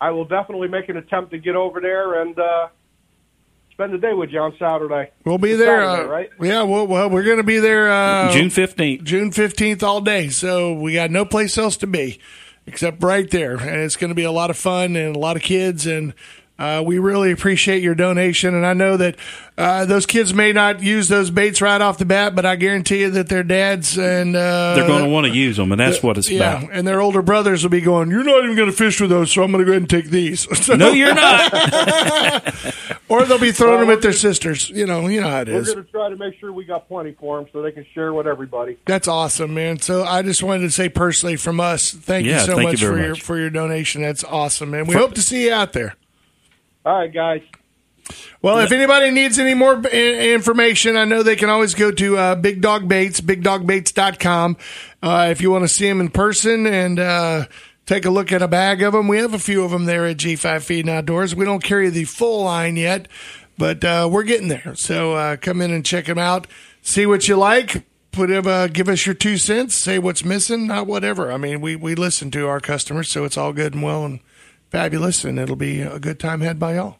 I 0.00 0.10
will 0.10 0.24
definitely 0.24 0.68
make 0.68 0.88
an 0.88 0.96
attempt 0.96 1.30
to 1.32 1.38
get 1.38 1.54
over 1.54 1.80
there 1.80 2.20
and 2.20 2.36
uh, 2.38 2.68
spend 3.72 3.92
the 3.92 3.98
day 3.98 4.12
with 4.12 4.30
you 4.30 4.40
on 4.40 4.54
Saturday. 4.58 5.10
We'll 5.24 5.38
be 5.38 5.54
there, 5.54 5.82
Saturday, 5.84 6.08
uh, 6.08 6.12
right? 6.12 6.30
Yeah, 6.40 6.62
well, 6.64 6.86
well 6.86 7.08
we're 7.10 7.22
going 7.22 7.36
to 7.36 7.42
be 7.44 7.58
there 7.60 7.90
uh, 7.90 8.32
June 8.32 8.48
15th. 8.48 9.04
June 9.04 9.30
fifteenth 9.30 9.82
all 9.82 10.00
day. 10.00 10.30
So 10.30 10.72
we 10.72 10.94
got 10.94 11.10
no 11.12 11.24
place 11.24 11.56
else 11.56 11.76
to 11.78 11.86
be 11.86 12.18
except 12.66 13.02
right 13.04 13.30
there, 13.30 13.56
and 13.56 13.82
it's 13.82 13.94
going 13.96 14.08
to 14.10 14.14
be 14.16 14.24
a 14.24 14.32
lot 14.32 14.50
of 14.50 14.56
fun 14.56 14.96
and 14.96 15.14
a 15.14 15.18
lot 15.18 15.36
of 15.36 15.42
kids 15.42 15.86
and. 15.86 16.12
Uh, 16.58 16.82
we 16.84 16.98
really 16.98 17.32
appreciate 17.32 17.82
your 17.82 17.94
donation, 17.94 18.54
and 18.54 18.64
I 18.64 18.72
know 18.72 18.96
that 18.96 19.16
uh, 19.58 19.84
those 19.84 20.06
kids 20.06 20.32
may 20.32 20.52
not 20.54 20.82
use 20.82 21.06
those 21.08 21.30
baits 21.30 21.60
right 21.60 21.78
off 21.82 21.98
the 21.98 22.06
bat, 22.06 22.34
but 22.34 22.46
I 22.46 22.56
guarantee 22.56 23.00
you 23.00 23.10
that 23.10 23.28
their 23.28 23.42
dads 23.42 23.98
and 23.98 24.34
uh, 24.34 24.74
They're 24.74 24.86
going 24.86 25.04
to 25.04 25.10
want 25.10 25.26
to 25.26 25.34
use 25.34 25.58
them, 25.58 25.70
and 25.70 25.78
that's 25.78 26.02
what 26.02 26.16
it's 26.16 26.30
yeah, 26.30 26.58
about. 26.62 26.72
and 26.72 26.88
their 26.88 27.02
older 27.02 27.20
brothers 27.20 27.62
will 27.62 27.68
be 27.70 27.82
going. 27.82 28.10
You're 28.10 28.24
not 28.24 28.42
even 28.44 28.56
going 28.56 28.70
to 28.70 28.76
fish 28.76 28.98
with 29.02 29.10
those, 29.10 29.30
so 29.32 29.42
I'm 29.42 29.52
going 29.52 29.60
to 29.62 29.66
go 29.66 29.72
ahead 29.72 29.82
and 29.82 29.90
take 29.90 30.06
these. 30.06 30.46
So- 30.66 30.76
No, 30.76 30.92
you're 30.92 31.14
not. 31.14 31.52
or 33.10 33.24
they'll 33.24 33.38
be 33.38 33.52
throwing 33.52 33.80
them 33.80 33.90
at 33.90 34.00
their 34.00 34.12
sisters. 34.14 34.70
You 34.70 34.86
know, 34.86 35.06
you 35.08 35.20
know 35.20 35.28
how 35.28 35.42
it 35.42 35.48
We're 35.48 35.60
is. 35.60 35.74
going 35.74 35.84
to 35.84 35.90
try 35.92 36.08
to 36.08 36.16
make 36.16 36.40
sure 36.40 36.52
we 36.52 36.64
got 36.64 36.88
plenty 36.88 37.12
for 37.12 37.38
them 37.38 37.48
so 37.52 37.60
they 37.62 37.72
can 37.72 37.84
share 37.92 38.14
with 38.14 38.26
everybody. 38.26 38.78
That's 38.86 39.08
awesome, 39.08 39.52
man. 39.52 39.78
So 39.80 40.04
I 40.04 40.22
just 40.22 40.42
wanted 40.42 40.62
to 40.62 40.70
say 40.70 40.88
personally 40.88 41.36
from 41.36 41.60
us, 41.60 41.90
thank 41.90 42.26
you 42.26 42.38
so 42.40 42.56
thank 42.56 42.70
much 42.70 42.80
very 42.80 42.94
for 42.94 43.00
your 43.00 43.08
much. 43.10 43.22
for 43.22 43.38
your 43.38 43.50
donation. 43.50 44.00
That's 44.00 44.24
awesome, 44.24 44.70
man. 44.70 44.86
We 44.86 44.94
hope 44.94 45.12
to 45.14 45.22
see 45.22 45.44
you 45.46 45.52
out 45.52 45.74
there. 45.74 45.96
All 46.86 47.00
right, 47.00 47.12
guys. 47.12 47.42
Well, 48.40 48.60
if 48.60 48.70
anybody 48.70 49.10
needs 49.10 49.40
any 49.40 49.54
more 49.54 49.74
information, 49.88 50.96
I 50.96 51.04
know 51.04 51.24
they 51.24 51.34
can 51.34 51.50
always 51.50 51.74
go 51.74 51.90
to 51.90 52.16
uh, 52.16 52.34
Big 52.36 52.60
Dog 52.60 52.86
Baits, 52.86 53.20
bigdogbaits.com. 53.20 54.56
Uh, 55.02 55.28
if 55.32 55.40
you 55.40 55.50
want 55.50 55.64
to 55.64 55.68
see 55.68 55.88
them 55.88 56.00
in 56.00 56.10
person 56.10 56.64
and 56.64 57.00
uh, 57.00 57.46
take 57.86 58.04
a 58.04 58.10
look 58.10 58.30
at 58.30 58.40
a 58.40 58.46
bag 58.46 58.82
of 58.82 58.92
them, 58.92 59.08
we 59.08 59.18
have 59.18 59.34
a 59.34 59.40
few 59.40 59.64
of 59.64 59.72
them 59.72 59.86
there 59.86 60.06
at 60.06 60.18
G5 60.18 60.62
Feed 60.62 60.86
and 60.86 60.90
Outdoors. 60.90 61.34
We 61.34 61.44
don't 61.44 61.64
carry 61.64 61.90
the 61.90 62.04
full 62.04 62.44
line 62.44 62.76
yet, 62.76 63.08
but 63.58 63.84
uh, 63.84 64.08
we're 64.08 64.22
getting 64.22 64.46
there. 64.46 64.76
So 64.76 65.14
uh, 65.14 65.36
come 65.38 65.60
in 65.60 65.72
and 65.72 65.84
check 65.84 66.04
them 66.04 66.18
out. 66.18 66.46
See 66.82 67.04
what 67.04 67.26
you 67.26 67.36
like. 67.36 67.84
Put 68.12 68.30
uh, 68.30 68.68
give 68.68 68.88
us 68.88 69.04
your 69.06 69.16
two 69.16 69.38
cents. 69.38 69.74
Say 69.74 69.98
what's 69.98 70.24
missing, 70.24 70.68
not 70.68 70.86
whatever. 70.86 71.32
I 71.32 71.36
mean, 71.36 71.60
we 71.60 71.74
we 71.74 71.96
listen 71.96 72.30
to 72.30 72.46
our 72.46 72.60
customers, 72.60 73.10
so 73.10 73.24
it's 73.24 73.36
all 73.36 73.52
good 73.52 73.74
and 73.74 73.82
well 73.82 74.04
and 74.04 74.20
fabulous, 74.70 75.24
and 75.24 75.38
it'll 75.38 75.56
be 75.56 75.80
a 75.80 75.98
good 75.98 76.18
time 76.20 76.40
had 76.40 76.58
by 76.58 76.74
y'all. 76.76 76.98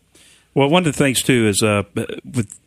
Well, 0.54 0.68
one 0.70 0.86
of 0.86 0.92
the 0.92 0.98
things 0.98 1.22
too 1.22 1.46
is 1.48 1.62
uh, 1.62 1.82
with 1.94 2.58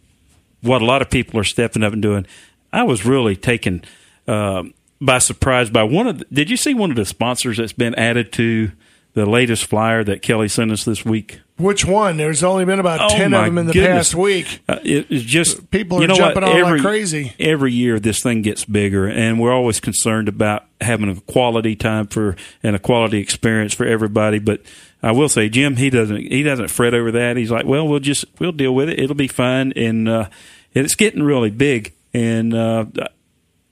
what 0.62 0.82
a 0.82 0.86
lot 0.86 1.02
of 1.02 1.10
people 1.10 1.40
are 1.40 1.44
stepping 1.46 1.84
up 1.84 1.94
and 1.94 2.02
doing. 2.02 2.26
I 2.72 2.84
was 2.84 3.06
really 3.06 3.36
taken 3.36 3.84
um 4.28 4.74
by 5.02 5.18
surprise 5.20 5.70
by 5.70 5.84
one 5.84 6.08
of. 6.08 6.20
The, 6.20 6.26
did 6.32 6.50
you 6.50 6.58
see 6.58 6.74
one 6.74 6.90
of 6.92 6.96
the 6.98 7.06
sponsors 7.06 7.58
that's 7.58 7.74
been 7.74 7.96
added 7.96 8.32
to 8.34 8.72
the 9.14 9.26
latest 9.26 9.66
flyer 9.66 10.04
that 10.04 10.22
Kelly 10.22 10.48
sent 10.48 10.72
us 10.72 10.84
this 10.86 11.04
week? 11.04 11.40
Which 11.58 11.84
one? 11.84 12.18
There's 12.18 12.44
only 12.44 12.64
been 12.66 12.80
about 12.80 13.00
Oh, 13.02 13.18
ten 13.18 13.34
of 13.34 13.44
them 13.46 13.58
in 13.58 13.66
the 13.68 13.74
goodness. 13.74 14.10
past 14.10 14.16
week. 14.16 14.60
Uh, 14.70 14.80
it, 14.84 15.08
it's 15.10 15.24
just 15.26 15.72
People 15.72 15.98
are 15.98 16.02
you 16.02 16.08
know 16.08 16.16
jumping 16.16 16.44
what? 16.44 16.62
on 16.64 16.72
like 16.74 16.82
crazy. 16.82 17.34
Every 17.40 17.72
year, 17.74 18.00
this 18.00 18.22
thing 18.22 18.44
gets 18.44 18.66
bigger, 18.66 19.08
and 19.08 19.40
we're 19.40 19.52
always 19.54 19.80
concerned 19.80 20.28
about 20.28 20.66
having 20.80 21.10
a 21.10 21.20
quality 21.22 21.76
time 21.76 22.06
for 22.08 22.36
and 22.62 22.76
a 22.76 22.80
quality 22.80 23.18
experience 23.20 23.74
for 23.74 23.86
everybody. 23.86 24.38
But 24.40 24.62
I 25.02 25.12
will 25.12 25.30
say, 25.30 25.50
Jim, 25.50 25.78
he 25.78 25.90
doesn't 25.90 26.18
he 26.18 26.44
doesn't 26.44 26.70
fret 26.70 26.94
over 26.94 27.12
that. 27.12 27.38
He's 27.38 27.52
like, 27.52 27.66
well, 27.66 27.88
we'll 27.88 28.00
just 28.00 28.26
we'll 28.40 28.52
deal 28.52 28.76
with 28.76 28.90
it. 28.90 29.00
It'll 29.00 29.16
be 29.16 29.28
fine, 29.28 29.72
and 29.76 30.10
uh, 30.10 30.30
it's 30.74 30.96
getting 30.96 31.24
really 31.24 31.50
big. 31.50 31.94
And 32.14 32.54
uh, 32.54 32.86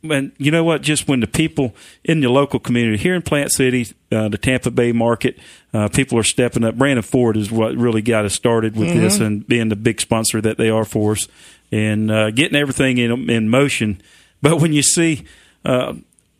and 0.03 0.31
you 0.37 0.51
know 0.51 0.63
what? 0.63 0.81
Just 0.81 1.07
when 1.07 1.19
the 1.19 1.27
people 1.27 1.75
in 2.03 2.21
the 2.21 2.29
local 2.29 2.59
community 2.59 2.97
here 2.97 3.15
in 3.15 3.21
Plant 3.21 3.51
City, 3.51 3.87
uh, 4.11 4.29
the 4.29 4.37
Tampa 4.37 4.71
Bay 4.71 4.91
market, 4.91 5.37
uh, 5.73 5.89
people 5.89 6.17
are 6.17 6.23
stepping 6.23 6.63
up. 6.63 6.75
Brandon 6.75 7.03
Ford 7.03 7.35
is 7.35 7.51
what 7.51 7.75
really 7.75 8.01
got 8.01 8.25
us 8.25 8.33
started 8.33 8.75
with 8.77 8.93
this, 8.93 9.19
and 9.19 9.45
being 9.45 9.69
the 9.69 9.75
big 9.75 9.99
sponsor 9.99 10.39
that 10.41 10.57
they 10.57 10.69
are 10.69 10.85
for 10.85 11.13
us, 11.13 11.27
and 11.71 12.09
uh, 12.09 12.31
getting 12.31 12.57
everything 12.57 12.97
in 12.97 13.29
in 13.29 13.49
motion. 13.49 14.01
But 14.41 14.61
when 14.61 14.71
you 14.71 14.83
see 14.83 15.25
uh, 15.65 15.93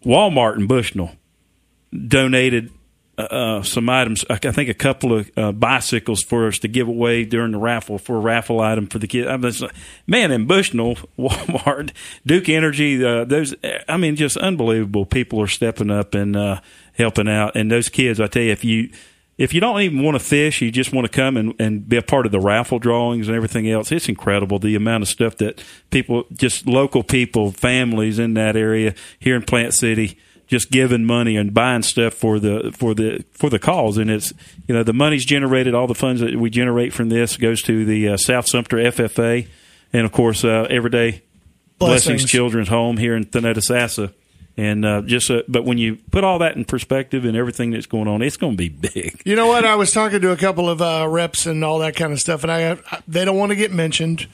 Walmart 0.05 0.55
and 0.55 0.67
Bushnell 0.67 1.11
donated 1.91 2.71
uh, 3.17 3.63
some 3.63 3.89
items. 3.89 4.23
I 4.29 4.37
think 4.37 4.69
a 4.69 4.73
couple 4.73 5.17
of 5.17 5.31
uh, 5.35 5.51
bicycles 5.51 6.23
for 6.23 6.47
us 6.47 6.59
to 6.59 6.67
give 6.67 6.87
away 6.87 7.25
during 7.25 7.51
the 7.51 7.57
raffle 7.57 7.97
for 7.97 8.17
a 8.17 8.19
raffle 8.19 8.61
item 8.61 8.87
for 8.87 8.99
the 8.99 9.07
kids. 9.07 9.27
I 9.27 9.35
was, 9.35 9.63
man, 10.05 10.31
in 10.31 10.45
Bushnell, 10.45 10.95
Walmart, 11.19 11.91
Duke 12.25 12.49
Energy, 12.49 13.03
uh, 13.03 13.25
those. 13.25 13.55
I 13.87 13.97
mean, 13.97 14.15
just 14.15 14.37
unbelievable. 14.37 15.05
People 15.05 15.41
are 15.41 15.47
stepping 15.47 15.89
up 15.89 16.13
and 16.13 16.35
uh, 16.35 16.61
helping 16.93 17.27
out, 17.27 17.55
and 17.55 17.71
those 17.71 17.89
kids. 17.89 18.19
I 18.19 18.27
tell 18.27 18.43
you, 18.43 18.51
if 18.51 18.63
you 18.63 18.89
if 19.37 19.53
you 19.53 19.61
don't 19.61 19.79
even 19.81 20.01
want 20.01 20.15
to 20.15 20.23
fish, 20.23 20.61
you 20.61 20.71
just 20.71 20.91
want 20.91 21.05
to 21.05 21.11
come 21.11 21.37
and, 21.37 21.53
and 21.59 21.87
be 21.87 21.97
a 21.97 22.01
part 22.01 22.25
of 22.25 22.31
the 22.31 22.39
raffle 22.39 22.79
drawings 22.79 23.27
and 23.27 23.35
everything 23.35 23.69
else. 23.69 23.91
It's 23.91 24.09
incredible 24.09 24.57
the 24.57 24.75
amount 24.75 25.03
of 25.03 25.09
stuff 25.09 25.37
that 25.37 25.63
people, 25.91 26.25
just 26.33 26.65
local 26.65 27.03
people, 27.03 27.51
families 27.51 28.17
in 28.17 28.33
that 28.33 28.55
area 28.55 28.95
here 29.19 29.35
in 29.35 29.43
Plant 29.43 29.75
City, 29.75 30.17
just 30.47 30.71
giving 30.71 31.05
money 31.05 31.37
and 31.37 31.53
buying 31.53 31.83
stuff 31.83 32.13
for 32.13 32.39
the 32.39 32.73
for 32.75 32.93
the 32.93 33.23
for 33.31 33.49
the 33.49 33.59
cause. 33.59 33.97
And 33.97 34.09
it's 34.09 34.33
you 34.67 34.73
know 34.73 34.83
the 34.83 34.93
money's 34.93 35.25
generated, 35.25 35.75
all 35.75 35.87
the 35.87 35.95
funds 35.95 36.21
that 36.21 36.35
we 36.35 36.49
generate 36.49 36.93
from 36.93 37.09
this 37.09 37.37
goes 37.37 37.61
to 37.63 37.85
the 37.85 38.09
uh, 38.09 38.17
South 38.17 38.47
Sumter 38.47 38.77
FFA, 38.77 39.47
and 39.93 40.05
of 40.05 40.11
course 40.11 40.43
uh, 40.43 40.67
Everyday 40.69 41.21
Blessings. 41.79 42.05
Blessings. 42.05 42.31
Children's 42.31 42.69
Home 42.69 42.97
here 42.97 43.15
in 43.15 43.25
Thonotosassa. 43.25 44.13
And 44.59 44.83
uh, 44.83 45.01
just, 45.03 45.29
uh, 45.29 45.43
but 45.47 45.65
when 45.65 45.77
you 45.77 45.97
put 46.09 46.23
all 46.23 46.39
that 46.39 46.55
in 46.55 46.65
perspective 46.65 47.25
and 47.25 47.37
everything 47.37 47.69
that's 47.69 47.85
going 47.85 48.07
on, 48.07 48.23
it's 48.23 48.37
going 48.37 48.53
to 48.53 48.57
be 48.57 48.69
big. 48.69 49.21
You 49.23 49.35
know 49.35 49.45
what? 49.45 49.63
I 49.63 49.75
was 49.75 49.91
talking 49.91 50.19
to 50.21 50.31
a 50.31 50.37
couple 50.37 50.67
of 50.67 50.81
uh, 50.81 51.05
reps 51.07 51.45
and 51.45 51.63
all 51.63 51.77
that 51.79 51.95
kind 51.95 52.11
of 52.11 52.19
stuff, 52.19 52.41
and 52.41 52.51
I 52.51 52.79
they 53.07 53.23
don't 53.23 53.37
want 53.37 53.51
to 53.51 53.55
get 53.55 53.71
mentioned, 53.71 54.27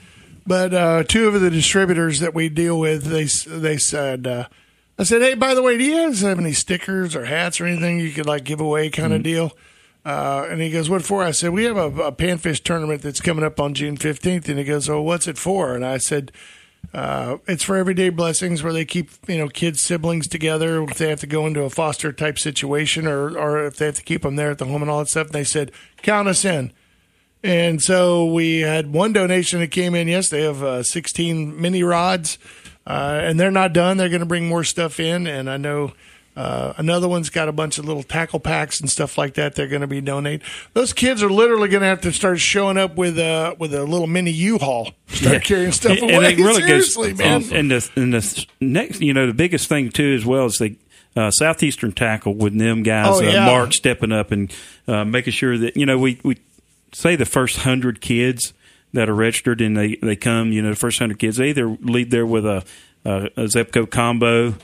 but 0.48 0.74
uh, 0.74 1.04
two 1.04 1.28
of 1.28 1.42
the 1.42 1.50
distributors 1.50 2.22
that 2.22 2.34
we 2.34 2.48
deal 2.48 2.80
with, 2.80 3.04
they 3.04 3.26
they 3.46 3.78
said, 3.78 4.26
uh, 4.26 4.48
I 4.98 5.04
said, 5.04 5.22
hey, 5.22 5.34
by 5.34 5.54
the 5.54 5.64
way, 5.64 5.78
do 5.78 5.84
you 5.84 6.06
guys 6.06 6.22
have 6.22 6.40
any 6.40 6.54
stickers 6.54 7.16
or 7.16 7.26
hats 7.26 7.60
or 7.60 7.66
anything 7.66 8.00
you 8.00 8.12
could 8.12 8.28
like 8.28 8.44
give 8.44 8.62
away, 8.62 8.90
kind 8.90 9.14
of 9.14 9.24
deal? 9.24 9.54
Uh, 10.06 10.48
and 10.50 10.62
he 10.62 10.70
goes, 10.70 10.90
"What 10.90 11.04
for?" 11.04 11.24
I 11.24 11.32
said, 11.32 11.52
"We 11.52 11.64
have 11.64 11.78
a, 11.78 11.88
a 12.04 12.12
panfish 12.12 12.62
tournament 12.62 13.02
that's 13.02 13.22
coming 13.22 13.46
up 13.46 13.60
on 13.60 13.74
June 13.74 13.96
fifteenth." 13.96 14.50
And 14.50 14.60
he 14.60 14.66
goes, 14.66 14.90
"Oh, 14.90 15.02
what's 15.02 15.28
it 15.28 15.38
for?" 15.38 15.76
And 15.76 15.86
I 15.86 15.98
said, 15.98 16.32
uh, 16.94 17.38
"It's 17.48 17.64
for 17.64 17.78
everyday 17.78 18.10
blessings, 18.10 18.64
where 18.64 18.74
they 18.74 18.84
keep 18.84 19.12
you 19.28 19.38
know 19.38 19.48
kids 19.48 19.82
siblings 19.82 20.28
together 20.28 20.84
if 20.84 20.98
they 20.98 21.10
have 21.10 21.22
to 21.22 21.28
go 21.28 21.48
into 21.48 21.64
a 21.64 21.70
foster 21.70 22.12
type 22.12 22.38
situation, 22.38 23.08
or 23.08 23.38
or 23.38 23.66
if 23.66 23.78
they 23.78 23.86
have 23.86 23.96
to 23.96 24.04
keep 24.04 24.24
them 24.24 24.36
there 24.36 24.52
at 24.52 24.58
the 24.58 24.66
home 24.66 24.82
and 24.82 24.92
all 24.92 25.00
that 25.00 25.08
stuff." 25.08 25.28
And 25.28 25.36
they 25.36 25.46
said, 25.46 25.72
"Count 26.02 26.28
us 26.28 26.44
in." 26.44 26.74
And 27.42 27.82
so 27.82 28.26
we 28.26 28.60
had 28.60 28.94
one 28.94 29.14
donation 29.14 29.60
that 29.60 29.72
came 29.72 29.96
in 29.96 30.08
yesterday 30.08 30.46
of 30.46 30.64
uh, 30.64 30.82
16 30.82 31.60
mini 31.60 31.84
rods, 31.84 32.38
uh, 32.88 33.20
and 33.24 33.40
they're 33.40 33.52
not 33.52 33.74
done. 33.74 33.98
They're 33.98 34.10
going 34.10 34.20
to 34.22 34.26
bring 34.26 34.48
more 34.48 34.64
stuff 34.64 35.00
in, 35.00 35.28
and 35.28 35.50
I 35.50 35.58
know 35.58 35.94
uh, 36.36 36.74
another 36.78 37.08
one's 37.08 37.30
got 37.30 37.48
a 37.48 37.52
bunch 37.52 37.78
of 37.78 37.86
little 37.86 38.02
tackle 38.04 38.40
packs 38.40 38.80
and 38.82 38.90
stuff 38.90 39.18
like 39.18 39.36
that. 39.36 39.54
They're 39.56 39.68
going 39.68 39.82
to 39.82 39.88
be 39.88 40.02
donate. 40.02 40.42
Those 40.74 40.92
kids 40.92 41.22
are 41.22 41.30
literally 41.30 41.70
going 41.70 41.82
to 41.82 41.88
have 41.88 42.02
to 42.02 42.12
start 42.12 42.40
showing 42.40 42.78
up 42.78 42.96
with 42.96 43.20
a 43.20 43.56
with 43.60 43.74
a 43.74 43.84
little 43.84 44.08
mini 44.08 44.32
U-Haul, 44.32 44.92
start 45.08 45.44
carrying 45.44 45.72
stuff 45.72 45.92
And- 46.02 46.04
away. 46.12 46.14
and 46.16 46.26
it 46.26 46.44
really 46.44 46.62
Seriously, 46.64 47.10
goes, 47.10 47.20
man. 47.20 47.44
And, 47.44 47.52
and 47.54 47.72
the, 47.72 47.90
and 47.96 48.14
the 48.14 48.46
next, 48.60 49.02
you 49.02 49.14
know, 49.14 49.28
the 49.28 49.34
biggest 49.34 49.70
thing 49.70 49.90
too, 49.92 50.14
as 50.16 50.26
well 50.26 50.46
as 50.46 50.58
the 50.58 50.76
uh, 51.16 51.30
southeastern 51.30 51.92
tackle 51.92 52.34
with 52.34 52.58
them 52.58 52.82
guys, 52.82 53.06
Oh, 53.08 53.22
yeah. 53.22 53.44
uh, 53.44 53.46
Mark 53.46 53.72
stepping 53.74 54.12
up 54.12 54.32
and 54.32 54.52
uh, 54.88 55.06
making 55.06 55.34
sure 55.34 55.56
that 55.60 55.78
you 55.78 55.86
know 55.86 56.00
we 56.00 56.20
we 56.24 56.38
say 56.94 57.16
the 57.16 57.26
first 57.28 57.58
hundred 57.58 58.02
kids 58.02 58.54
that 58.94 59.10
are 59.10 59.16
registered 59.16 59.62
and 59.62 59.76
they 59.76 59.96
they 59.96 60.16
come, 60.16 60.52
you 60.52 60.62
know, 60.62 60.70
the 60.70 60.76
first 60.76 61.00
hundred 61.00 61.20
kids 61.20 61.38
they 61.38 61.50
either 61.50 61.68
leave 61.82 62.10
there 62.10 62.26
with 62.26 62.46
a 62.46 62.64
a, 63.06 63.26
a 63.36 63.44
Zebco 63.46 63.90
combo. 63.90 64.56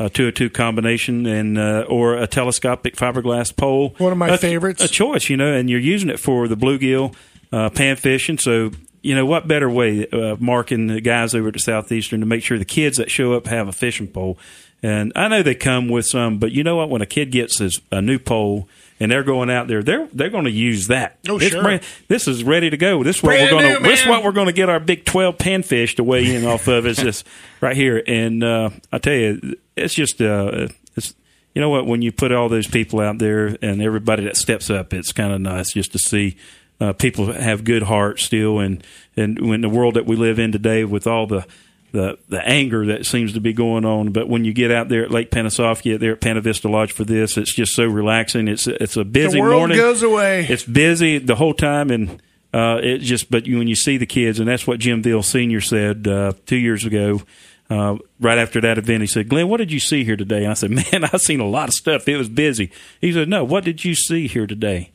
A 0.00 0.08
two 0.08 0.28
or 0.28 0.30
two 0.30 0.48
combination 0.48 1.26
and 1.26 1.58
uh, 1.58 1.84
or 1.88 2.14
a 2.14 2.28
telescopic 2.28 2.94
fiberglass 2.94 3.50
pole. 3.56 3.96
One 3.98 4.12
of 4.12 4.18
my 4.18 4.28
A- 4.28 4.38
favorites. 4.38 4.80
A 4.80 4.86
choice, 4.86 5.28
you 5.28 5.36
know, 5.36 5.52
and 5.52 5.68
you're 5.68 5.80
using 5.80 6.08
it 6.08 6.20
for 6.20 6.46
the 6.46 6.56
bluegill, 6.56 7.16
uh, 7.52 7.70
pan 7.70 7.96
fishing. 7.96 8.38
So, 8.38 8.70
you 9.02 9.16
know, 9.16 9.26
what 9.26 9.48
better 9.48 9.68
way, 9.68 10.06
uh, 10.06 10.36
marking 10.38 10.86
the 10.86 11.00
guys 11.00 11.34
over 11.34 11.48
at 11.48 11.54
the 11.54 11.58
Southeastern 11.58 12.20
to 12.20 12.26
make 12.26 12.44
sure 12.44 12.58
the 12.58 12.64
kids 12.64 12.98
that 12.98 13.10
show 13.10 13.32
up 13.32 13.48
have 13.48 13.66
a 13.66 13.72
fishing 13.72 14.06
pole. 14.06 14.38
And 14.84 15.12
I 15.16 15.26
know 15.26 15.42
they 15.42 15.56
come 15.56 15.88
with 15.88 16.06
some, 16.06 16.38
but 16.38 16.52
you 16.52 16.62
know 16.62 16.76
what? 16.76 16.90
When 16.90 17.02
a 17.02 17.06
kid 17.06 17.32
gets 17.32 17.58
his, 17.58 17.80
a 17.90 18.00
new 18.00 18.20
pole 18.20 18.68
and 19.00 19.10
they're 19.10 19.22
going 19.22 19.50
out 19.50 19.68
there, 19.68 19.82
they're 19.82 20.08
they're 20.12 20.30
going 20.30 20.44
to 20.44 20.50
use 20.50 20.88
that. 20.88 21.18
Oh, 21.28 21.38
this 21.38 21.50
sure. 21.50 21.62
brand- 21.62 21.82
this 22.08 22.26
is 22.26 22.44
ready 22.44 22.70
to 22.70 22.76
go. 22.76 23.02
This 23.02 23.16
is 23.16 23.22
what 23.22 23.38
we're 23.40 23.50
going 23.50 23.76
to. 23.76 23.82
This 23.82 24.02
is 24.02 24.06
what 24.06 24.24
we're 24.24 24.32
going 24.32 24.46
to 24.46 24.52
get 24.52 24.68
our 24.68 24.80
big 24.80 25.04
twelve 25.04 25.38
panfish 25.38 25.96
to 25.96 26.04
weigh 26.04 26.34
in 26.34 26.44
off 26.44 26.68
of. 26.68 26.86
Is 26.86 26.98
this 26.98 27.24
right 27.60 27.76
here? 27.76 28.02
And 28.06 28.42
uh, 28.42 28.70
I 28.92 28.98
tell 28.98 29.14
you, 29.14 29.56
it's 29.76 29.94
just 29.94 30.20
uh, 30.20 30.68
it's 30.96 31.14
you 31.54 31.60
know 31.60 31.70
what? 31.70 31.86
When 31.86 32.02
you 32.02 32.12
put 32.12 32.32
all 32.32 32.48
those 32.48 32.66
people 32.66 33.00
out 33.00 33.18
there 33.18 33.56
and 33.62 33.82
everybody 33.82 34.24
that 34.24 34.36
steps 34.36 34.70
up, 34.70 34.92
it's 34.92 35.12
kind 35.12 35.32
of 35.32 35.40
nice 35.40 35.72
just 35.72 35.92
to 35.92 35.98
see 35.98 36.36
uh, 36.80 36.92
people 36.92 37.32
have 37.32 37.64
good 37.64 37.84
hearts 37.84 38.22
still. 38.24 38.58
And 38.58 38.84
and 39.16 39.48
when 39.48 39.60
the 39.60 39.68
world 39.68 39.94
that 39.94 40.06
we 40.06 40.16
live 40.16 40.38
in 40.38 40.52
today, 40.52 40.84
with 40.84 41.06
all 41.06 41.26
the 41.26 41.46
the 41.92 42.18
the 42.28 42.46
anger 42.46 42.86
that 42.86 43.06
seems 43.06 43.32
to 43.32 43.40
be 43.40 43.52
going 43.52 43.84
on, 43.84 44.12
but 44.12 44.28
when 44.28 44.44
you 44.44 44.52
get 44.52 44.70
out 44.70 44.88
there 44.88 45.04
at 45.04 45.10
Lake 45.10 45.30
Panasoffkee, 45.30 45.98
there 45.98 46.12
at 46.12 46.20
Pana 46.20 46.40
Vista 46.40 46.68
Lodge 46.68 46.92
for 46.92 47.04
this, 47.04 47.36
it's 47.36 47.54
just 47.54 47.74
so 47.74 47.84
relaxing. 47.86 48.48
It's 48.48 48.66
it's 48.66 48.96
a 48.96 49.04
busy 49.04 49.38
the 49.38 49.42
world 49.42 49.60
morning. 49.60 49.76
goes 49.78 50.02
away. 50.02 50.46
It's 50.48 50.64
busy 50.64 51.18
the 51.18 51.36
whole 51.36 51.54
time, 51.54 51.90
and 51.90 52.22
uh, 52.52 52.78
it 52.82 52.98
just. 52.98 53.30
But 53.30 53.46
you, 53.46 53.58
when 53.58 53.68
you 53.68 53.74
see 53.76 53.96
the 53.96 54.06
kids, 54.06 54.38
and 54.38 54.48
that's 54.48 54.66
what 54.66 54.80
Jim 54.80 55.02
Veal 55.02 55.22
Senior 55.22 55.60
said 55.60 56.06
uh, 56.06 56.32
two 56.46 56.56
years 56.56 56.84
ago. 56.84 57.22
Uh, 57.70 57.98
right 58.18 58.38
after 58.38 58.62
that 58.62 58.78
event, 58.78 59.02
he 59.02 59.06
said, 59.06 59.28
"Glenn, 59.28 59.48
what 59.48 59.58
did 59.58 59.70
you 59.70 59.78
see 59.80 60.02
here 60.02 60.16
today?" 60.16 60.42
And 60.42 60.50
I 60.50 60.54
said, 60.54 60.70
"Man, 60.92 61.04
I 61.04 61.16
seen 61.18 61.40
a 61.40 61.48
lot 61.48 61.68
of 61.68 61.74
stuff. 61.74 62.08
It 62.08 62.16
was 62.16 62.28
busy." 62.28 62.70
He 63.00 63.12
said, 63.12 63.28
"No, 63.28 63.44
what 63.44 63.64
did 63.64 63.84
you 63.84 63.94
see 63.94 64.26
here 64.26 64.46
today?" 64.46 64.92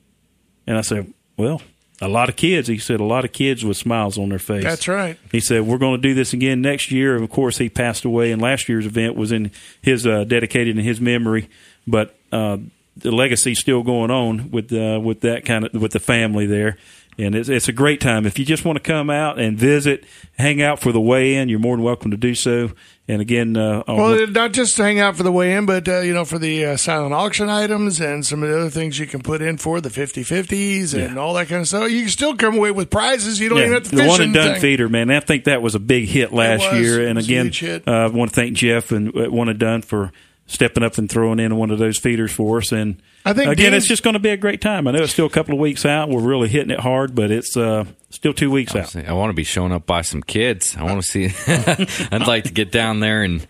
And 0.65 0.77
I 0.77 0.81
said, 0.81 1.13
"Well, 1.37 1.61
a 2.01 2.07
lot 2.07 2.29
of 2.29 2.35
kids." 2.35 2.67
He 2.67 2.77
said, 2.77 2.99
"A 2.99 3.05
lot 3.05 3.25
of 3.25 3.31
kids 3.31 3.63
with 3.63 3.77
smiles 3.77 4.17
on 4.17 4.29
their 4.29 4.39
face." 4.39 4.63
That's 4.63 4.87
right. 4.87 5.17
He 5.31 5.39
said, 5.39 5.63
"We're 5.63 5.77
going 5.77 6.01
to 6.01 6.07
do 6.07 6.13
this 6.13 6.33
again 6.33 6.61
next 6.61 6.91
year." 6.91 7.15
And 7.15 7.23
of 7.23 7.29
course, 7.29 7.57
he 7.57 7.69
passed 7.69 8.05
away, 8.05 8.31
and 8.31 8.41
last 8.41 8.69
year's 8.69 8.85
event 8.85 9.15
was 9.15 9.31
in 9.31 9.51
his 9.81 10.05
uh, 10.05 10.23
dedicated 10.23 10.77
in 10.77 10.83
his 10.83 10.99
memory. 10.99 11.49
But 11.87 12.15
uh, 12.31 12.57
the 12.97 13.11
legacy's 13.11 13.59
still 13.59 13.83
going 13.83 14.11
on 14.11 14.51
with 14.51 14.71
uh, 14.71 14.99
with 15.01 15.21
that 15.21 15.45
kind 15.45 15.65
of 15.65 15.73
with 15.73 15.91
the 15.91 15.99
family 15.99 16.45
there, 16.45 16.77
and 17.17 17.35
it's 17.35 17.49
it's 17.49 17.67
a 17.67 17.73
great 17.73 18.01
time. 18.01 18.25
If 18.25 18.37
you 18.39 18.45
just 18.45 18.65
want 18.65 18.77
to 18.77 18.83
come 18.83 19.09
out 19.09 19.39
and 19.39 19.57
visit, 19.57 20.03
hang 20.37 20.61
out 20.61 20.79
for 20.79 20.91
the 20.91 21.01
weigh 21.01 21.35
in, 21.35 21.49
you're 21.49 21.59
more 21.59 21.75
than 21.75 21.83
welcome 21.83 22.11
to 22.11 22.17
do 22.17 22.35
so. 22.35 22.71
And 23.05 23.21
again, 23.21 23.57
uh, 23.57 23.83
Well, 23.85 24.27
not 24.27 24.53
just 24.53 24.77
to 24.77 24.83
hang 24.83 24.97
out 25.01 25.17
for 25.17 25.23
the 25.23 25.31
weigh 25.31 25.55
in, 25.55 25.65
but 25.65 25.87
uh, 25.89 25.99
you 25.99 26.13
know, 26.13 26.23
for 26.23 26.39
the 26.39 26.63
uh, 26.65 26.77
silent 26.77 27.13
auction 27.13 27.49
items 27.49 27.99
and 27.99 28.25
some 28.25 28.41
of 28.43 28.49
the 28.49 28.57
other 28.57 28.69
things 28.69 28.97
you 28.97 29.05
can 29.07 29.21
put 29.21 29.41
in 29.41 29.57
for 29.57 29.81
the 29.81 29.89
50-50s 29.89 30.93
and 30.93 31.15
Yeah. 31.15 31.21
all 31.21 31.33
that 31.33 31.49
kind 31.49 31.61
of 31.61 31.67
stuff. 31.67 31.91
You 31.91 32.01
can 32.01 32.09
still 32.09 32.35
come 32.37 32.55
away 32.55 32.71
with 32.71 32.89
prizes. 32.89 33.39
You 33.41 33.49
don't 33.49 33.57
Yeah, 33.57 33.63
even 33.65 33.73
have 33.73 33.83
to 33.83 33.89
the 33.91 33.97
fish 34.03 34.09
one 34.09 34.21
and 34.21 34.33
done 34.33 34.59
feeder, 34.61 34.87
man. 34.87 35.11
I 35.11 35.19
think 35.19 35.43
that 35.45 35.61
was 35.61 35.75
a 35.75 35.79
big 35.79 36.05
hit 36.07 36.31
last 36.33 36.63
year. 36.73 37.05
And 37.05 37.19
again, 37.19 37.51
uh, 37.85 37.91
I 37.91 38.07
want 38.07 38.31
to 38.31 38.35
thank 38.35 38.53
Jeff 38.55 38.91
and 38.93 39.15
uh, 39.15 39.29
one 39.29 39.49
and 39.49 39.59
done 39.59 39.81
for 39.81 40.11
stepping 40.45 40.83
up 40.83 40.97
and 40.97 41.09
throwing 41.09 41.39
in 41.39 41.55
one 41.55 41.71
of 41.71 41.79
those 41.79 41.97
feeders 41.97 42.31
for 42.31 42.57
us. 42.57 42.71
And 42.71 43.01
I 43.25 43.33
think 43.33 43.49
again, 43.49 43.71
Dean's- 43.71 43.83
it's 43.83 43.87
just 43.87 44.03
going 44.03 44.13
to 44.15 44.19
be 44.19 44.29
a 44.29 44.37
great 44.37 44.61
time. 44.61 44.87
I 44.87 44.91
know 44.91 45.03
it's 45.03 45.13
still 45.13 45.25
a 45.25 45.29
couple 45.29 45.53
of 45.53 45.59
weeks 45.59 45.85
out. 45.85 46.09
We're 46.09 46.21
really 46.21 46.49
hitting 46.49 46.69
it 46.71 46.79
hard, 46.79 47.15
but 47.15 47.31
it's 47.31 47.55
uh, 47.55 47.85
still 48.09 48.33
two 48.33 48.51
weeks 48.51 48.75
out. 48.75 48.95
I 48.95 49.13
want 49.13 49.29
to 49.29 49.33
be 49.33 49.43
showing 49.45 49.71
up 49.71 49.85
by 49.85 50.01
some 50.01 50.21
kids. 50.21 50.75
I 50.77 50.83
want 50.83 51.01
to 51.01 51.07
see. 51.07 51.25
I'd 52.11 52.27
like 52.27 52.43
to 52.45 52.51
get 52.53 52.71
down 52.71 52.99
there 52.99 53.23
and 53.23 53.45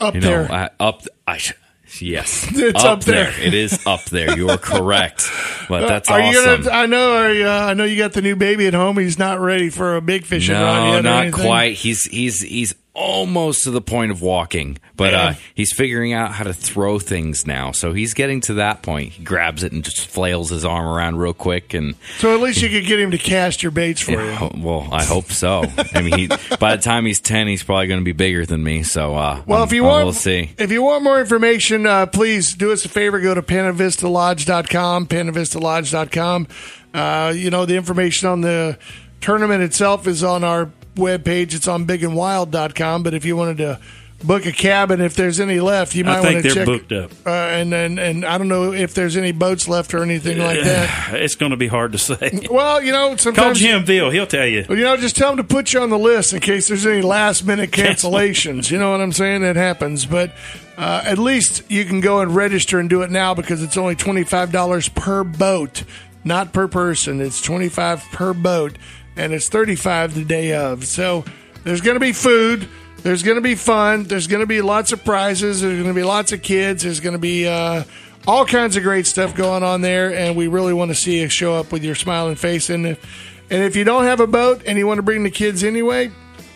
Up 0.00 0.14
you 0.14 0.20
know 0.20 0.28
there. 0.46 0.52
I, 0.52 0.70
up. 0.78 1.02
I 1.26 1.38
sh- 1.38 1.54
yes, 2.00 2.46
It's 2.54 2.84
up 2.84 3.02
there. 3.02 3.32
It 3.40 3.54
is 3.54 3.84
up 3.86 4.04
there. 4.04 4.36
You 4.38 4.50
are 4.50 4.58
correct. 4.58 5.28
But 5.68 5.88
that's 5.88 6.08
are 6.08 6.20
awesome. 6.20 6.60
you 6.60 6.64
gonna? 6.64 6.70
I 6.70 6.86
know. 6.86 7.12
Are 7.16 7.32
you, 7.32 7.46
uh, 7.46 7.50
I 7.50 7.74
know 7.74 7.84
you 7.84 7.96
got 7.98 8.12
the 8.12 8.22
new 8.22 8.36
baby 8.36 8.66
at 8.68 8.74
home. 8.74 8.96
He's 8.98 9.18
not 9.18 9.40
ready 9.40 9.70
for 9.70 9.96
a 9.96 10.00
big 10.00 10.24
fishing 10.24 10.54
rod 10.54 10.84
no, 10.84 10.90
yet. 10.92 10.98
or 11.00 11.02
not 11.02 11.32
quite. 11.32 11.74
He's 11.74 12.04
he's 12.04 12.40
he's 12.42 12.74
almost 12.98 13.62
to 13.62 13.70
the 13.70 13.80
point 13.80 14.10
of 14.10 14.20
walking, 14.20 14.76
but 14.96 15.12
Yeah. 15.12 15.22
uh, 15.22 15.34
he's 15.54 15.72
figuring 15.72 16.12
out 16.12 16.32
how 16.32 16.42
to 16.44 16.52
throw 16.52 16.98
things 16.98 17.46
now. 17.46 17.70
So 17.70 17.92
he's 17.92 18.12
getting 18.12 18.40
to 18.42 18.54
that 18.54 18.82
point. 18.82 19.12
He 19.12 19.22
grabs 19.22 19.62
it 19.62 19.70
and 19.72 19.84
just 19.84 20.06
flails 20.08 20.50
his 20.50 20.64
arm 20.64 20.84
around 20.86 21.16
real 21.18 21.32
quick 21.32 21.74
and 21.74 21.94
So 22.18 22.34
at 22.34 22.40
least 22.40 22.60
you 22.60 22.68
could 22.68 22.86
get 22.86 22.98
him 22.98 23.12
to 23.12 23.18
cast 23.18 23.62
your 23.62 23.70
baits 23.70 24.00
for 24.00 24.12
Yeah, 24.12 24.42
you. 24.42 24.50
well, 24.62 24.88
I 24.90 25.04
hope 25.04 25.30
so. 25.30 25.64
I 25.94 26.02
mean, 26.02 26.18
he, 26.18 26.26
by 26.58 26.74
the 26.74 26.82
time 26.82 27.06
he's 27.06 27.20
ten, 27.20 27.46
he's 27.46 27.62
probably 27.62 27.86
going 27.86 28.00
to 28.00 28.04
be 28.04 28.12
bigger 28.12 28.44
than 28.44 28.62
me. 28.64 28.82
So, 28.82 29.14
uh, 29.14 29.42
Well, 29.46 29.62
um, 29.62 29.68
if 29.68 29.72
you 29.72 29.84
uh, 29.84 29.88
want, 29.88 30.04
we'll 30.04 30.12
see. 30.12 30.50
If 30.58 30.72
you 30.72 30.82
want 30.82 31.04
more 31.04 31.20
information, 31.20 31.86
uh, 31.86 32.06
please 32.06 32.54
do 32.54 32.72
us 32.72 32.84
a 32.84 32.88
favor. 32.88 33.20
Go 33.20 33.34
to 33.34 33.42
panavistalodge.com, 33.42 35.06
panavistalodge.com. 35.06 36.48
Uh, 36.94 37.32
you 37.36 37.50
know, 37.50 37.64
the 37.64 37.76
information 37.76 38.28
on 38.28 38.40
the 38.40 38.78
tournament 39.20 39.62
itself 39.62 40.06
is 40.06 40.24
on 40.24 40.42
our 40.44 40.70
webpage. 40.98 41.54
It's 41.54 41.66
on 41.68 41.86
bigandwild.com. 41.86 43.02
But 43.02 43.14
if 43.14 43.24
you 43.24 43.36
wanted 43.36 43.58
to 43.58 43.80
book 44.24 44.46
a 44.46 44.52
cabin, 44.52 45.00
if 45.00 45.14
there's 45.14 45.38
any 45.38 45.60
left, 45.60 45.94
you 45.94 46.02
might 46.04 46.18
I 46.18 46.22
think 46.22 46.32
want 46.34 46.36
to 46.36 46.42
they're 46.54 46.66
check. 46.66 46.66
booked 46.66 46.92
up. 46.92 47.12
Uh, 47.24 47.30
and, 47.30 47.72
and, 47.72 47.98
and 48.00 48.24
I 48.24 48.36
don't 48.36 48.48
know 48.48 48.72
if 48.72 48.92
there's 48.92 49.16
any 49.16 49.30
boats 49.30 49.68
left 49.68 49.94
or 49.94 50.02
anything 50.02 50.38
like 50.38 50.62
that. 50.64 51.14
It's 51.18 51.36
going 51.36 51.50
to 51.50 51.56
be 51.56 51.68
hard 51.68 51.92
to 51.92 51.98
say. 51.98 52.46
Well, 52.50 52.82
you 52.82 52.90
know, 52.92 53.14
sometimes. 53.16 53.34
Call. 53.36 53.54
Jim 53.54 53.84
Veal. 53.84 54.10
He'll 54.10 54.26
tell 54.26 54.46
you. 54.46 54.66
Well, 54.68 54.76
you 54.76 54.84
know, 54.84 54.96
just 54.96 55.16
tell 55.16 55.30
him 55.30 55.36
to 55.36 55.44
put 55.44 55.72
you 55.72 55.80
on 55.80 55.90
the 55.90 55.98
list 55.98 56.32
in 56.32 56.40
case 56.40 56.66
there's 56.68 56.84
any 56.84 57.02
last 57.02 57.44
minute 57.46 57.70
cancellations. 57.70 58.70
you 58.70 58.78
know 58.78 58.90
what 58.90 59.00
I'm 59.00 59.12
saying? 59.12 59.42
That 59.42 59.54
happens. 59.56 60.04
But 60.04 60.32
uh, 60.76 61.02
at 61.04 61.18
least 61.18 61.62
you 61.70 61.84
can 61.84 62.00
go 62.00 62.20
and 62.20 62.34
register 62.34 62.78
and 62.80 62.90
do 62.90 63.02
it 63.02 63.10
now 63.10 63.34
because 63.34 63.62
it's 63.62 63.76
only 63.76 63.94
$25 63.94 64.94
per 64.94 65.22
boat, 65.24 65.84
not 66.24 66.52
per 66.52 66.66
person. 66.68 67.20
It's 67.20 67.40
25 67.40 68.02
per 68.12 68.32
boat, 68.34 68.76
and 69.18 69.34
it's 69.34 69.48
35 69.48 70.14
the 70.14 70.24
day 70.24 70.54
of. 70.54 70.86
So 70.86 71.24
there's 71.64 71.80
going 71.80 71.96
to 71.96 72.00
be 72.00 72.12
food. 72.12 72.68
There's 73.02 73.22
going 73.22 73.36
to 73.36 73.42
be 73.42 73.54
fun. 73.54 74.04
There's 74.04 74.26
going 74.26 74.40
to 74.40 74.46
be 74.46 74.62
lots 74.62 74.92
of 74.92 75.04
prizes. 75.04 75.60
There's 75.60 75.74
going 75.74 75.88
to 75.88 75.94
be 75.94 76.04
lots 76.04 76.32
of 76.32 76.42
kids. 76.42 76.84
There's 76.84 77.00
going 77.00 77.12
to 77.12 77.18
be 77.18 77.46
uh, 77.46 77.84
all 78.26 78.44
kinds 78.44 78.76
of 78.76 78.82
great 78.82 79.06
stuff 79.06 79.34
going 79.34 79.62
on 79.62 79.82
there, 79.82 80.14
and 80.14 80.36
we 80.36 80.48
really 80.48 80.72
want 80.72 80.90
to 80.90 80.94
see 80.94 81.20
you 81.20 81.28
show 81.28 81.54
up 81.54 81.72
with 81.72 81.84
your 81.84 81.94
smiling 81.94 82.36
face. 82.36 82.70
And 82.70 82.86
if, 82.86 83.42
and 83.50 83.62
if 83.62 83.76
you 83.76 83.84
don't 83.84 84.04
have 84.04 84.20
a 84.20 84.26
boat 84.26 84.62
and 84.66 84.78
you 84.78 84.86
want 84.86 84.98
to 84.98 85.02
bring 85.02 85.22
the 85.22 85.30
kids 85.30 85.62
anyway, 85.62 86.10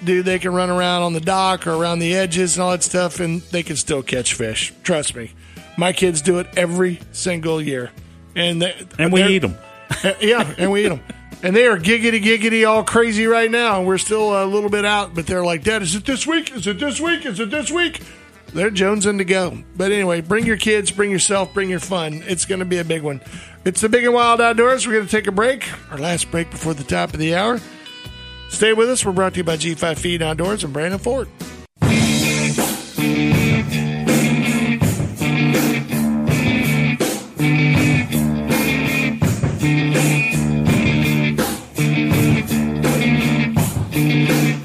dude, 0.05 0.25
they 0.25 0.39
can 0.39 0.53
run 0.53 0.71
around 0.71 1.03
on 1.03 1.13
the 1.13 1.21
dock 1.21 1.67
or 1.67 1.73
around 1.73 1.99
the 1.99 2.15
edges 2.15 2.57
and 2.57 2.63
all 2.63 2.73
that 2.73 2.83
stuff, 2.83 3.21
and 3.21 3.43
they 3.43 3.63
can 3.63 3.77
still 3.77 4.03
catch 4.03 4.35
fish. 4.35 4.73
Trust 4.83 5.15
me, 5.15 5.33
my 5.77 5.93
kids 5.93 6.23
do 6.23 6.39
it 6.39 6.47
every 6.57 7.01
single 7.13 7.61
year, 7.61 7.91
and 8.35 8.63
they, 8.63 8.87
And 8.99 9.13
we 9.13 9.23
eat 9.23 9.41
them. 9.41 9.57
yeah, 10.21 10.55
and 10.59 10.73
we 10.73 10.87
eat 10.87 10.89
them. 10.89 11.01
And 11.43 11.57
they 11.57 11.67
are 11.67 11.77
giggity 11.77 12.23
giggity 12.23 12.69
all 12.69 12.85
crazy 12.85 13.27
right 13.27 13.51
now. 13.51 13.79
And 13.79 13.87
we're 13.87 13.99
still 13.99 14.45
a 14.45 14.47
little 14.47 14.71
bit 14.71 14.85
out, 14.85 15.15
but 15.15 15.27
they're 15.27 15.45
like, 15.45 15.65
Dad, 15.65 15.83
is 15.83 15.95
it 15.95 16.05
this 16.05 16.27
week? 16.27 16.53
Is 16.53 16.67
it 16.67 16.79
this 16.79 17.01
week? 17.01 17.27
Is 17.27 17.41
it 17.41 17.51
this 17.51 17.71
week? 17.71 18.01
They're 18.55 18.71
jonesing 18.71 19.19
to 19.19 19.25
go. 19.25 19.63
But 19.77 19.93
anyway, 19.93 20.21
bring 20.21 20.47
your 20.47 20.59
kids, 20.59 20.91
bring 20.91 21.11
yourself, 21.11 21.53
bring 21.55 21.71
your 21.71 21.81
fun. 21.81 22.23
It's 22.27 22.45
going 22.45 22.59
to 22.59 22.65
be 22.65 22.79
a 22.79 22.85
big 22.85 23.03
one. 23.03 23.21
It's 23.65 23.81
the 23.81 23.89
Big 23.89 24.05
and 24.05 24.13
Wild 24.13 24.41
Outdoors. 24.41 24.87
We're 24.87 24.95
going 24.95 25.07
to 25.07 25.11
take 25.11 25.27
a 25.27 25.33
break, 25.33 25.69
our 25.91 25.99
last 25.99 26.31
break 26.31 26.51
before 26.51 26.75
the 26.75 26.85
top 26.85 27.15
of 27.15 27.19
the 27.19 27.35
hour. 27.35 27.61
Stay 28.51 28.75
with 28.75 28.91
us. 28.91 29.05
We're 29.05 29.13
brought 29.13 29.33
to 29.33 29.39
you 29.39 29.45
by 29.45 29.57
G5 29.57 29.99
Feed 29.99 30.23
Outdoors 30.23 30.65
and 30.65 30.73
Brandon 30.73 30.99
Ford. 30.99 31.29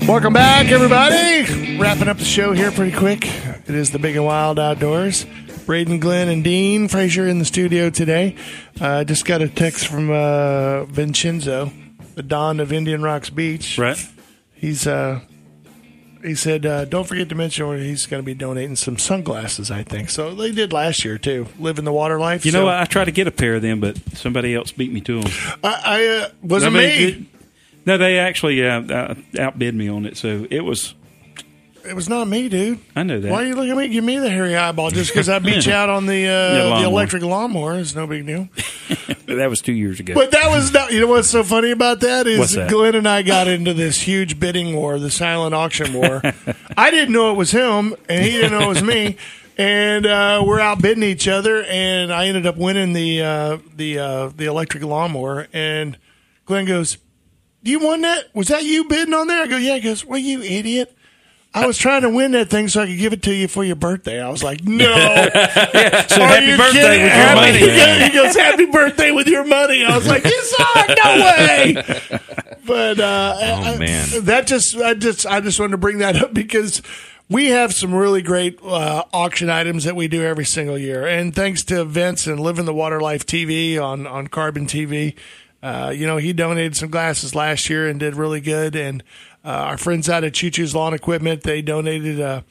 Welcome 0.08 0.32
back, 0.32 0.68
everybody. 0.68 1.78
Wrapping 1.78 2.08
up 2.08 2.18
the 2.18 2.24
show 2.24 2.54
here 2.54 2.72
pretty 2.72 2.96
quick. 2.96 3.26
It 3.26 3.76
is 3.76 3.92
the 3.92 4.00
Big 4.00 4.16
and 4.16 4.24
Wild 4.24 4.58
Outdoors. 4.58 5.26
Braden, 5.66 6.00
Glenn, 6.00 6.30
and 6.30 6.46
Dean 6.46 6.88
Frazier 6.88 7.28
in 7.28 7.40
the 7.40 7.46
studio 7.46 7.90
today. 7.90 8.38
Uh, 8.80 9.04
just 9.04 9.26
got 9.26 9.42
a 9.42 9.50
text 9.50 9.88
from 9.88 10.10
uh, 10.10 10.86
Vincenzo, 10.86 11.74
the 12.16 12.24
Don 12.24 12.62
of 12.62 12.72
Indian 12.72 13.02
Rocks 13.02 13.30
Beach. 13.30 13.78
Right. 13.78 13.98
He's 14.54 14.88
uh, 14.88 15.20
he 16.24 16.36
said, 16.36 16.66
uh, 16.66 16.86
don't 16.86 17.06
forget 17.06 17.28
to 17.28 17.36
mention 17.36 17.68
where 17.68 17.78
he's 17.78 18.06
going 18.06 18.24
to 18.24 18.26
be 18.26 18.34
donating 18.34 18.78
some 18.78 18.98
sunglasses. 18.98 19.70
I 19.70 19.84
think 19.84 20.10
so. 20.10 20.34
They 20.34 20.54
did 20.54 20.72
last 20.72 21.04
year 21.04 21.18
too. 21.18 21.48
Living 21.60 21.84
the 21.84 21.92
water 21.92 22.18
life. 22.18 22.46
You 22.46 22.54
so, 22.54 22.60
know, 22.60 22.66
what? 22.68 22.76
I 22.76 22.86
tried 22.86 23.06
to 23.06 23.12
get 23.12 23.28
a 23.28 23.32
pair 23.32 23.56
of 23.56 23.62
them, 23.62 23.82
but 23.82 23.98
somebody 24.14 24.56
else 24.56 24.72
beat 24.72 24.94
me 24.94 25.02
to 25.02 25.22
them. 25.22 25.32
I, 25.62 25.82
I 25.86 26.08
uh, 26.08 26.30
wasn't 26.42 26.78
I 26.78 26.80
me. 26.80 27.30
No, 27.88 27.98
they 27.98 28.20
actually 28.20 28.68
uh, 28.68 28.82
uh, 28.82 29.16
outbid 29.40 29.74
me 29.74 29.88
on 29.88 30.06
it, 30.06 30.18
so 30.18 30.46
it 30.52 30.60
was. 30.60 30.94
It 31.86 31.96
was 31.96 32.10
not 32.10 32.28
me, 32.28 32.50
dude. 32.50 32.80
I 32.98 33.04
know 33.04 33.18
that. 33.22 33.32
Why 33.32 33.44
are 33.44 33.48
you 33.48 33.56
looking 33.56 33.72
at 33.72 33.78
me? 33.78 33.88
Give 33.88 34.04
me 34.04 34.20
the 34.20 34.30
hairy 34.30 34.58
eyeball 34.58 34.92
just 34.92 35.10
because 35.10 35.30
I 35.30 35.40
beat 35.40 35.66
you 35.68 35.72
out 35.72 35.90
on 35.90 36.06
the 36.06 36.28
uh, 36.28 36.54
the 36.54 36.64
lawnmower. 36.70 36.84
electric 36.86 37.24
lawnmower. 37.24 37.80
It's 37.80 37.96
no 37.96 38.06
big 38.06 38.26
deal. 38.28 38.50
That 39.28 39.50
was 39.50 39.60
two 39.60 39.74
years 39.74 40.00
ago. 40.00 40.14
But 40.14 40.32
that 40.32 40.50
was 40.50 40.72
not. 40.72 40.94
You 40.94 41.02
know 41.02 41.08
what's 41.08 41.30
so 41.30 41.44
funny 41.44 41.72
about 41.72 42.00
that 42.00 42.28
is 42.28 42.40
What's 42.40 42.56
that? 42.56 42.70
Glenn 42.70 42.96
and 42.96 43.06
I 43.08 43.24
got 43.24 43.50
into 43.50 43.74
this 43.74 44.00
huge 44.02 44.40
bidding 44.40 44.74
war, 44.74 44.98
the 45.00 45.12
silent 45.12 45.54
auction 45.54 45.92
war. 45.94 46.22
I 46.78 46.92
didn't 46.92 47.12
know 47.14 47.32
it 47.32 47.36
was 47.36 47.52
him, 47.52 47.94
and 48.08 48.24
he 48.24 48.32
didn't 48.32 48.58
know 48.58 48.66
it 48.66 48.70
was 48.70 48.84
me. 48.84 49.18
And 49.58 50.06
uh, 50.06 50.44
we're 50.48 50.62
outbidding 50.62 51.04
each 51.04 51.28
other, 51.28 51.62
and 51.64 52.14
I 52.14 52.28
ended 52.28 52.46
up 52.48 52.56
winning 52.56 52.94
the 52.94 53.22
uh, 53.22 53.58
the 53.76 54.00
uh, 54.00 54.30
the 54.30 54.46
electric 54.46 54.84
lawnmower. 54.84 55.48
And 55.52 55.98
Glenn 56.46 56.64
goes, 56.64 56.98
"You 57.68 57.80
won 57.80 58.02
that? 58.02 58.26
Was 58.34 58.48
that 58.48 58.64
you 58.64 58.86
bidding 58.86 59.14
on 59.14 59.28
there?" 59.28 59.44
I 59.44 59.48
go, 59.48 59.58
"Yeah." 59.58 59.76
He 59.76 59.82
goes, 59.82 60.06
"Well, 60.06 60.20
you 60.20 60.42
idiot." 60.42 60.94
I 61.54 61.66
was 61.66 61.78
trying 61.78 62.02
to 62.04 62.10
win 62.10 62.34
that 62.34 62.50
thing 62.50 62.68
so 62.68 62.82
I 62.84 62.86
could 62.88 63.00
give 63.00 63.14
it 63.14 63.24
to 63.24 63.34
you 63.34 63.48
for 63.48 63.64
your 63.64 63.78
birthday. 63.78 64.22
I 64.22 64.30
was 64.30 64.44
like, 64.44 64.64
no. 64.64 64.84
so 64.94 64.94
Are 64.94 66.28
happy 66.28 66.46
you 66.46 66.58
birthday 66.58 66.82
kidding? 66.82 67.02
with 67.04 67.14
your 67.14 67.24
Happy- 67.24 67.60
money. 67.62 68.04
He 68.04 68.10
goes- 68.14 68.36
happy 68.36 68.66
birthday 68.66 69.12
with 69.12 69.28
your 69.28 69.44
money. 69.44 69.84
I 69.84 69.98
was 69.98 70.08
like, 70.08 70.24
you 70.24 70.32
it? 70.40 71.00
No 71.04 72.20
way. 72.20 72.20
But 72.64 73.00
uh, 73.00 73.36
Oh, 73.40 73.62
I- 73.74 73.78
man. 73.78 74.08
that 74.26 74.46
just, 74.46 74.76
I 74.76 74.94
just, 74.94 75.26
I 75.26 75.40
just 75.40 75.60
wanted 75.60 75.72
to 75.72 75.78
bring 75.78 75.98
that 76.00 76.16
up 76.22 76.32
because 76.32 76.84
we 77.28 77.48
have 77.48 77.74
some 77.74 77.96
really 77.96 78.22
great 78.22 78.60
uh, 78.62 79.06
auction 79.12 79.50
items 79.50 79.86
that 79.86 79.96
we 79.96 80.08
do 80.08 80.22
every 80.24 80.46
single 80.46 80.78
year, 80.78 81.08
and 81.08 81.34
thanks 81.34 81.64
to 81.66 81.86
Vince 81.86 82.28
and 82.28 82.40
Living 82.40 82.66
the 82.66 82.74
Water 82.74 83.00
Life 83.02 83.26
TV 83.26 83.82
on 83.82 84.06
on 84.06 84.28
Carbon 84.28 84.68
TV. 84.68 85.16
Uh, 85.62 85.92
you 85.96 86.06
know, 86.06 86.18
he 86.18 86.34
donated 86.34 86.76
some 86.76 86.90
glasses 86.90 87.36
last 87.36 87.70
year 87.70 87.88
and 87.88 88.00
did 88.00 88.16
really 88.16 88.42
good. 88.42 88.76
And 88.76 89.04
uh, 89.44 89.50
our 89.50 89.78
friends 89.78 90.10
out 90.10 90.24
at 90.24 90.34
Choo 90.34 90.50
Choo's 90.50 90.76
Lawn 90.76 90.94
Equipment, 90.94 91.44
they 91.44 91.62
donated 91.62 92.20
uh, 92.20 92.42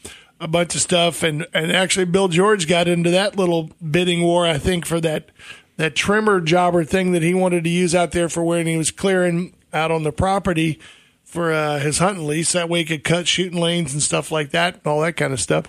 a 0.41 0.49
bunch 0.49 0.75
of 0.75 0.81
stuff. 0.81 1.23
And, 1.23 1.47
and 1.55 1.73
actually, 1.73 2.07
Bill 2.07 2.29
George 2.29 2.69
got 2.69 2.89
into 2.89 3.11
that 3.11 3.37
little 3.37 3.71
bidding 3.91 4.23
war, 4.23 4.47
I 4.47 4.59
think, 4.59 4.87
for 4.87 5.01
that 5.01 5.31
that 5.77 5.95
trimmer 5.95 6.41
jobber 6.41 6.85
thing 6.85 7.13
that 7.13 7.23
he 7.23 7.35
wanted 7.35 7.65
to 7.65 7.71
use 7.71 7.95
out 7.95 8.13
there 8.13 8.29
for 8.29 8.43
when 8.43 8.67
he 8.67 8.79
was 8.79 8.91
clearing 8.91 9.55
out 9.75 9.91
on 9.91 10.05
the 10.05 10.13
property 10.13 10.81
for 11.23 11.53
uh, 11.53 11.79
his 11.79 11.99
hunting 11.99 12.27
lease. 12.27 12.53
That 12.53 12.71
way 12.71 12.79
he 12.79 12.85
could 12.87 13.05
cut 13.05 13.29
shooting 13.29 13.61
lanes 13.61 13.93
and 13.93 14.03
stuff 14.03 14.31
like 14.31 14.51
that, 14.53 14.81
all 14.87 15.03
that 15.03 15.19
kind 15.19 15.35
of 15.35 15.41
stuff. 15.41 15.67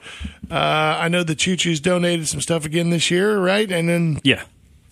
Uh, 0.49 0.53
I 1.01 1.09
know 1.09 1.23
the 1.23 1.35
Choo 1.35 1.57
Choo's 1.57 1.81
donated 1.81 2.27
some 2.29 2.39
stuff 2.39 2.65
again 2.65 2.89
this 2.89 3.11
year, 3.11 3.38
right? 3.38 3.69
And 3.69 3.89
then 3.89 4.19
yeah. 4.23 4.43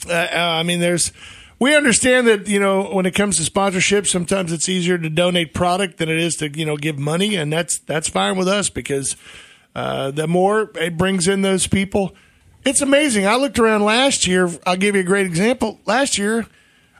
uh, 0.07 0.13
uh, 0.13 0.37
I 0.59 0.63
mean, 0.63 0.79
there's. 0.79 1.11
We 1.57 1.75
understand 1.75 2.27
that 2.27 2.47
you 2.47 2.59
know 2.59 2.83
when 2.93 3.05
it 3.05 3.15
comes 3.15 3.37
to 3.37 3.43
sponsorship, 3.43 4.07
sometimes 4.07 4.51
it's 4.51 4.67
easier 4.67 4.97
to 4.97 5.09
donate 5.09 5.53
product 5.53 5.97
than 5.97 6.09
it 6.09 6.19
is 6.19 6.35
to 6.35 6.49
you 6.49 6.65
know 6.65 6.75
give 6.77 6.99
money, 6.99 7.35
and 7.35 7.51
that's 7.51 7.79
that's 7.79 8.09
fine 8.09 8.37
with 8.37 8.47
us 8.47 8.69
because 8.69 9.15
uh, 9.73 10.11
the 10.11 10.27
more 10.27 10.71
it 10.75 10.97
brings 10.97 11.27
in 11.27 11.41
those 11.41 11.67
people, 11.67 12.15
it's 12.65 12.81
amazing. 12.81 13.25
I 13.25 13.35
looked 13.35 13.59
around 13.59 13.83
last 13.83 14.27
year. 14.27 14.49
I'll 14.65 14.75
give 14.75 14.95
you 14.95 15.01
a 15.01 15.05
great 15.05 15.25
example. 15.25 15.79
Last 15.85 16.17
year, 16.17 16.45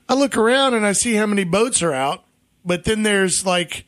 I 0.07 0.13
look 0.13 0.37
around 0.37 0.73
and 0.73 0.85
I 0.85 0.93
see 0.93 1.15
how 1.15 1.25
many 1.25 1.43
boats 1.43 1.81
are 1.81 1.93
out, 1.93 2.23
but 2.63 2.85
then 2.85 3.03
there's 3.03 3.45
like 3.45 3.85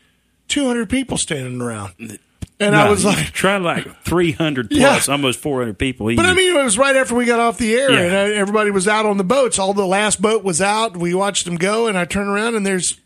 200 0.47 0.89
people 0.89 1.17
standing 1.17 1.61
around, 1.61 2.19
and 2.59 2.75
I 2.75 2.89
was 2.89 3.05
like, 3.05 3.31
try 3.31 3.57
like 3.57 4.03
300 4.05 4.67
Yeah. 4.71 4.89
plus, 4.93 5.09
almost 5.09 5.39
400 5.39 5.77
people. 5.77 6.07
But 6.15 6.25
I 6.25 6.33
mean, 6.33 6.55
it 6.55 6.63
was 6.63 6.77
right 6.77 6.95
after 6.95 7.15
we 7.15 7.25
got 7.25 7.39
off 7.39 7.57
the 7.57 7.73
air, 7.75 7.91
Yeah. 7.91 7.99
and 7.99 8.13
uh, 8.13 8.35
everybody 8.39 8.71
was 8.71 8.87
out 8.87 9.05
on 9.05 9.17
the 9.17 9.23
boats. 9.23 9.59
All 9.59 9.73
the 9.73 9.85
last 9.85 10.21
boat 10.21 10.43
was 10.43 10.61
out. 10.61 10.97
We 10.97 11.13
watched 11.13 11.45
them 11.45 11.55
go, 11.55 11.87
and 11.87 11.97
I 11.97 12.05
turn 12.05 12.27
around 12.27 12.55
and 12.55 12.65
there's 12.65 12.99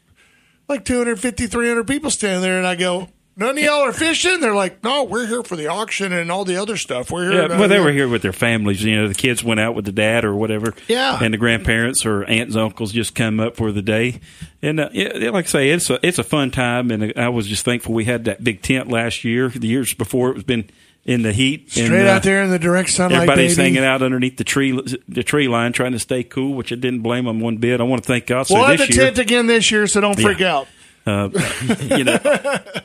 like 0.69 0.85
250, 0.85 1.47
300 1.47 1.85
people 1.87 2.09
standing 2.09 2.41
there, 2.41 2.57
and 2.57 2.65
I 2.67 2.75
go, 2.75 3.09
"None 3.37 3.57
of 3.57 3.63
y'all 3.63 3.81
are 3.81 3.93
fishing." 3.93 4.39
They're 4.39 4.53
like, 4.55 4.83
"No, 4.83 5.03
we're 5.03 5.25
here 5.27 5.43
for 5.43 5.55
the 5.55 5.67
auction 5.67 6.11
and 6.13 6.31
all 6.31 6.45
the 6.45 6.57
other 6.57 6.77
stuff. 6.77 7.11
We're 7.11 7.31
here." 7.31 7.41
Yeah, 7.49 7.59
well, 7.59 7.67
they 7.69 7.79
were 7.79 7.91
here 7.91 8.07
with 8.07 8.21
their 8.21 8.33
families. 8.33 8.83
You 8.83 8.95
know, 8.95 9.07
the 9.07 9.13
kids 9.15 9.43
went 9.43 9.59
out 9.59 9.75
with 9.75 9.85
the 9.85 9.91
dad 9.91 10.25
or 10.25 10.35
whatever. 10.35 10.73
Yeah. 10.87 11.19
and 11.21 11.33
the 11.33 11.37
grandparents 11.37 12.05
or 12.05 12.23
aunts, 12.25 12.55
uncles 12.55 12.91
just 12.91 13.15
come 13.15 13.39
up 13.39 13.55
for 13.55 13.71
the 13.71 13.81
day. 13.81 14.19
And 14.61 14.79
uh, 14.79 14.89
yeah, 14.93 15.17
yeah, 15.17 15.29
like 15.31 15.45
I 15.45 15.49
say, 15.49 15.69
it's 15.69 15.89
a 15.89 16.05
it's 16.05 16.19
a 16.19 16.23
fun 16.23 16.51
time. 16.51 16.91
And 16.91 17.13
I 17.17 17.29
was 17.29 17.47
just 17.47 17.65
thankful 17.65 17.93
we 17.93 18.05
had 18.05 18.25
that 18.25 18.43
big 18.43 18.61
tent 18.61 18.89
last 18.89 19.23
year. 19.23 19.49
The 19.49 19.67
years 19.67 19.93
before, 19.93 20.29
it 20.29 20.35
was 20.35 20.43
been 20.43 20.69
in 21.03 21.23
the 21.23 21.33
heat. 21.33 21.71
straight 21.71 21.87
and, 21.91 22.07
uh, 22.07 22.11
out 22.11 22.21
there 22.23 22.43
in 22.43 22.51
the 22.51 22.59
direct 22.59 22.89
sunlight. 22.89 23.21
Everybody's 23.23 23.57
baby. 23.57 23.69
hanging 23.75 23.83
out 23.89 24.03
underneath 24.03 24.37
the 24.37 24.43
tree, 24.43 24.79
the 25.09 25.23
tree 25.23 25.47
line, 25.47 25.73
trying 25.73 25.93
to 25.93 25.99
stay 25.99 26.23
cool, 26.23 26.53
which 26.53 26.71
I 26.71 26.75
didn't 26.75 26.99
blame 27.01 27.25
them 27.25 27.39
one 27.39 27.57
bit. 27.57 27.81
I 27.81 27.85
want 27.85 28.03
to 28.03 28.07
thank 28.07 28.27
God. 28.27 28.43
So 28.43 28.53
We'll 28.53 28.65
have 28.67 28.77
the 28.77 28.93
year, 28.93 29.05
tent 29.05 29.17
again 29.17 29.47
this 29.47 29.71
year, 29.71 29.87
so 29.87 29.99
don't 29.99 30.15
Yeah. 30.19 30.25
freak 30.25 30.41
out. 30.41 30.67
Uh, 31.05 31.29
you 31.97 32.03
know, 32.03 32.17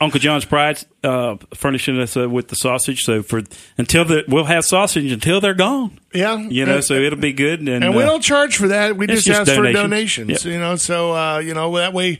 Uncle 0.01 0.19
John's 0.19 0.45
Pride 0.45 0.79
uh, 1.03 1.35
furnishing 1.53 1.99
us 1.99 2.17
uh, 2.17 2.29
with 2.29 2.47
the 2.47 2.55
sausage. 2.55 3.01
So 3.01 3.21
for 3.23 3.41
until 3.77 4.05
the 4.05 4.23
we'll 4.27 4.45
have 4.45 4.65
sausage 4.65 5.11
until 5.11 5.39
they're 5.41 5.53
gone. 5.53 5.99
Yeah, 6.13 6.37
You 6.37 6.65
know, 6.65 6.75
And- 6.75 6.83
so 6.83 6.95
it'll 6.95 7.19
be 7.19 7.33
good. 7.33 7.59
And, 7.59 7.69
and 7.83 7.95
we 7.95 8.03
uh, 8.03 8.07
don't 8.07 8.21
charge 8.23 8.57
for 8.57 8.69
that. 8.69 8.97
We 8.97 9.07
just, 9.07 9.25
just 9.25 9.41
ask 9.49 9.53
for 9.53 9.71
donations. 9.71 10.43
Yeah. 10.45 10.51
You 10.53 10.59
know, 10.59 10.75
so 10.77 11.13
uh, 11.13 11.37
you 11.39 11.53
know 11.53 11.75
that 11.77 11.93
way. 11.93 12.19